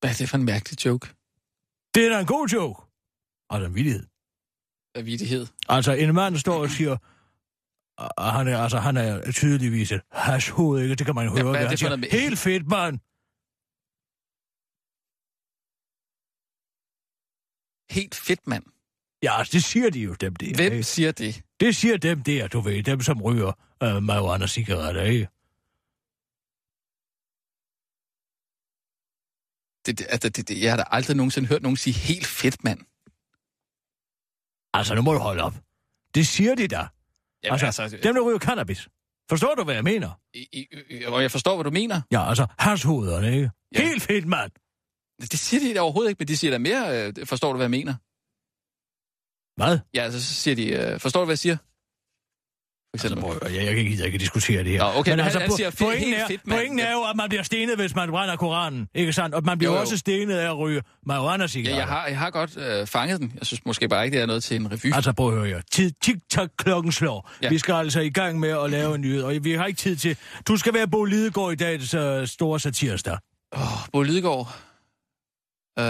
Hvad 0.00 0.10
er 0.10 0.16
det 0.20 0.28
for 0.30 0.36
en 0.36 0.44
mærkelig 0.52 0.76
joke? 0.86 1.06
Det 1.94 2.00
er 2.06 2.10
da 2.14 2.20
en 2.20 2.26
god 2.36 2.46
joke. 2.56 2.78
Altså 3.50 3.66
en 3.68 3.74
vildighed. 3.74 4.04
Af 4.94 5.06
vidighed. 5.06 5.46
Altså, 5.68 5.92
en 5.92 6.14
mand 6.14 6.36
står 6.36 6.58
og 6.66 6.70
siger, 6.78 6.96
og 8.24 8.30
han 8.36 8.48
er, 8.48 8.58
altså, 8.64 8.78
han 8.78 8.96
er 8.96 9.32
tydeligvis 9.32 9.92
et 9.92 10.02
hashhoved, 10.12 10.82
ikke? 10.82 10.94
Det 10.94 11.06
kan 11.06 11.14
man 11.14 11.24
jo 11.28 11.30
Ja, 11.36 11.42
høre. 11.42 11.50
hvad 11.50 11.60
er 11.60 11.64
Han 11.66 11.70
det 11.70 11.78
for 11.78 11.86
siger, 11.86 11.96
noget 11.96 12.12
Helt 12.22 12.38
fedt, 12.46 12.66
mand. 12.76 12.94
Helt 17.98 18.14
fedt, 18.26 18.46
mand. 18.46 18.64
Ja, 19.22 19.42
det 19.52 19.64
siger 19.64 19.90
de 19.90 20.00
jo, 20.00 20.14
dem 20.14 20.36
der. 20.36 20.54
Hvem 20.54 20.72
ikke? 20.72 20.84
siger 20.84 21.12
det? 21.12 21.42
Det 21.60 21.76
siger 21.76 21.96
dem 21.96 22.22
der, 22.22 22.48
du 22.48 22.60
ved. 22.60 22.82
Dem, 22.82 23.00
som 23.00 23.22
ryger 23.22 23.52
øh, 23.82 24.02
marihuana-cigaretter, 24.02 25.02
ikke? 25.02 25.28
Det, 29.86 29.98
det, 29.98 30.06
altså, 30.10 30.28
det, 30.28 30.48
det, 30.48 30.62
jeg 30.62 30.72
har 30.72 30.76
da 30.76 30.84
aldrig 30.90 31.16
nogensinde 31.16 31.48
hørt 31.48 31.62
nogen 31.62 31.76
sige 31.76 31.94
helt 31.94 32.26
fedt, 32.26 32.64
mand. 32.64 32.80
Altså, 34.74 34.94
nu 34.94 35.02
må 35.02 35.12
du 35.12 35.18
holde 35.18 35.42
op. 35.42 35.54
Det 36.14 36.26
siger 36.26 36.54
de 36.54 36.68
da. 36.68 36.76
Jamen, 36.76 37.52
altså, 37.52 37.66
altså, 37.66 37.82
altså, 37.82 37.98
dem, 38.02 38.14
der 38.14 38.22
ryger 38.22 38.38
cannabis. 38.38 38.88
Forstår 39.28 39.54
du, 39.54 39.64
hvad 39.64 39.74
jeg 39.74 39.84
mener? 39.84 40.20
I, 40.34 40.46
I, 40.52 41.04
og 41.04 41.22
jeg 41.22 41.30
forstår, 41.30 41.54
hvad 41.56 41.64
du 41.64 41.70
mener. 41.70 42.00
Ja, 42.10 42.28
altså, 42.28 42.46
hashhovederne, 42.58 43.34
ikke? 43.34 43.50
Ja. 43.74 43.82
Helt 43.82 44.02
fedt, 44.02 44.26
mand. 44.26 44.50
Det 45.20 45.38
siger 45.38 45.60
de 45.60 45.74
da 45.74 45.80
overhovedet 45.80 46.10
ikke, 46.10 46.18
men 46.20 46.28
de 46.28 46.36
siger 46.36 46.50
da 46.50 46.58
mere, 46.58 47.06
øh, 47.06 47.26
forstår 47.26 47.52
du, 47.52 47.56
hvad 47.56 47.64
jeg 47.64 47.70
mener? 47.70 47.94
Hvad? 49.58 49.78
Ja, 49.94 50.02
altså, 50.02 50.20
så 50.26 50.34
siger 50.34 50.54
de, 50.54 50.68
øh, 50.68 51.00
forstår 51.00 51.20
du, 51.20 51.24
hvad 51.24 51.32
jeg 51.32 51.38
siger? 51.38 51.56
Altså, 52.94 53.16
prøv, 53.20 53.38
jeg, 53.42 53.54
jeg, 53.54 53.76
jeg 53.76 53.86
gider 53.86 54.04
ikke 54.04 54.18
diskutere 54.18 54.64
det 54.64 54.72
her. 54.72 54.78
Nå, 54.78 54.98
okay, 54.98 55.10
men 55.12 55.18
han- 55.18 55.32
han 55.40 55.50
po- 55.50 55.56
siger, 55.56 55.70
pointen, 55.70 56.14
er, 56.14 56.26
fedt, 56.26 56.40
pointen 56.48 56.78
er 56.78 56.92
jo, 56.92 57.02
at 57.02 57.16
man 57.16 57.28
bliver 57.28 57.42
stenet, 57.42 57.76
hvis 57.76 57.94
man 57.94 58.10
brænder 58.10 58.36
Koranen. 58.36 58.88
Ikke 58.94 59.12
sandt? 59.12 59.34
Og 59.34 59.42
man 59.44 59.58
bliver 59.58 59.70
Jo, 59.70 59.74
jo, 59.76 59.80
også 59.80 59.96
stenet 59.96 60.34
af 60.36 60.46
at 60.46 60.58
ryge 60.58 60.82
marihuana 61.06 61.46
Ja, 61.54 61.76
jeg 61.76 61.86
har, 61.86 62.06
jeg 62.06 62.18
har 62.18 62.30
godt 62.30 62.56
øh, 62.56 62.86
fanget 62.86 63.20
den. 63.20 63.32
Jeg 63.38 63.46
synes 63.46 63.64
måske 63.66 63.88
bare 63.88 64.04
ikke, 64.04 64.14
det 64.16 64.22
er 64.22 64.26
noget 64.26 64.42
til 64.44 64.56
en 64.56 64.72
revy. 64.72 64.94
Altså, 64.94 65.12
prøv 65.12 65.28
at 65.28 65.34
høre 65.34 65.46
her. 65.46 65.60
Tid, 65.72 65.90
tik-tak, 66.02 66.50
klokken 66.56 66.92
slår. 66.92 67.30
Ja. 67.42 67.48
Vi 67.48 67.58
skal 67.58 67.74
altså 67.74 68.00
i 68.00 68.10
gang 68.10 68.40
med 68.40 68.48
at 68.64 68.70
lave 68.70 68.94
en 68.94 69.00
nyhed, 69.00 69.22
og 69.22 69.34
vi 69.42 69.52
har 69.52 69.66
ikke 69.66 69.78
tid 69.78 69.96
til... 69.96 70.16
Du 70.48 70.56
skal 70.56 70.74
være 70.74 70.88
Bo 70.88 71.04
Lidegaard 71.04 71.52
i 71.52 71.56
dag, 71.56 71.82
så 71.82 72.26
store 72.26 72.60
satirsdag. 72.60 73.18
Åh, 73.52 73.60
oh, 73.62 73.88
Bo 73.92 74.02
Lidegaard. 74.02 74.56
Øh, 75.78 75.84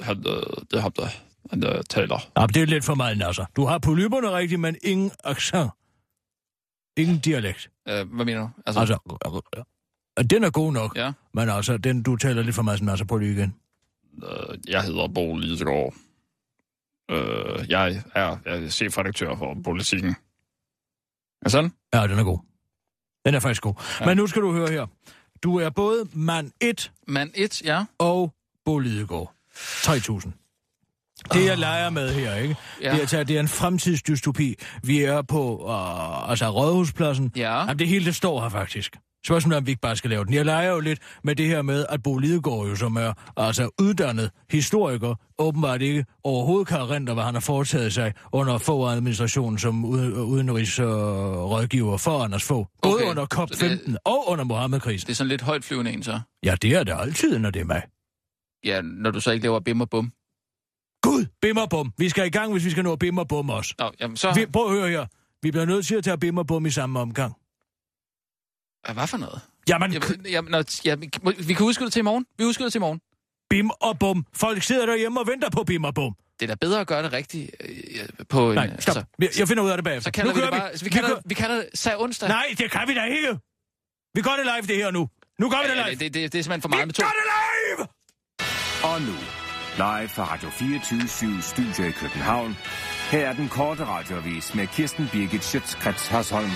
han, 0.00 0.16
øh, 0.26 0.42
det 0.70 0.76
er 0.76 0.80
ham, 0.80 0.92
der 0.92 1.08
han, 1.50 1.64
øh, 1.64 1.82
taler. 1.90 2.18
Ja, 2.40 2.46
det 2.46 2.62
er 2.62 2.66
lidt 2.66 2.84
for 2.84 2.94
meget, 2.94 3.22
altså. 3.22 3.44
Du 3.56 3.64
har 3.64 3.78
polyperne 3.78 4.30
rigtigt, 4.30 4.60
men 4.60 4.76
ingen 4.84 5.10
accent. 5.24 5.70
Ingen 6.96 7.18
dialekt. 7.18 7.70
Øh, 7.88 8.08
hvad 8.14 8.24
mener 8.24 8.40
du? 8.40 8.48
Altså, 8.66 8.80
Altså, 8.80 8.98
den 10.30 10.44
er 10.44 10.50
god 10.50 10.72
nok, 10.72 10.96
Ja. 10.96 11.12
men 11.34 11.48
altså, 11.48 11.76
den 11.76 12.02
du 12.02 12.16
taler 12.16 12.42
lidt 12.42 12.54
for 12.54 12.62
meget 12.62 12.88
altså 12.90 13.04
på 13.04 13.18
lige 13.18 13.32
igen. 13.32 13.54
øh, 14.22 14.58
jeg 14.68 14.82
hedder 14.82 15.08
Bo 15.08 15.36
Lidegaard. 15.36 15.94
Øh, 17.10 17.70
jeg 17.70 18.02
er, 18.14 18.38
jeg 18.44 18.64
er 18.64 18.68
chefredaktør 18.68 19.36
for 19.36 19.56
Politikken. 19.64 20.16
Er 21.42 21.48
sådan? 21.48 21.72
Ja, 21.94 22.06
den 22.06 22.18
er 22.18 22.24
god. 22.24 22.38
Den 23.26 23.34
er 23.34 23.40
faktisk 23.40 23.62
god. 23.62 23.74
Ja. 24.00 24.06
Men 24.06 24.16
nu 24.16 24.26
skal 24.26 24.42
du 24.42 24.52
høre 24.52 24.70
her. 24.70 24.86
Du 25.42 25.56
er 25.58 25.70
både 25.70 26.04
mand 26.12 26.52
1 26.60 26.92
Mand 27.08 27.30
1, 27.34 27.62
ja. 27.64 27.84
og 27.98 28.34
Bo 28.64 28.78
Lidegaard. 28.78 29.32
3.000. 29.54 30.30
Det, 31.32 31.44
jeg 31.46 31.58
leger 31.58 31.90
med 31.90 32.14
her, 32.14 32.34
ikke? 32.34 32.56
Ja. 32.82 32.96
Det, 32.96 33.12
er, 33.14 33.22
det 33.24 33.36
er 33.36 33.40
en 33.40 33.48
fremtidsdystopi. 33.48 34.54
Vi 34.82 35.02
er 35.02 35.22
på 35.22 35.66
øh, 35.68 36.30
altså 36.30 36.48
Rådhuspladsen. 36.50 37.32
Ja. 37.36 37.58
Jamen, 37.60 37.78
det 37.78 37.88
hele, 37.88 38.04
det 38.04 38.14
står 38.14 38.40
her 38.42 38.48
faktisk. 38.48 38.96
Spørgsmålet 39.26 39.56
er, 39.56 39.60
om 39.60 39.66
vi 39.66 39.70
ikke 39.70 39.80
bare 39.80 39.96
skal 39.96 40.10
lave 40.10 40.24
den. 40.24 40.34
Jeg 40.34 40.44
leger 40.44 40.70
jo 40.72 40.80
lidt 40.80 40.98
med 41.24 41.36
det 41.36 41.46
her 41.46 41.62
med, 41.62 41.86
at 41.88 42.02
Bo 42.02 42.18
Lidegaard 42.18 42.66
jo, 42.68 42.76
som 42.76 42.96
er 42.96 43.12
altså 43.36 43.70
uddannet 43.80 44.30
historiker, 44.50 45.14
åbenbart 45.38 45.82
ikke 45.82 46.04
overhovedet 46.24 46.68
kan 46.68 46.76
erindre, 46.80 47.14
hvad 47.14 47.24
han 47.24 47.34
har 47.34 47.40
foretaget 47.40 47.92
sig 47.92 48.12
under 48.32 48.58
få 48.58 48.86
administrationen 48.86 49.58
som 49.58 49.84
udenrigsrådgiver 49.84 51.96
for 51.96 52.18
Anders 52.24 52.44
Fogh. 52.44 52.66
Både 52.82 52.94
Okay, 52.94 53.04
under 53.04 53.26
så 53.32 53.46
det- 53.60 53.78
COP15 53.78 53.94
og 54.04 54.28
under 54.30 54.44
Mohammed-krisen. 54.44 55.06
Det 55.06 55.12
er 55.12 55.16
sådan 55.16 55.28
lidt 55.28 55.42
højt 55.42 55.64
flyvende 55.64 55.90
en, 55.92 56.02
så. 56.02 56.20
Ja, 56.44 56.54
det 56.62 56.72
er 56.72 56.84
det 56.84 56.94
altid, 56.98 57.38
når 57.38 57.50
det 57.50 57.60
er 57.60 57.64
mig. 57.66 57.82
Ja, 58.64 58.80
når 58.80 59.10
du 59.10 59.20
så 59.20 59.30
ikke 59.30 59.42
laver 59.44 59.60
bim 59.60 59.80
og 59.80 59.90
bum. 59.90 60.12
Gud, 61.06 61.26
bim 61.42 61.56
og 61.56 61.70
bum. 61.70 61.92
Vi 61.98 62.08
skal 62.08 62.26
i 62.26 62.30
gang, 62.30 62.52
hvis 62.52 62.64
vi 62.64 62.70
skal 62.70 62.84
nå 62.84 62.96
bim 62.96 63.18
og 63.18 63.28
bum 63.28 63.50
også. 63.50 63.74
Nå, 63.78 63.90
jamen 64.00 64.16
så... 64.16 64.32
Vi, 64.34 64.46
prøv 64.46 64.64
at 64.66 64.70
høre 64.72 64.88
her. 64.88 65.06
Vi 65.42 65.50
bliver 65.50 65.64
nødt 65.64 65.86
til 65.86 65.94
at 65.94 66.04
tage 66.04 66.18
bim 66.18 66.38
og 66.38 66.46
bum 66.46 66.66
i 66.66 66.70
samme 66.70 67.00
omgang. 67.00 67.32
Hvad 68.94 69.06
for 69.06 69.16
noget? 69.16 69.40
Jamen, 69.68 69.92
Jamen, 69.92 70.26
jamen, 70.30 70.50
nå, 70.50 70.62
ja, 70.84 70.94
vi, 70.94 71.10
vi 71.46 71.54
kan 71.54 71.66
udskyde 71.66 71.86
det 71.86 71.92
til 71.92 72.00
i 72.00 72.02
morgen. 72.02 72.26
Vi 72.38 72.44
udskyder 72.44 72.66
det 72.66 72.72
til 72.72 72.78
i 72.78 72.80
morgen. 72.80 73.00
bim 73.50 73.70
og 73.70 73.98
bum. 73.98 74.26
Folk 74.34 74.62
sidder 74.62 74.86
derhjemme 74.86 75.20
og 75.20 75.26
venter 75.26 75.50
på 75.50 75.64
bim 75.64 75.84
og 75.84 75.94
bum. 75.94 76.14
Det 76.40 76.42
er 76.50 76.54
da 76.54 76.54
bedre 76.60 76.80
at 76.80 76.86
gøre 76.86 77.02
det 77.02 77.12
rigtigt 77.12 77.50
øh, 77.60 77.68
på 78.28 78.48
en... 78.48 78.54
Nej, 78.54 78.80
stop. 78.80 78.96
Jeg 79.18 79.28
jeg 79.38 79.48
finder 79.48 79.62
ud 79.62 79.70
af 79.70 79.76
det 79.76 79.84
bagefter. 79.84 80.08
så 80.10 80.12
kalder 80.12 80.34
vi 80.34 80.40
det 80.40 80.50
bare... 80.50 80.70
Vi, 80.72 80.78
vi, 80.80 80.84
Vi 80.84 80.90
kalder, 80.90 81.08
kører- 81.08 81.20
vi 81.26 81.34
kalder 81.34 81.56
det 81.56 81.68
sag 81.74 82.00
onsdag. 82.00 82.28
Nej, 82.28 82.46
det 82.58 82.70
kan 82.70 82.88
vi 82.88 82.94
da 82.94 83.04
ikke. 83.04 83.38
Vi 84.14 84.22
gør 84.22 84.30
det 84.30 84.44
live, 84.46 84.66
det 84.66 84.76
her 84.76 84.90
nu. 84.90 85.08
Nu 85.40 85.50
gør 85.50 85.56
vi 85.62 85.68
det 85.70 85.76
Ja, 85.76 85.82
live. 85.88 85.90
det, 85.90 86.00
det, 86.00 86.14
det, 86.14 86.32
det 86.32 86.38
er 86.38 86.42
simpelthen 86.42 86.62
for 86.62 86.68
meget 86.68 86.82
vi 86.82 86.86
med 86.86 86.94
to. 86.94 87.02
gør 87.02 87.08
det 87.20 87.26
live! 87.32 87.86
Og 88.90 89.02
nu, 89.02 89.14
live 89.76 90.08
fra 90.08 90.24
Radio 90.32 90.48
24 90.50 91.42
Studio 91.42 91.84
i 91.88 91.90
København. 91.90 92.56
Her 93.10 93.28
er 93.28 93.32
den 93.32 93.48
korte 93.48 93.84
radiovis 93.84 94.54
med 94.54 94.66
Kirsten 94.66 95.08
Birgit 95.12 95.44
Schøtzgrads 95.44 96.08
Hasholm. 96.08 96.50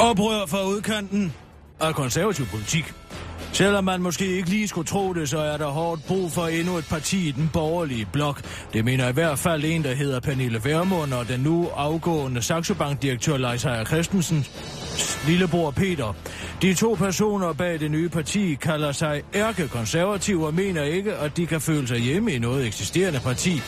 Oprør 0.00 0.46
fra 0.46 0.64
udkanten 0.66 1.32
af 1.80 1.94
konservativ 1.94 2.46
politik. 2.46 2.94
Selvom 3.54 3.84
man 3.84 4.02
måske 4.02 4.26
ikke 4.26 4.50
lige 4.50 4.68
skulle 4.68 4.86
tro 4.86 5.12
det, 5.12 5.28
så 5.28 5.38
er 5.38 5.56
der 5.56 5.66
hårdt 5.66 6.06
brug 6.06 6.32
for 6.32 6.46
endnu 6.46 6.76
et 6.76 6.86
parti 6.90 7.28
i 7.28 7.30
den 7.30 7.50
borgerlige 7.52 8.08
blok. 8.12 8.42
Det 8.72 8.84
mener 8.84 9.08
i 9.08 9.12
hvert 9.12 9.38
fald 9.38 9.64
en, 9.64 9.84
der 9.84 9.94
hedder 9.94 10.20
Pernille 10.20 10.60
Vermund 10.64 11.12
og 11.12 11.28
den 11.28 11.40
nu 11.40 11.68
afgående 11.76 12.42
Saxo 12.42 12.74
Bank-direktør 12.74 13.36
Leif 13.36 13.64
Heier 13.64 13.84
Christensen 13.84 14.46
lillebror 15.26 15.70
Peter. 15.70 16.14
De 16.62 16.74
to 16.74 16.94
personer 16.94 17.52
bag 17.52 17.80
det 17.80 17.90
nye 17.90 18.08
parti 18.08 18.54
kalder 18.54 18.92
sig 18.92 19.22
ærkekonservative 19.34 20.46
og 20.46 20.54
mener 20.54 20.82
ikke, 20.82 21.14
at 21.14 21.36
de 21.36 21.46
kan 21.46 21.60
føle 21.60 21.88
sig 21.88 21.98
hjemme 21.98 22.32
i 22.32 22.38
noget 22.38 22.66
eksisterende 22.66 23.20
parti. 23.20 23.60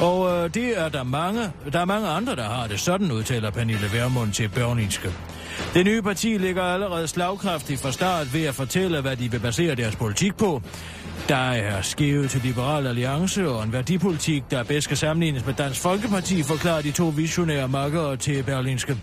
Og 0.00 0.44
øh, 0.44 0.54
det 0.54 0.80
er 0.80 0.88
der 0.88 1.02
mange, 1.02 1.40
der 1.72 1.80
er 1.80 1.84
mange 1.84 2.08
andre, 2.08 2.36
der 2.36 2.48
har 2.48 2.66
det. 2.66 2.80
Sådan 2.80 3.12
udtaler 3.12 3.50
Pernille 3.50 3.92
Vermund 3.92 4.32
til 4.32 4.48
Børninske. 4.48 5.12
Det 5.74 5.84
nye 5.84 6.02
parti 6.02 6.38
ligger 6.38 6.62
allerede 6.62 7.08
slagkraftigt 7.08 7.80
fra 7.80 7.92
start 7.92 8.34
ved 8.34 8.44
at 8.44 8.54
fortælle, 8.54 9.00
hvad 9.00 9.16
de 9.16 9.30
vil 9.30 9.38
basere 9.38 9.74
deres 9.74 9.96
politik 9.96 10.36
på. 10.36 10.62
Der 11.28 11.36
er 11.36 11.82
skævet 11.82 12.30
til 12.30 12.40
Liberal 12.44 12.86
Alliance 12.86 13.48
og 13.48 13.64
en 13.64 13.72
værdipolitik, 13.72 14.42
der 14.50 14.62
bedst 14.62 14.84
skal 14.84 14.96
sammenlignes 14.96 15.46
med 15.46 15.54
Dansk 15.54 15.80
Folkeparti, 15.80 16.42
forklarer 16.42 16.82
de 16.82 16.90
to 16.90 17.12
visionære 17.16 17.68
makkere 17.68 18.16
til 18.16 18.42
Berlinske. 18.42 18.96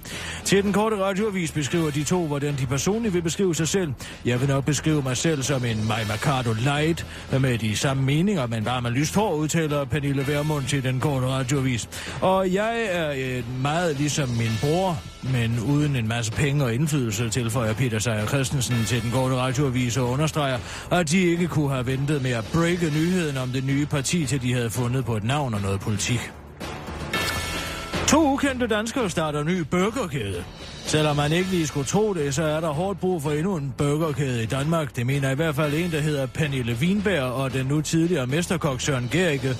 Til 0.43 0.63
den 0.63 0.73
korte 0.73 0.95
radioavis 0.95 1.51
beskriver 1.51 1.91
de 1.91 2.03
to, 2.03 2.27
hvordan 2.27 2.55
de 2.59 2.65
personligt 2.65 3.13
vil 3.13 3.21
beskrive 3.21 3.55
sig 3.55 3.67
selv. 3.67 3.93
Jeg 4.25 4.39
vil 4.39 4.49
nok 4.49 4.65
beskrive 4.65 5.01
mig 5.01 5.17
selv 5.17 5.43
som 5.43 5.65
en 5.65 5.87
Maj 5.87 6.03
Mercado 6.07 6.53
Light, 6.53 7.05
med 7.39 7.57
de 7.57 7.75
samme 7.75 8.03
meninger, 8.03 8.47
men 8.47 8.63
bare 8.63 8.81
med 8.81 8.91
lyst 8.91 9.15
hår, 9.15 9.35
udtaler 9.35 9.85
Pernille 9.85 10.27
Vermund 10.27 10.65
til 10.65 10.83
den 10.83 10.99
korte 10.99 11.27
radioavis. 11.27 11.89
Og 12.21 12.53
jeg 12.53 12.87
er 12.91 13.11
øh, 13.17 13.61
meget 13.61 13.95
ligesom 13.97 14.29
min 14.29 14.51
bror, 14.61 15.01
men 15.23 15.59
uden 15.59 15.95
en 15.95 16.07
masse 16.07 16.31
penge 16.31 16.63
og 16.63 16.73
indflydelse, 16.73 17.29
tilføjer 17.29 17.73
Peter 17.73 17.99
Seier 17.99 18.25
Christensen 18.25 18.85
til 18.85 19.01
den 19.01 19.11
korte 19.11 19.35
radioavis 19.35 19.97
og 19.97 20.09
understreger, 20.09 20.57
at 20.91 21.11
de 21.11 21.19
ikke 21.19 21.47
kunne 21.47 21.69
have 21.69 21.85
ventet 21.85 22.21
med 22.21 22.31
at 22.31 22.45
breake 22.53 22.85
nyheden 22.85 23.37
om 23.37 23.49
det 23.49 23.63
nye 23.63 23.85
parti, 23.85 24.25
til 24.25 24.41
de 24.41 24.53
havde 24.53 24.69
fundet 24.69 25.05
på 25.05 25.17
et 25.17 25.23
navn 25.23 25.53
og 25.53 25.61
noget 25.61 25.79
politik. 25.79 26.31
To 28.07 28.33
ukendte 28.33 28.67
danskere 28.67 29.09
starter 29.09 29.43
ny 29.43 29.59
burgerkæde. 29.59 30.43
Selvom 30.85 31.15
man 31.15 31.31
ikke 31.31 31.49
lige 31.49 31.67
skulle 31.67 31.85
tro 31.85 32.13
det, 32.13 32.35
så 32.35 32.43
er 32.43 32.59
der 32.59 32.69
hårdt 32.69 32.99
brug 32.99 33.21
for 33.21 33.31
endnu 33.31 33.55
en 33.55 33.73
burgerkæde 33.77 34.43
i 34.43 34.45
Danmark. 34.45 34.95
Det 34.95 35.05
mener 35.05 35.31
i 35.31 35.35
hvert 35.35 35.55
fald 35.55 35.73
en, 35.73 35.91
der 35.91 35.99
hedder 35.99 36.25
Pernille 36.25 36.77
Winberg 36.81 37.23
og 37.23 37.53
den 37.53 37.65
nu 37.65 37.81
tidligere 37.81 38.27
mesterkok 38.27 38.81
Søren 38.81 39.09
Gericke, 39.11 39.55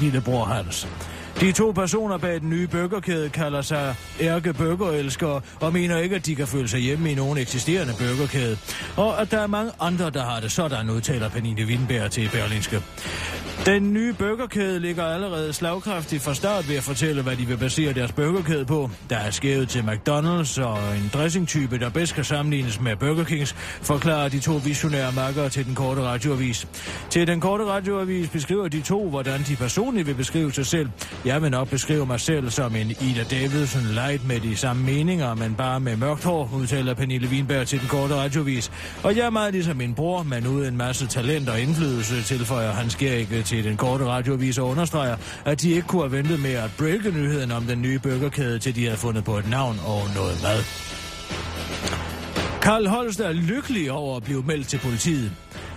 lillebror 0.00 0.44
Hans. 0.44 0.88
De 1.42 1.52
to 1.52 1.72
personer 1.72 2.18
bag 2.18 2.40
den 2.40 2.50
nye 2.50 2.66
burgerkæde 2.66 3.30
kalder 3.30 3.62
sig 3.62 3.94
ærke 4.20 4.52
burgerelskere 4.52 5.40
og 5.60 5.72
mener 5.72 5.98
ikke, 5.98 6.16
at 6.16 6.26
de 6.26 6.34
kan 6.34 6.46
føle 6.46 6.68
sig 6.68 6.80
hjemme 6.80 7.12
i 7.12 7.14
nogen 7.14 7.38
eksisterende 7.38 7.92
burgerkæde. 7.98 8.58
Og 8.96 9.20
at 9.20 9.30
der 9.30 9.40
er 9.40 9.46
mange 9.46 9.72
andre, 9.80 10.10
der 10.10 10.24
har 10.24 10.40
det 10.40 10.52
sådan, 10.52 10.90
udtaler 10.90 11.28
Pernille 11.28 11.66
Windberg 11.66 12.10
til 12.10 12.30
Berlinske. 12.32 12.82
Den 13.66 13.92
nye 13.92 14.12
burgerkæde 14.12 14.80
ligger 14.80 15.04
allerede 15.04 15.52
slagkraftigt 15.52 16.22
fra 16.22 16.34
start 16.34 16.68
ved 16.68 16.76
at 16.76 16.82
fortælle, 16.82 17.22
hvad 17.22 17.36
de 17.36 17.46
vil 17.46 17.56
basere 17.56 17.92
deres 17.92 18.12
burgerkæde 18.12 18.64
på. 18.64 18.90
Der 19.10 19.16
er 19.16 19.30
skævet 19.30 19.68
til 19.68 19.80
McDonald's 19.80 20.62
og 20.62 20.96
en 20.96 21.10
dressingtype, 21.14 21.78
der 21.78 21.90
bedst 21.90 22.14
kan 22.14 22.24
sammenlignes 22.24 22.80
med 22.80 22.96
Burger 22.96 23.24
Kings, 23.24 23.52
forklarer 23.82 24.28
de 24.28 24.40
to 24.40 24.52
visionære 24.64 25.12
makkere 25.12 25.48
til 25.48 25.66
den 25.66 25.74
korte 25.74 26.02
radioavis. 26.02 26.68
Til 27.10 27.26
den 27.26 27.40
korte 27.40 27.64
radioavis 27.64 28.28
beskriver 28.28 28.68
de 28.68 28.80
to, 28.80 29.08
hvordan 29.08 29.40
de 29.48 29.56
personligt 29.56 30.06
vil 30.06 30.14
beskrive 30.14 30.52
sig 30.52 30.66
selv. 30.66 30.88
Jeg 31.24 31.42
vil 31.42 31.50
nok 31.50 31.68
beskrive 31.68 32.06
mig 32.06 32.20
selv 32.20 32.50
som 32.50 32.76
en 32.76 32.90
Ida 32.90 33.24
Davidson 33.30 33.82
light 33.82 34.26
med 34.26 34.40
de 34.40 34.56
samme 34.56 34.84
meninger, 34.84 35.34
men 35.34 35.54
bare 35.54 35.80
med 35.80 35.96
mørkt 35.96 36.24
hår, 36.24 36.50
udtaler 36.54 36.94
Pernille 36.94 37.28
Wienberg 37.28 37.66
til 37.66 37.80
den 37.80 37.88
korte 37.88 38.14
radioavis. 38.14 38.72
Og 39.02 39.16
jeg 39.16 39.26
er 39.26 39.30
meget 39.30 39.52
ligesom 39.52 39.76
min 39.76 39.94
bror, 39.94 40.22
men 40.22 40.46
uden 40.46 40.68
en 40.68 40.76
masse 40.76 41.06
talent 41.06 41.48
og 41.48 41.60
indflydelse, 41.60 42.22
tilføjer 42.22 42.72
han 42.72 42.88
Gericke 42.98 43.42
til 43.42 43.51
den 43.58 43.76
korte 43.76 44.04
radiovis 44.04 44.58
og 44.58 44.68
understreger, 44.68 45.16
at 45.44 45.62
de 45.62 45.70
ikke 45.70 45.88
kunne 45.88 46.02
have 46.02 46.12
ventet 46.12 46.40
med 46.40 46.52
at 46.52 46.70
breake 46.78 47.10
nyheden 47.10 47.52
om 47.52 47.64
den 47.64 47.82
nye 47.82 47.98
burgerkæde, 47.98 48.58
til 48.58 48.74
de 48.76 48.84
havde 48.84 48.96
fundet 48.96 49.24
på 49.24 49.38
et 49.38 49.50
navn 49.50 49.76
og 49.86 50.02
noget 50.14 50.42
mad. 50.42 50.58
Karl 52.62 52.86
Holst 52.86 53.20
er 53.20 53.32
lykkelig 53.32 53.92
over 53.92 54.16
at 54.16 54.22
blive 54.22 54.42
meldt 54.42 54.68
til 54.68 54.78
politiet. 54.78 55.32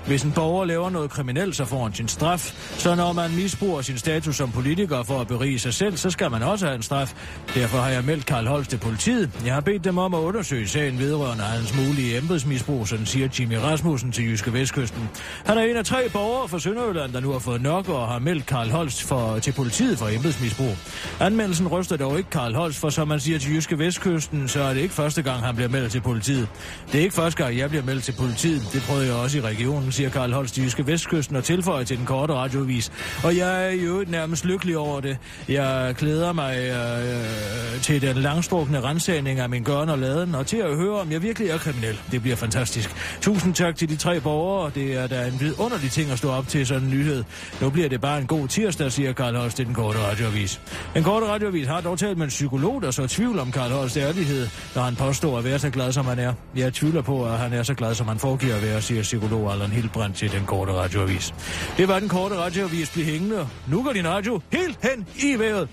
Hvis 0.07 0.23
en 0.23 0.31
borger 0.31 0.65
laver 0.65 0.89
noget 0.89 1.11
kriminelt, 1.11 1.55
så 1.55 1.65
får 1.65 1.83
han 1.83 1.93
sin 1.93 2.07
straf. 2.07 2.53
Så 2.77 2.95
når 2.95 3.13
man 3.13 3.35
misbruger 3.35 3.81
sin 3.81 3.97
status 3.97 4.35
som 4.35 4.51
politiker 4.51 5.03
for 5.03 5.21
at 5.21 5.27
berige 5.27 5.59
sig 5.59 5.73
selv, 5.73 5.97
så 5.97 6.09
skal 6.09 6.31
man 6.31 6.43
også 6.43 6.65
have 6.65 6.75
en 6.75 6.83
straf. 6.83 7.13
Derfor 7.55 7.77
har 7.77 7.89
jeg 7.89 8.03
meldt 8.03 8.25
Karl 8.25 8.47
Holst 8.47 8.69
til 8.69 8.77
politiet. 8.77 9.29
Jeg 9.45 9.53
har 9.53 9.61
bedt 9.61 9.83
dem 9.83 9.97
om 9.97 10.13
at 10.13 10.19
undersøge 10.19 10.67
sagen 10.67 10.99
vedrørende 10.99 11.43
hans 11.43 11.75
mulige 11.75 12.17
embedsmisbrug, 12.17 12.87
sådan 12.87 13.05
siger 13.05 13.29
Jimmy 13.39 13.53
Rasmussen 13.53 14.11
til 14.11 14.25
Jyske 14.25 14.53
Vestkysten. 14.53 15.09
Han 15.45 15.57
er 15.57 15.61
en 15.61 15.77
af 15.77 15.85
tre 15.85 16.09
borgere 16.09 16.47
fra 16.47 16.59
Sønderjylland, 16.59 17.13
der 17.13 17.19
nu 17.19 17.31
har 17.31 17.39
fået 17.39 17.61
nok 17.61 17.89
og 17.89 18.07
har 18.07 18.19
meldt 18.19 18.45
Karl 18.45 18.69
Holst 18.69 19.03
for, 19.03 19.39
til 19.39 19.51
politiet 19.51 19.97
for 19.97 20.07
embedsmisbrug. 20.07 20.77
Anmeldelsen 21.19 21.67
ryster 21.67 21.97
dog 21.97 22.17
ikke 22.17 22.29
Karl 22.29 22.55
Holst, 22.55 22.79
for 22.79 22.89
som 22.89 23.07
man 23.07 23.19
siger 23.19 23.39
til 23.39 23.55
Jyske 23.55 23.79
Vestkysten, 23.79 24.47
så 24.47 24.61
er 24.61 24.73
det 24.73 24.81
ikke 24.81 24.93
første 24.93 25.21
gang, 25.21 25.43
han 25.45 25.55
bliver 25.55 25.69
meldt 25.69 25.91
til 25.91 26.01
politiet. 26.01 26.47
Det 26.91 26.99
er 26.99 27.03
ikke 27.03 27.15
første 27.15 27.43
gang, 27.43 27.57
jeg 27.57 27.69
bliver 27.69 27.83
meldt 27.83 28.03
til 28.03 28.11
politiet. 28.19 28.61
Det 28.73 28.83
prøvede 28.87 29.05
jeg 29.07 29.15
også 29.15 29.37
i 29.37 29.41
regionen, 29.41 29.91
siger 29.95 30.09
Karl 30.09 30.31
Holst 30.33 30.57
Jyske 30.57 30.87
Vestkysten 30.87 31.35
og 31.35 31.43
tilføjer 31.43 31.83
til 31.83 31.97
den 31.97 32.05
korte 32.05 32.33
radiovis. 32.33 32.91
Og 33.23 33.37
jeg 33.37 33.67
er 33.67 33.71
jo 33.71 34.05
nærmest 34.07 34.45
lykkelig 34.45 34.77
over 34.77 34.99
det. 34.99 35.17
Jeg 35.49 35.95
glæder 35.97 36.33
mig 36.33 36.57
øh, 36.57 37.81
til 37.81 38.01
den 38.01 38.17
langstrukne 38.17 38.81
rensagning 38.81 39.39
af 39.39 39.49
min 39.49 39.63
gørn 39.63 39.89
og 39.89 39.99
laden, 39.99 40.35
og 40.35 40.47
til 40.47 40.57
at 40.57 40.75
høre, 40.75 40.99
om 40.99 41.11
jeg 41.11 41.21
virkelig 41.21 41.49
er 41.49 41.57
kriminel. 41.57 41.99
Det 42.11 42.21
bliver 42.21 42.35
fantastisk. 42.35 42.89
Tusind 43.21 43.53
tak 43.53 43.75
til 43.75 43.89
de 43.89 43.95
tre 43.95 44.19
borgere. 44.19 44.71
Det 44.75 44.95
er 44.95 45.07
da 45.07 45.27
en 45.27 45.39
vidunderlig 45.39 45.91
ting 45.91 46.11
at 46.11 46.17
stå 46.17 46.29
op 46.31 46.47
til 46.47 46.67
sådan 46.67 46.83
en 46.83 46.89
nyhed. 46.89 47.23
Nu 47.61 47.69
bliver 47.69 47.89
det 47.89 48.01
bare 48.01 48.19
en 48.19 48.27
god 48.27 48.47
tirsdag, 48.47 48.91
siger 48.91 49.13
Karl 49.13 49.35
Holst 49.35 49.57
til 49.57 49.65
den 49.65 49.73
korte 49.73 49.99
radiovis. 49.99 50.61
Den 50.93 51.03
korte 51.03 51.25
radiovis 51.25 51.67
har 51.67 51.81
dog 51.81 51.99
talt 51.99 52.17
med 52.17 52.25
en 52.25 52.29
psykolog, 52.29 52.81
der 52.81 52.91
så 52.91 53.07
tvivl 53.07 53.39
om 53.39 53.51
Karl 53.51 53.71
Holsts 53.71 53.97
ærlighed, 53.97 54.47
når 54.75 54.81
han 54.81 54.95
påstår 54.95 55.37
at 55.37 55.43
være 55.43 55.59
så 55.59 55.69
glad, 55.69 55.91
som 55.91 56.05
han 56.05 56.19
er. 56.19 56.33
Jeg 56.55 56.73
tvivler 56.73 57.01
på, 57.01 57.25
at 57.25 57.37
han 57.37 57.53
er 57.53 57.63
så 57.63 57.73
glad, 57.73 57.95
som 57.95 58.07
han 58.07 58.19
foregiver 58.19 58.55
at 58.55 58.61
være, 58.61 58.81
siger 58.81 59.01
psykolog 59.01 59.51
Allan 59.51 59.71
Hildbrand 59.85 60.13
til 60.13 60.31
den 60.31 60.45
korte 60.45 60.73
radioavis. 60.73 61.33
Det 61.77 61.87
var 61.87 61.99
den 61.99 62.09
korte 62.09 62.35
radioavis 62.35 62.89
blive 62.89 63.05
hængende. 63.05 63.47
Nu 63.67 63.83
går 63.83 63.93
din 63.93 64.07
radio 64.07 64.41
helt 64.51 64.77
hen 64.83 65.07
i 65.15 65.39
vejret. 65.39 65.69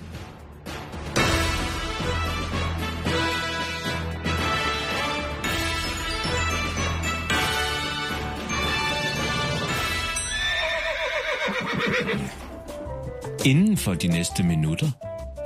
Inden 13.44 13.76
for 13.76 13.94
de 13.94 14.08
næste 14.08 14.42
minutter 14.42 14.90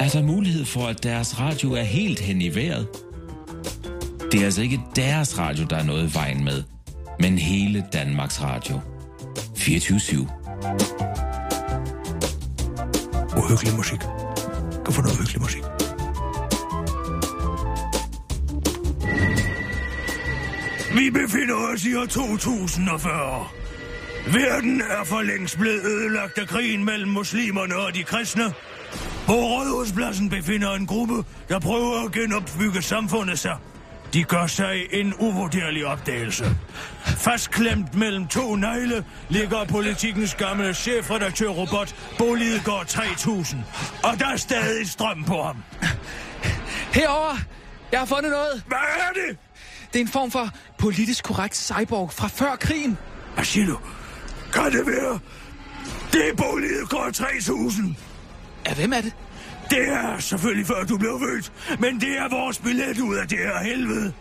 er 0.00 0.08
der 0.08 0.22
mulighed 0.22 0.64
for, 0.64 0.86
at 0.86 1.02
deres 1.02 1.40
radio 1.40 1.72
er 1.72 1.82
helt 1.82 2.20
hen 2.20 2.42
i 2.42 2.54
vejret. 2.54 2.88
Det 4.32 4.40
er 4.40 4.44
altså 4.44 4.62
ikke 4.62 4.80
deres 4.96 5.38
radio, 5.38 5.64
der 5.64 5.76
er 5.76 5.84
noget 5.84 6.10
i 6.10 6.14
vejen 6.14 6.44
med, 6.44 6.62
men 7.20 7.38
hele 7.38 7.84
Danmarks 7.92 8.42
Radio. 8.42 8.80
24-7. 9.56 10.16
Uhyggelig 13.38 13.74
musik. 13.76 14.00
Kan 14.84 14.94
få 14.94 15.02
noget 15.02 15.18
hyggelig 15.18 15.40
musik. 15.40 15.62
Vi 20.98 21.10
befinder 21.10 21.54
os 21.72 21.84
i 21.84 21.94
år 21.94 22.06
2040. 22.06 23.46
Verden 24.26 24.80
er 24.80 25.04
for 25.04 25.22
længst 25.22 25.58
blevet 25.58 25.84
ødelagt 25.84 26.38
af 26.38 26.46
krigen 26.48 26.84
mellem 26.84 27.10
muslimerne 27.10 27.76
og 27.76 27.94
de 27.94 28.02
kristne. 28.02 28.44
På 29.26 29.32
Rådhuspladsen 29.32 30.28
befinder 30.28 30.72
en 30.72 30.86
gruppe, 30.86 31.24
der 31.48 31.58
prøver 31.60 32.04
at 32.04 32.12
genopbygge 32.12 32.82
samfundet 32.82 33.38
sig. 33.38 33.56
De 34.16 34.24
gør 34.24 34.46
sig 34.46 34.86
en 34.90 35.14
uvurderlig 35.18 35.86
opdagelse. 35.86 36.44
Fastklemt 37.04 37.94
mellem 37.94 38.26
to 38.26 38.56
negle 38.56 39.04
ligger 39.28 39.64
politikens 39.64 40.34
gamle 40.34 40.74
chefredaktør-robot 40.74 41.94
Bolidegård 42.18 42.86
3000. 42.86 43.60
Og 44.04 44.18
der 44.18 44.26
er 44.26 44.36
stadig 44.36 44.88
strøm 44.88 45.24
på 45.24 45.42
ham. 45.42 45.56
Herover, 46.92 47.36
jeg 47.92 47.98
har 47.98 48.06
fundet 48.06 48.30
noget. 48.30 48.64
Hvad 48.66 48.78
er 48.78 49.12
det? 49.12 49.38
Det 49.92 49.98
er 49.98 50.04
en 50.04 50.08
form 50.08 50.30
for 50.30 50.48
politisk 50.78 51.24
korrekt 51.24 51.56
cyborg 51.56 52.12
fra 52.12 52.28
før 52.28 52.56
krigen. 52.56 52.98
Hvad 53.34 53.44
siger 53.44 53.66
du? 53.66 53.78
Kan 54.52 54.72
det 54.72 54.86
være? 54.86 55.18
Det 56.12 56.28
er 56.28 56.34
Bolidegård 56.36 57.12
3000. 57.12 57.96
Ja, 58.66 58.74
hvem 58.74 58.92
er 58.92 59.00
det? 59.00 59.12
Det 59.70 59.88
er 59.88 60.18
selvfølgelig 60.18 60.66
før 60.66 60.84
du 60.84 60.98
blev 60.98 61.20
født, 61.20 61.52
men 61.80 62.00
det 62.00 62.18
er 62.18 62.28
vores 62.28 62.58
billet 62.58 62.98
ud 63.00 63.14
af 63.16 63.28
det 63.28 63.38
her 63.38 63.58
helvede. 63.64 64.12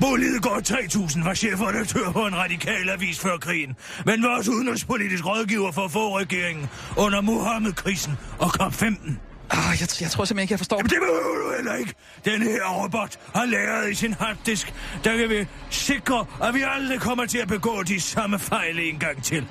Bo 0.00 0.14
Lidegaard 0.14 0.62
3000 0.62 1.24
var 1.24 1.34
chefredaktør 1.34 2.12
på 2.12 2.26
en 2.26 2.36
radikal 2.36 2.90
avis 2.90 3.20
før 3.20 3.36
krigen, 3.36 3.76
men 4.06 4.22
var 4.22 4.28
også 4.28 4.50
udenrigspolitisk 4.50 5.26
rådgiver 5.26 5.72
for 5.72 5.88
få 5.88 6.18
regeringen 6.18 6.68
under 6.96 7.20
Mohammed-krisen 7.20 8.12
og 8.38 8.62
COP15. 8.62 9.12
Ah, 9.50 9.80
jeg, 9.80 9.88
jeg 10.00 10.10
tror 10.10 10.24
simpelthen 10.24 10.38
ikke, 10.38 10.52
jeg 10.52 10.58
forstår 10.58 10.76
Jamen, 10.76 10.90
det 10.90 10.98
behøver 11.00 11.48
du 11.48 11.56
heller 11.56 11.74
ikke. 11.74 11.94
Den 12.24 12.42
her 12.42 12.82
robot 12.82 13.18
har 13.34 13.46
læret 13.46 13.90
i 13.90 13.94
sin 13.94 14.12
harddisk, 14.12 14.74
der 15.04 15.16
kan 15.16 15.30
vi 15.30 15.46
sikre, 15.70 16.26
at 16.42 16.54
vi 16.54 16.64
aldrig 16.66 17.00
kommer 17.00 17.26
til 17.26 17.38
at 17.38 17.48
begå 17.48 17.82
de 17.82 18.00
samme 18.00 18.38
fejl 18.38 18.78
en 18.78 18.98
gang 18.98 19.24
til. 19.24 19.46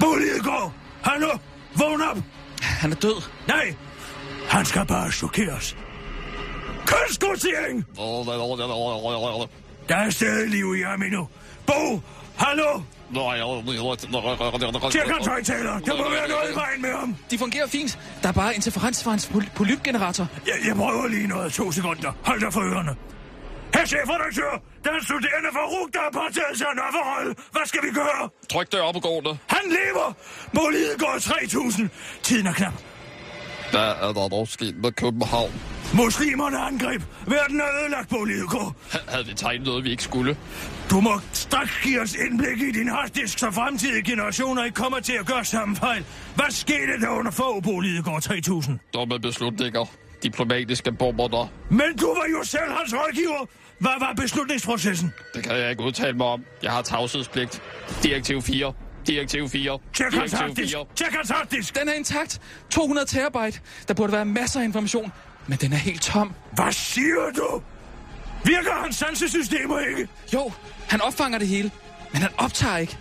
Bo 0.00 0.14
Lidegaard, 0.14 0.72
hallo, 1.02 1.28
vågn 1.78 2.02
op! 2.02 2.18
Han 2.62 2.92
er 2.92 2.96
død. 2.96 3.22
Nej, 3.48 3.74
han 4.50 4.64
skal 4.66 4.86
bare 4.86 5.12
chokeres. 5.12 5.76
Kønskvotering! 6.86 7.86
Der 9.88 9.96
er 9.96 10.10
stadig 10.10 10.48
liv 10.48 10.74
i 10.78 10.82
ham 10.82 11.02
endnu. 11.02 11.28
Bo, 11.66 12.00
hallo! 12.36 12.80
Tjek 14.90 15.08
hans 15.08 15.26
højtaler. 15.26 15.78
Der 15.78 15.96
må 15.96 16.10
være 16.10 16.28
noget 16.28 16.50
i 16.52 16.54
vejen 16.54 16.82
med 16.82 16.90
ham. 16.98 17.16
De 17.30 17.38
fungerer 17.38 17.66
fint. 17.66 17.98
Der 18.22 18.28
er 18.28 18.32
bare 18.32 18.54
interferens 18.54 19.04
fra 19.04 19.10
hans 19.10 19.26
poly- 19.34 19.50
polypgenerator. 19.54 20.26
Jeg, 20.46 20.54
jeg 20.66 20.76
prøver 20.76 21.08
lige 21.08 21.26
noget. 21.26 21.52
To 21.52 21.72
sekunder. 21.72 22.12
Hold 22.24 22.40
dig 22.40 22.52
for 22.52 22.60
ørerne. 22.60 22.96
Herr 23.74 23.86
chefredaktør, 23.86 24.62
der 24.84 24.90
er 24.90 24.94
en 24.94 25.04
studerende 25.04 25.48
fra 25.52 25.64
RUG, 25.72 25.88
der 25.92 25.98
har 26.06 26.10
påtaget 26.10 26.58
sig 26.58 26.66
en 26.72 26.78
offerrolle. 26.88 27.34
Hvad 27.52 27.66
skal 27.66 27.80
vi 27.82 27.90
gøre? 27.94 28.28
Tryk 28.52 28.72
det 28.72 28.80
op 28.80 28.94
på 28.94 29.00
gulvet. 29.00 29.38
Han 29.46 29.58
Han 29.62 29.70
lever! 29.70 30.12
Politiet 30.54 30.96
går 30.98 31.18
3000. 31.20 31.90
Tiden 32.22 32.46
er 32.46 32.52
knap. 32.52 32.72
Der 33.72 33.78
er 33.80 34.12
der 34.12 34.28
dog 34.28 34.48
sket 34.48 34.76
med 34.82 34.92
København. 34.92 35.52
Muslimerne 35.94 36.58
angreb. 36.58 37.02
Verden 37.26 37.60
er 37.60 37.82
ødelagt, 37.82 38.08
Bolidegård. 38.08 38.74
Havde 39.08 39.26
vi 39.26 39.34
tegnet 39.34 39.66
noget, 39.66 39.84
vi 39.84 39.90
ikke 39.90 40.02
skulle? 40.02 40.36
Du 40.90 41.00
må 41.00 41.20
straks 41.32 41.70
give 41.82 42.00
os 42.00 42.14
indblik 42.14 42.60
i 42.60 42.72
din 42.78 42.88
harddisk, 42.88 43.38
så 43.38 43.50
fremtidige 43.50 44.02
generationer 44.02 44.64
ikke 44.64 44.74
kommer 44.74 45.00
til 45.00 45.12
at 45.12 45.26
gøre 45.26 45.44
samme 45.44 45.76
fejl. 45.76 46.04
Hvad 46.34 46.50
skete 46.50 47.00
der 47.00 47.08
under 47.08 47.30
få, 47.30 47.60
Bolidegård 47.60 48.22
3000? 48.22 48.78
Dumme 48.94 49.18
beslutninger. 49.20 49.90
Diplomatiske 50.22 50.92
bomber 50.92 51.28
der. 51.28 51.52
Men 51.70 51.96
du 52.00 52.06
var 52.06 52.26
jo 52.38 52.44
selv 52.44 52.72
hans 52.78 52.94
rådgiver. 52.94 53.46
Hvad 53.78 53.92
var 54.00 54.12
beslutningsprocessen? 54.16 55.12
Det 55.34 55.44
kan 55.44 55.56
jeg 55.56 55.70
ikke 55.70 55.82
udtale 55.82 56.16
mig 56.16 56.26
om. 56.26 56.44
Jeg 56.62 56.72
har 56.72 56.82
tavshedspligt. 56.82 57.62
Direktiv 58.02 58.42
4. 58.42 58.72
Direktiv 59.06 59.48
4. 59.48 59.78
Tjek 59.94 60.14
hans 60.14 60.32
harddisk. 60.32 60.72
4. 60.74 60.84
Tjek 60.96 61.12
hans 61.12 61.30
harddisk. 61.30 61.78
Den 61.80 61.88
er 61.88 61.92
intakt. 61.92 62.40
200 62.70 63.06
terabyte. 63.06 63.60
Der 63.88 63.94
burde 63.94 64.12
være 64.12 64.24
masser 64.24 64.60
af 64.60 64.64
information, 64.64 65.12
men 65.46 65.58
den 65.58 65.72
er 65.72 65.76
helt 65.76 66.02
tom. 66.02 66.34
Hvad 66.52 66.72
siger 66.72 67.30
du? 67.36 67.62
Virker 68.44 68.72
hans 68.82 68.96
sansesystemer 68.96 69.78
ikke? 69.78 70.08
Jo, 70.34 70.52
han 70.88 71.00
opfanger 71.00 71.38
det 71.38 71.48
hele, 71.48 71.70
men 72.12 72.22
han 72.22 72.30
optager 72.38 72.76
ikke. 72.76 72.98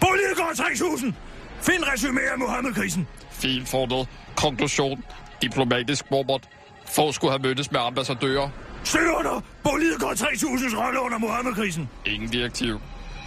Bolidegård 0.00 0.54
3000. 0.56 1.14
Find 1.62 1.84
resumé 1.84 2.32
af 2.32 2.38
Mohammed-krisen. 2.38 3.06
Fint 3.30 3.68
fundet. 3.68 4.08
Konklusion. 4.36 5.04
Diplomatisk 5.42 6.08
bombert. 6.08 6.48
Få 6.94 7.12
skulle 7.12 7.30
have 7.30 7.42
mødtes 7.42 7.72
med 7.72 7.80
ambassadører. 7.80 8.48
Søg 8.84 9.16
under 9.18 9.40
Bolidegård 9.64 10.16
3000's 10.16 10.76
rolle 10.84 11.00
under 11.00 11.18
Mohammed-krisen. 11.18 11.88
Ingen 12.06 12.30
direktiv. 12.30 12.80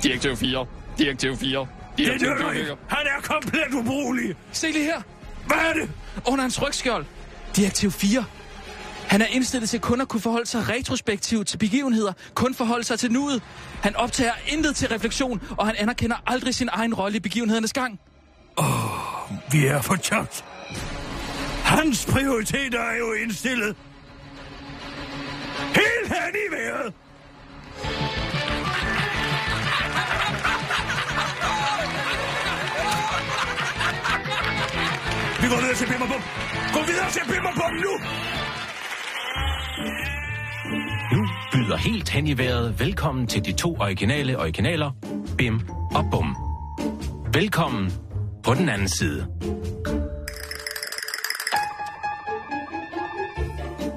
Direktiv 0.04 0.36
4. 0.36 0.66
Direktiv 0.98 1.38
4. 1.38 1.68
Det 2.06 2.22
nytter 2.22 2.38
4. 2.52 2.60
ikke. 2.60 2.76
Han 2.88 3.08
er 3.18 3.22
komplet 3.22 3.74
ubrugelig. 3.74 4.36
Se 4.52 4.72
lige 4.72 4.86
her. 4.86 5.02
Hvad 5.48 5.58
er 5.58 5.74
det? 5.74 5.90
Under 6.26 6.42
hans 6.42 6.62
rygskjold. 6.62 7.06
Direktiv 7.56 7.92
4. 7.92 8.26
Han 9.08 9.22
er 9.22 9.26
indstillet 9.26 9.70
til 9.70 9.80
kun 9.80 10.02
at 10.02 10.08
kunne 10.08 10.22
forholde 10.22 10.46
sig 10.46 10.70
retrospektivt 10.70 11.48
til 11.48 11.58
begivenheder, 11.58 12.14
kun 12.34 12.54
forholde 12.54 12.84
sig 12.84 13.00
til 13.00 13.12
nuet. 13.12 13.44
Han 13.84 13.96
optager 13.96 14.34
intet 14.48 14.76
til 14.76 14.88
refleksion, 14.88 15.42
og 15.58 15.66
han 15.66 15.76
anerkender 15.78 16.16
aldrig 16.28 16.56
sin 16.56 16.70
egen 16.72 16.94
rolle 16.94 17.18
i 17.18 17.20
begivenhedernes 17.20 17.74
gang. 17.74 18.00
Vi 19.52 19.66
er 19.66 19.82
for 19.82 19.96
tabt. 19.96 20.46
Hans 21.64 22.06
prioriteter 22.06 22.80
er 22.80 22.98
jo 22.98 23.14
indstillet. 23.14 23.76
Helt 25.60 26.08
hen 26.08 26.36
i 26.36 26.56
vejret. 26.56 26.94
Vi 35.42 35.48
går 35.48 35.56
videre 35.62 35.76
til 35.76 35.88
Bimmerbum. 35.88 36.22
Gå 36.74 36.80
videre 36.90 37.10
til 37.12 37.22
Bimmerbum 37.32 37.74
nu. 37.86 37.94
Nu 41.16 41.28
byder 41.54 41.78
helt 41.78 42.10
hen 42.10 42.28
i 42.28 42.38
vejret 42.38 42.80
velkommen 42.80 43.28
til 43.28 43.46
de 43.46 43.52
to 43.52 43.76
originale 43.80 44.40
originaler, 44.40 44.92
Bim 45.38 45.62
og 45.96 46.06
Bum. 46.12 46.36
Velkommen 47.34 47.92
på 48.44 48.54
den 48.54 48.70
anden 48.70 48.88
side. 48.88 49.28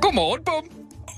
Godmorgen, 0.02 0.44
Bum. 0.44 0.64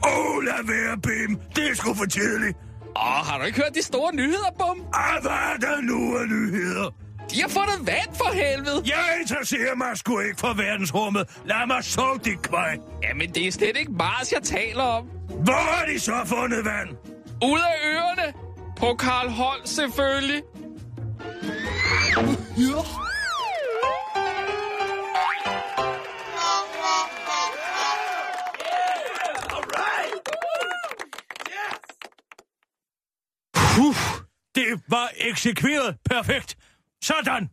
Åh, 0.06 0.36
oh, 0.36 0.44
lad 0.44 0.66
være, 0.66 0.98
Bim. 0.98 1.40
Det 1.56 1.70
er 1.70 1.74
sgu 1.74 1.94
for 1.94 2.04
tidligt. 2.04 2.56
Åh, 2.96 3.26
har 3.28 3.38
du 3.38 3.44
ikke 3.44 3.58
hørt 3.62 3.74
de 3.74 3.82
store 3.82 4.14
nyheder, 4.14 4.50
Bum? 4.58 4.76
Ah, 4.94 5.22
hvad 5.22 5.32
er 5.32 5.56
der 5.60 5.80
nu 5.80 6.16
af 6.18 6.26
nyheder? 6.28 6.90
De 7.30 7.40
har 7.40 7.48
fundet 7.48 7.86
vand 7.86 8.14
for 8.14 8.32
helvede. 8.32 8.82
Jeg 8.86 9.18
interesserer 9.20 9.74
mig 9.74 9.96
sgu 9.98 10.20
ikke 10.20 10.40
for 10.40 10.54
verdensrummet. 10.54 11.38
Lad 11.44 11.66
mig 11.66 11.84
så 11.84 12.18
dit 12.24 12.42
kvej. 12.42 12.78
Jamen, 13.02 13.30
det 13.34 13.46
er 13.46 13.52
slet 13.52 13.76
ikke 13.76 13.92
Mars, 13.92 14.32
jeg 14.32 14.42
taler 14.42 14.82
om. 14.82 15.04
Hvor 15.28 15.76
har 15.76 15.86
de 15.86 16.00
så 16.00 16.16
fundet 16.26 16.64
vand? 16.64 16.88
Ud 17.42 17.60
af 17.60 17.76
ørerne. 17.94 18.32
På 18.76 18.94
Karl 18.94 19.28
Holt, 19.28 19.68
selvfølgelig. 19.68 20.42
Puh, 33.74 33.96
det 34.54 34.80
var 34.88 35.10
eksekveret 35.16 35.96
perfekt. 36.10 36.56
Sådan. 37.04 37.50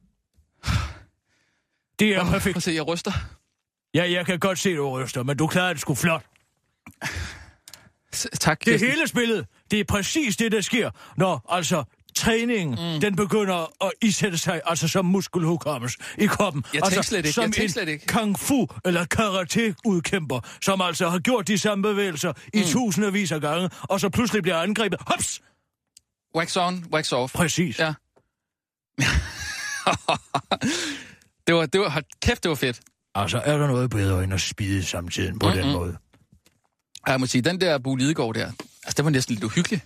Det 2.00 2.16
er 2.16 2.22
Prøv 2.22 2.32
perfekt. 2.32 2.58
at 2.58 2.64
se, 2.64 2.72
jeg 2.72 2.88
ryster. 2.88 3.12
Ja, 3.94 4.12
jeg 4.12 4.26
kan 4.26 4.40
godt 4.40 4.60
se, 4.60 4.76
du 4.76 4.90
ryster, 5.00 5.24
men 5.24 5.38
du 5.38 5.48
klarede 5.48 5.74
det 5.74 5.82
sgu 5.82 5.96
flot. 5.96 6.26
S- 8.16 8.28
tak, 8.40 8.60
Det 8.60 8.66
Kirsten. 8.66 8.90
hele 8.90 9.08
spillet, 9.08 9.46
det 9.72 9.80
er 9.80 9.84
præcis 9.84 10.38
det, 10.38 10.52
der 10.52 10.62
sker, 10.62 10.90
når 11.18 11.46
altså 11.50 11.84
træningen, 12.16 12.94
mm. 12.96 13.02
den 13.02 13.16
begynder 13.16 13.86
at 13.86 13.92
isætte 14.02 14.38
sig, 14.38 14.62
altså 14.66 14.88
som 14.88 15.06
muskelhukommelse 15.06 15.98
i 16.18 16.26
kroppen. 16.26 16.64
Jeg 16.74 16.82
altså, 16.86 17.02
slet 17.04 17.18
ikke, 17.18 17.32
Som 17.32 17.54
jeg 17.58 17.64
en 17.64 17.70
slet 17.70 17.88
ikke. 17.90 18.08
kung 18.08 18.40
fu 18.40 18.68
eller 18.86 19.06
karate-udkæmper, 19.06 20.40
som 20.62 20.82
altså 20.82 21.10
har 21.10 21.20
gjort 21.20 21.48
de 21.48 21.58
samme 21.58 21.82
bevægelser 21.82 22.34
i 22.54 22.60
Mm. 22.60 22.66
tusindvis 22.68 23.32
af 23.32 23.42
gange, 23.42 23.70
og 23.82 24.00
så 24.00 24.10
pludselig 24.10 24.42
bliver 24.44 24.58
angrebet. 24.58 25.00
Hops! 25.08 25.42
Wax 26.36 26.58
on, 26.58 26.86
wax 26.94 27.12
off. 27.12 27.34
Præcis. 27.34 27.80
Ja. 27.80 27.94
det 31.48 31.56
var, 31.56 31.66
det 31.66 31.82
var, 31.82 31.90
hold 31.90 32.06
kæft, 32.22 32.44
det 32.44 32.50
var 32.50 32.56
fedt. 32.56 32.80
Altså, 33.16 33.42
er 33.46 33.58
der 33.58 33.68
noget 33.68 33.90
bedre 33.90 34.24
end 34.24 34.34
at 34.34 34.42
spide 34.42 34.86
samtidig 34.86 35.40
på 35.40 35.48
mm-hmm. 35.48 35.62
den 35.62 35.74
måde? 35.74 35.98
Og 37.04 37.12
Jeg 37.12 37.20
må 37.20 37.26
sige, 37.26 37.42
den 37.42 37.62
der 37.62 37.78
Bo 37.78 37.96
Lidegaard 37.96 38.34
der, 38.34 38.46
altså, 38.84 38.94
det 38.98 39.06
var 39.06 39.12
næsten 39.12 39.36
lidt 39.36 39.44
uhyggeligt. 39.44 39.86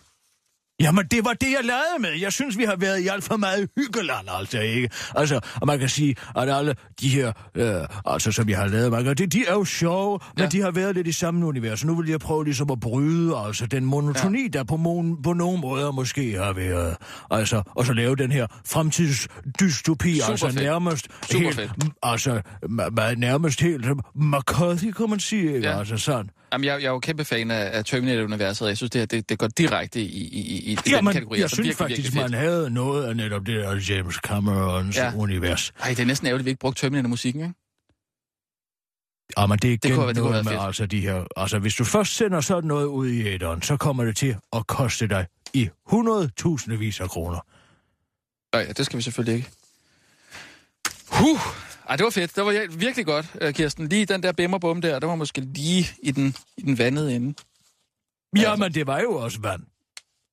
Jamen, 0.79 1.05
det 1.11 1.25
var 1.25 1.33
det, 1.33 1.47
jeg 1.47 1.59
lavede 1.63 1.99
med. 1.99 2.09
Jeg 2.21 2.33
synes, 2.33 2.57
vi 2.57 2.63
har 2.63 2.75
været 2.75 2.99
i 2.99 3.07
alt 3.07 3.23
for 3.23 3.37
meget 3.37 3.69
hyggeland, 3.77 4.27
altså, 4.39 4.59
ikke? 4.59 4.89
Altså, 5.15 5.39
og 5.61 5.67
man 5.67 5.79
kan 5.79 5.89
sige, 5.89 6.15
at 6.35 6.49
alle 6.49 6.75
de 7.01 7.09
her, 7.09 7.31
øh, 7.55 7.87
altså, 8.05 8.31
som 8.31 8.49
jeg 8.49 8.57
har 8.57 8.67
lavet, 8.67 8.91
man 8.91 9.03
kan, 9.03 9.15
de, 9.15 9.27
de 9.27 9.45
er 9.47 9.53
jo 9.53 9.65
sjove, 9.65 10.19
men 10.35 10.43
Ja. 10.43 10.49
de 10.49 10.61
har 10.61 10.71
været 10.71 10.95
lidt 10.95 11.07
i 11.07 11.11
samme 11.11 11.45
univers. 11.45 11.85
Nu 11.85 11.95
vil 12.01 12.09
jeg 12.09 12.19
prøve 12.19 12.43
ligesom 12.43 12.71
at 12.71 12.79
bryde, 12.79 13.37
altså, 13.37 13.65
den 13.65 13.85
monotoni, 13.85 14.41
ja. 14.41 14.47
der 14.47 14.63
på, 14.63 14.77
mon, 14.77 15.21
på 15.21 15.33
nogle 15.33 15.59
måder 15.61 15.91
måske 15.91 16.37
har 16.37 16.53
været. 16.53 16.95
Altså, 17.31 17.61
og 17.75 17.85
så 17.85 17.93
lave 17.93 18.15
den 18.15 18.31
her 18.31 18.47
fremtidsdystopi, 18.67 20.15
Super 20.19 20.31
altså 20.31 20.45
fedt. 20.47 20.59
nærmest 20.59 21.07
Super 21.31 21.43
helt, 21.43 21.55
fedt. 21.55 21.71
altså, 22.03 22.41
ma- 22.65 22.99
ma- 22.99 23.13
nærmest 23.15 23.61
helt 23.61 23.85
som 23.85 23.99
McCarthy, 24.15 24.91
kan 24.91 25.09
man 25.09 25.19
sige, 25.19 25.55
ikke? 25.55 25.67
Ja. 25.69 25.79
Altså, 25.79 25.97
sådan. 25.97 26.29
Jamen, 26.53 26.65
jeg, 26.65 26.81
jeg 26.81 26.87
er 26.87 26.91
jo 26.91 26.99
kæmpe 26.99 27.25
fan 27.25 27.51
af, 27.51 27.77
af 27.77 27.85
Terminator-universet, 27.85 28.61
og 28.61 28.69
jeg 28.69 28.77
synes, 28.77 28.91
det, 28.91 29.01
her, 29.01 29.05
det, 29.05 29.29
det 29.29 29.39
går 29.39 29.47
direkte 29.47 30.01
i, 30.01 30.05
i, 30.05 30.27
i, 30.39 30.71
i 30.71 30.77
Ja, 30.89 30.95
den 30.95 31.05
men 31.05 31.13
kategori. 31.13 31.37
jeg 31.37 31.43
altså, 31.43 31.55
synes 31.55 31.65
virkelig, 31.67 31.77
faktisk, 31.77 32.13
virkelig 32.15 32.31
man 32.31 32.33
havde 32.39 32.69
noget 32.69 33.05
af 33.05 33.15
netop 33.15 33.45
det 33.45 33.55
der 33.55 33.81
James 33.89 34.15
Camerons 34.15 34.97
Ja. 34.97 35.11
univers. 35.15 35.73
Ej, 35.79 35.89
det 35.89 35.99
er 35.99 36.05
næsten 36.05 36.27
ærgerligt, 36.27 36.41
at 36.41 36.45
vi 36.45 36.49
ikke 36.49 36.59
brugte 36.59 36.81
Terminator-musikken, 36.81 37.41
ikke? 37.41 37.53
Ja, 39.37 39.45
men 39.45 39.59
det 39.59 39.67
er 39.67 39.71
igen 39.73 39.79
Det 39.83 39.95
kunne- 39.95 40.07
det 40.07 40.17
kunne 40.17 40.31
noget 40.31 40.45
med 40.45 40.51
fedt. 40.53 40.63
altså 40.65 40.85
de 40.85 40.99
her... 41.01 41.23
Altså, 41.37 41.59
hvis 41.59 41.75
du 41.75 41.83
først 41.83 42.15
sender 42.15 42.41
sådan 42.41 42.67
noget 42.67 42.85
ud 42.85 43.07
i 43.09 43.27
æderen, 43.27 43.61
så 43.61 43.77
kommer 43.77 44.03
det 44.03 44.15
til 44.17 44.35
at 44.53 44.67
koste 44.67 45.07
dig 45.07 45.25
i 45.53 45.69
100.000 45.89 46.75
vis 46.75 46.99
af 46.99 47.09
kroner. 47.09 47.39
Ja, 48.53 48.63
det 48.73 48.85
skal 48.85 48.97
vi 48.97 49.01
selvfølgelig 49.01 49.35
ikke. 49.35 49.49
Huh! 51.09 51.39
Ej, 51.89 51.95
det 51.95 52.03
var 52.03 52.09
fedt. 52.09 52.35
Det 52.35 52.45
var 52.45 52.77
virkelig 52.77 53.05
godt, 53.05 53.35
øh, 53.41 53.53
Kirsten. 53.53 53.87
Lige 53.87 54.05
den 54.05 54.23
der 54.23 54.31
bimmerbum 54.31 54.81
der, 54.81 54.99
det 54.99 55.09
var 55.09 55.15
måske 55.15 55.41
lige 55.41 55.85
i 56.03 56.11
den, 56.11 56.35
i 56.57 56.61
den 56.61 56.77
vandede 56.77 57.15
ende. 57.15 57.33
Ja, 58.37 58.55
men 58.55 58.73
det 58.73 58.87
var 58.87 58.99
jo 58.99 59.13
også 59.15 59.39
vand. 59.41 59.61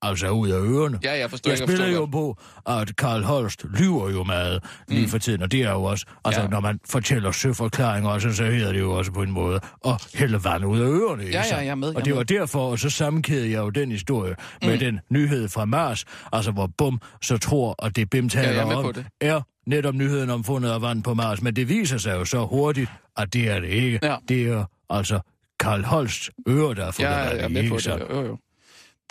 Altså 0.02 0.28
ud 0.30 0.48
af 0.48 0.58
ørerne. 0.60 0.98
Ja, 1.04 1.18
jeg 1.18 1.30
forstår 1.30 1.50
Jeg 1.50 1.54
ikke, 1.56 1.62
jeg 1.62 1.68
spiller 1.68 1.84
forstår 2.00 2.00
jo 2.00 2.06
på, 2.06 2.36
at 2.80 2.96
Karl 2.96 3.22
Holst 3.22 3.64
lyver 3.78 4.10
jo 4.10 4.24
meget 4.24 4.64
lige 4.88 5.02
Mm. 5.02 5.08
for 5.08 5.18
tiden, 5.18 5.42
og 5.42 5.52
det 5.52 5.62
er 5.62 5.70
jo 5.72 5.82
også, 5.82 6.06
altså 6.24 6.40
Ja. 6.40 6.46
når 6.48 6.60
man 6.60 6.80
fortæller 6.90 7.32
søforklaringer, 7.32 8.10
også, 8.10 8.32
så 8.32 8.44
hedder 8.44 8.72
det 8.72 8.80
jo 8.80 8.92
også 8.92 9.12
på 9.12 9.22
en 9.22 9.30
måde 9.30 9.60
at 9.86 10.08
hælde 10.14 10.44
vand 10.44 10.64
ud 10.64 10.80
af 10.80 10.86
ørerne. 10.88 11.22
Ja, 11.24 11.42
ja, 11.50 11.56
jeg 11.56 11.66
er 11.66 11.74
med, 11.74 11.88
jeg 11.88 11.96
Og 11.96 12.00
er 12.00 12.04
det 12.04 12.12
var 12.12 12.18
med. 12.20 12.24
derfor, 12.24 12.70
og 12.70 12.78
så 12.78 12.90
sammenkædede 12.90 13.50
jeg 13.50 13.58
jo 13.58 13.68
den 13.70 13.90
historie 13.92 14.34
med 14.62 14.72
Mm. 14.72 14.78
den 14.78 15.00
nyhed 15.10 15.48
fra 15.48 15.64
Mars, 15.64 16.04
altså 16.32 16.50
hvor 16.50 16.70
Bum 16.78 17.00
så 17.22 17.38
tror, 17.38 17.84
at 17.86 17.96
det 17.96 18.10
Bim 18.10 18.24
Ja, 18.24 18.28
taler 18.28 18.62
er 18.62 18.66
med 18.66 18.74
på 18.74 18.80
om, 18.88 18.94
det. 18.94 19.06
er 19.20 19.40
netop 19.66 19.94
nyheden 19.94 20.30
om 20.30 20.44
fundet 20.44 20.70
af 20.70 20.82
vand 20.82 21.02
på 21.02 21.14
Mars, 21.14 21.42
men 21.42 21.56
det 21.56 21.68
viser 21.68 21.98
sig 21.98 22.12
jo 22.14 22.24
så 22.24 22.46
hurtigt, 22.46 22.90
at 23.16 23.32
det 23.32 23.50
er 23.50 23.60
det 23.60 23.68
ikke. 23.68 23.98
Ja. 24.02 24.16
Det 24.28 24.42
er 24.48 24.64
altså 24.90 25.20
Karl 25.60 25.84
Holsts 25.84 26.30
øre, 26.48 26.74
der 26.74 26.84
har 26.84 26.90
fundet 26.92 27.10
Ja, 27.10 27.16
er 27.16 27.48
i, 27.48 27.52
med 27.52 27.62
ikke 27.62 27.76
det. 27.76 28.02
Jo, 28.10 28.26
jo. 28.26 28.38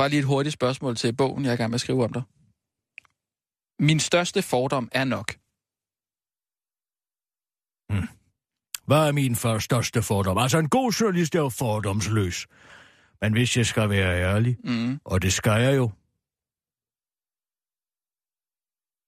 Bare 0.02 0.10
lige 0.10 0.20
et 0.20 0.26
hurtigt 0.26 0.54
spørgsmål 0.54 0.96
til 0.96 1.16
bogen, 1.16 1.44
jeg 1.44 1.50
er 1.50 1.54
i 1.54 1.58
gang 1.58 1.70
med 1.70 1.76
at 1.76 1.82
skrive 1.82 2.04
om 2.04 2.14
dig. 2.14 2.24
Min 3.80 4.00
største 4.00 4.42
fordom 4.42 4.90
er 4.92 5.04
nok. 5.04 5.32
Hvad 8.88 9.08
er 9.08 9.12
min 9.12 9.36
for 9.36 9.60
største 9.60 10.02
fordom? 10.02 10.38
Altså, 10.38 10.58
en 10.58 10.70
god 10.70 10.92
journalist 10.92 11.36
er 11.36 11.40
jo 11.40 11.50
fordomsløs. 11.50 12.48
Men 13.22 13.34
hvis 13.34 13.58
jeg 13.58 13.66
skal 13.66 13.90
være 13.90 14.22
ærlig, 14.22 14.58
Mm. 14.64 15.00
og 15.06 15.22
det 15.22 15.34
skal 15.34 15.62
jeg 15.62 15.76
jo... 15.78 15.92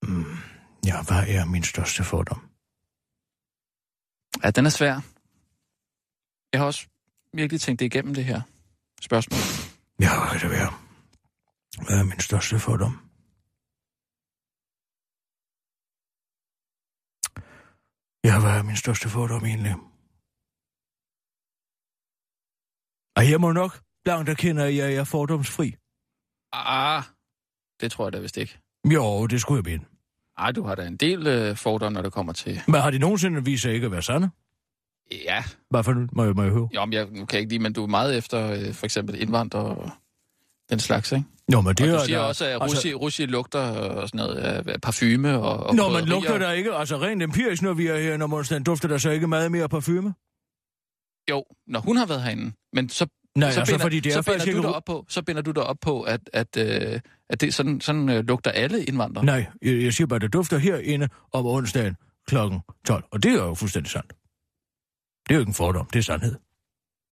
Mm, 0.07 0.37
Ja, 0.85 1.03
hvad 1.03 1.23
er 1.27 1.45
min 1.45 1.63
største 1.63 2.03
fordom? 2.03 2.41
Ja, 4.43 4.51
den 4.51 4.65
er 4.65 4.69
svær. 4.69 4.95
Jeg 6.53 6.59
har 6.61 6.65
også 6.65 6.87
virkelig 7.33 7.61
tænkt 7.61 7.79
det 7.79 7.85
igennem, 7.85 8.13
det 8.13 8.25
her 8.25 8.41
spørgsmål. 9.01 9.39
Ja, 9.99 10.19
hvad 10.19 10.39
kan 10.39 10.49
det 10.49 10.57
være? 10.59 10.82
Hvad 11.77 11.99
er 11.99 12.03
min 12.03 12.19
største 12.19 12.59
fordom? 12.59 12.93
Ja, 18.25 18.39
hvad 18.41 18.57
er 18.59 18.63
min 18.63 18.75
største 18.75 19.09
fordom 19.09 19.45
egentlig? 19.45 19.75
Og 23.17 23.29
jeg 23.31 23.41
må 23.41 23.51
nok 23.51 23.79
blankt 24.03 24.29
erkende, 24.29 24.63
at 24.63 24.75
jeg 24.75 24.93
er 24.93 25.03
fordomsfri. 25.03 25.75
Ah, 26.51 27.03
det 27.81 27.91
tror 27.91 28.05
jeg 28.05 28.13
da 28.13 28.19
vist 28.19 28.37
ikke. 28.37 28.59
Jo, 28.93 29.27
det 29.27 29.41
skulle 29.41 29.63
jeg 29.65 29.71
mene. 29.71 29.85
Ej, 30.37 30.51
du 30.51 30.63
har 30.63 30.75
da 30.75 30.87
en 30.87 30.97
del 30.97 31.27
øh, 31.27 31.57
fordomme, 31.57 31.93
når 31.93 32.01
det 32.01 32.13
kommer 32.13 32.33
til... 32.33 32.61
Men 32.67 32.81
har 32.81 32.91
de 32.91 32.99
nogensinde 32.99 33.45
vist 33.45 33.61
sig 33.61 33.73
ikke 33.73 33.85
at 33.85 33.91
være 33.91 34.01
sande? 34.01 34.29
Ja, 35.11 35.43
Hvad 35.69 35.83
for 35.83 35.93
nu? 35.93 36.07
Må 36.11 36.23
jeg, 36.23 36.33
må 36.33 36.43
jeg 36.43 36.51
høre? 36.51 36.69
jo, 36.75 36.85
men 36.85 36.93
jeg 36.93 37.05
nu 37.05 37.25
kan 37.25 37.33
jeg 37.33 37.39
ikke 37.39 37.53
lide, 37.53 37.63
men 37.63 37.73
du 37.73 37.83
er 37.83 37.87
meget 37.87 38.17
efter 38.17 38.51
øh, 38.51 38.73
for 38.73 38.85
eksempel 38.85 39.21
indvandrere 39.21 39.65
og 39.77 39.91
den 40.69 40.79
slags, 40.79 41.11
ikke? 41.11 41.25
Nå, 41.47 41.61
men 41.61 41.75
det 41.75 41.81
og 41.81 41.95
er 41.95 41.99
du 41.99 42.05
siger 42.05 42.17
da- 42.19 42.25
også, 42.25 42.45
at 42.45 42.51
altså- 42.61 42.65
Russi, 42.77 42.93
Russi 42.93 43.25
lugter 43.25 43.59
og 43.59 44.07
sådan 44.09 44.17
noget 44.17 44.35
af 44.35 44.63
af 44.73 44.81
parfume 44.81 45.39
og, 45.39 45.57
og 45.67 45.75
Nå, 45.75 45.83
man 45.83 45.91
krydderier. 45.91 46.05
lugter 46.21 46.37
der 46.37 46.51
ikke, 46.51 46.73
altså 46.73 46.97
rent 46.97 47.23
empirisk, 47.23 47.61
når 47.61 47.73
vi 47.73 47.87
er 47.87 47.97
her, 47.99 48.17
når 48.17 48.33
onsdagen 48.33 48.63
dufter 48.63 48.87
der 48.87 48.97
så 48.97 49.09
ikke 49.09 49.27
meget 49.27 49.51
mere 49.51 49.69
parfume? 49.69 50.13
Jo, 51.29 51.43
når 51.67 51.79
hun 51.79 51.97
har 51.97 52.05
været 52.05 52.23
herinde. 52.23 52.51
Men 52.73 52.89
så, 52.89 53.07
Nej, 53.37 53.51
så 53.51 53.59
altså, 53.59 53.77
fordi 53.77 53.99
det 53.99 54.09
er 54.15 54.21
så 54.21 54.31
binder 54.31 54.45
ikke 54.45 54.57
du 54.57 54.61
dig 54.63 54.75
op 54.75 54.83
på, 54.85 55.05
så 55.09 55.21
binder 55.21 55.41
du 55.41 55.51
dig 55.51 55.63
op 55.63 55.77
på, 55.81 56.01
at, 56.01 56.19
at, 56.33 56.57
øh, 56.57 56.99
at 57.29 57.41
det 57.41 57.53
sådan, 57.53 57.81
sådan 57.81 58.09
øh, 58.09 58.23
lugter 58.27 58.51
alle 58.51 58.83
indvandrere. 58.85 59.25
Nej, 59.25 59.45
jeg, 59.61 59.81
jeg 59.83 59.93
siger 59.93 60.07
bare, 60.07 60.15
at 60.15 60.21
det 60.21 60.33
dufter 60.33 60.57
herinde 60.57 61.09
om 61.33 61.45
onsdagen 61.45 61.95
klokken 62.27 62.59
12, 62.87 63.03
og 63.11 63.23
det 63.23 63.31
er 63.31 63.35
jo 63.43 63.53
fuldstændig 63.53 63.91
sandt. 63.91 64.07
Det 65.27 65.29
er 65.29 65.35
jo 65.35 65.39
ikke 65.39 65.49
en 65.49 65.53
fordom, 65.53 65.85
det 65.93 65.99
er 65.99 66.03
sandhed. 66.03 66.35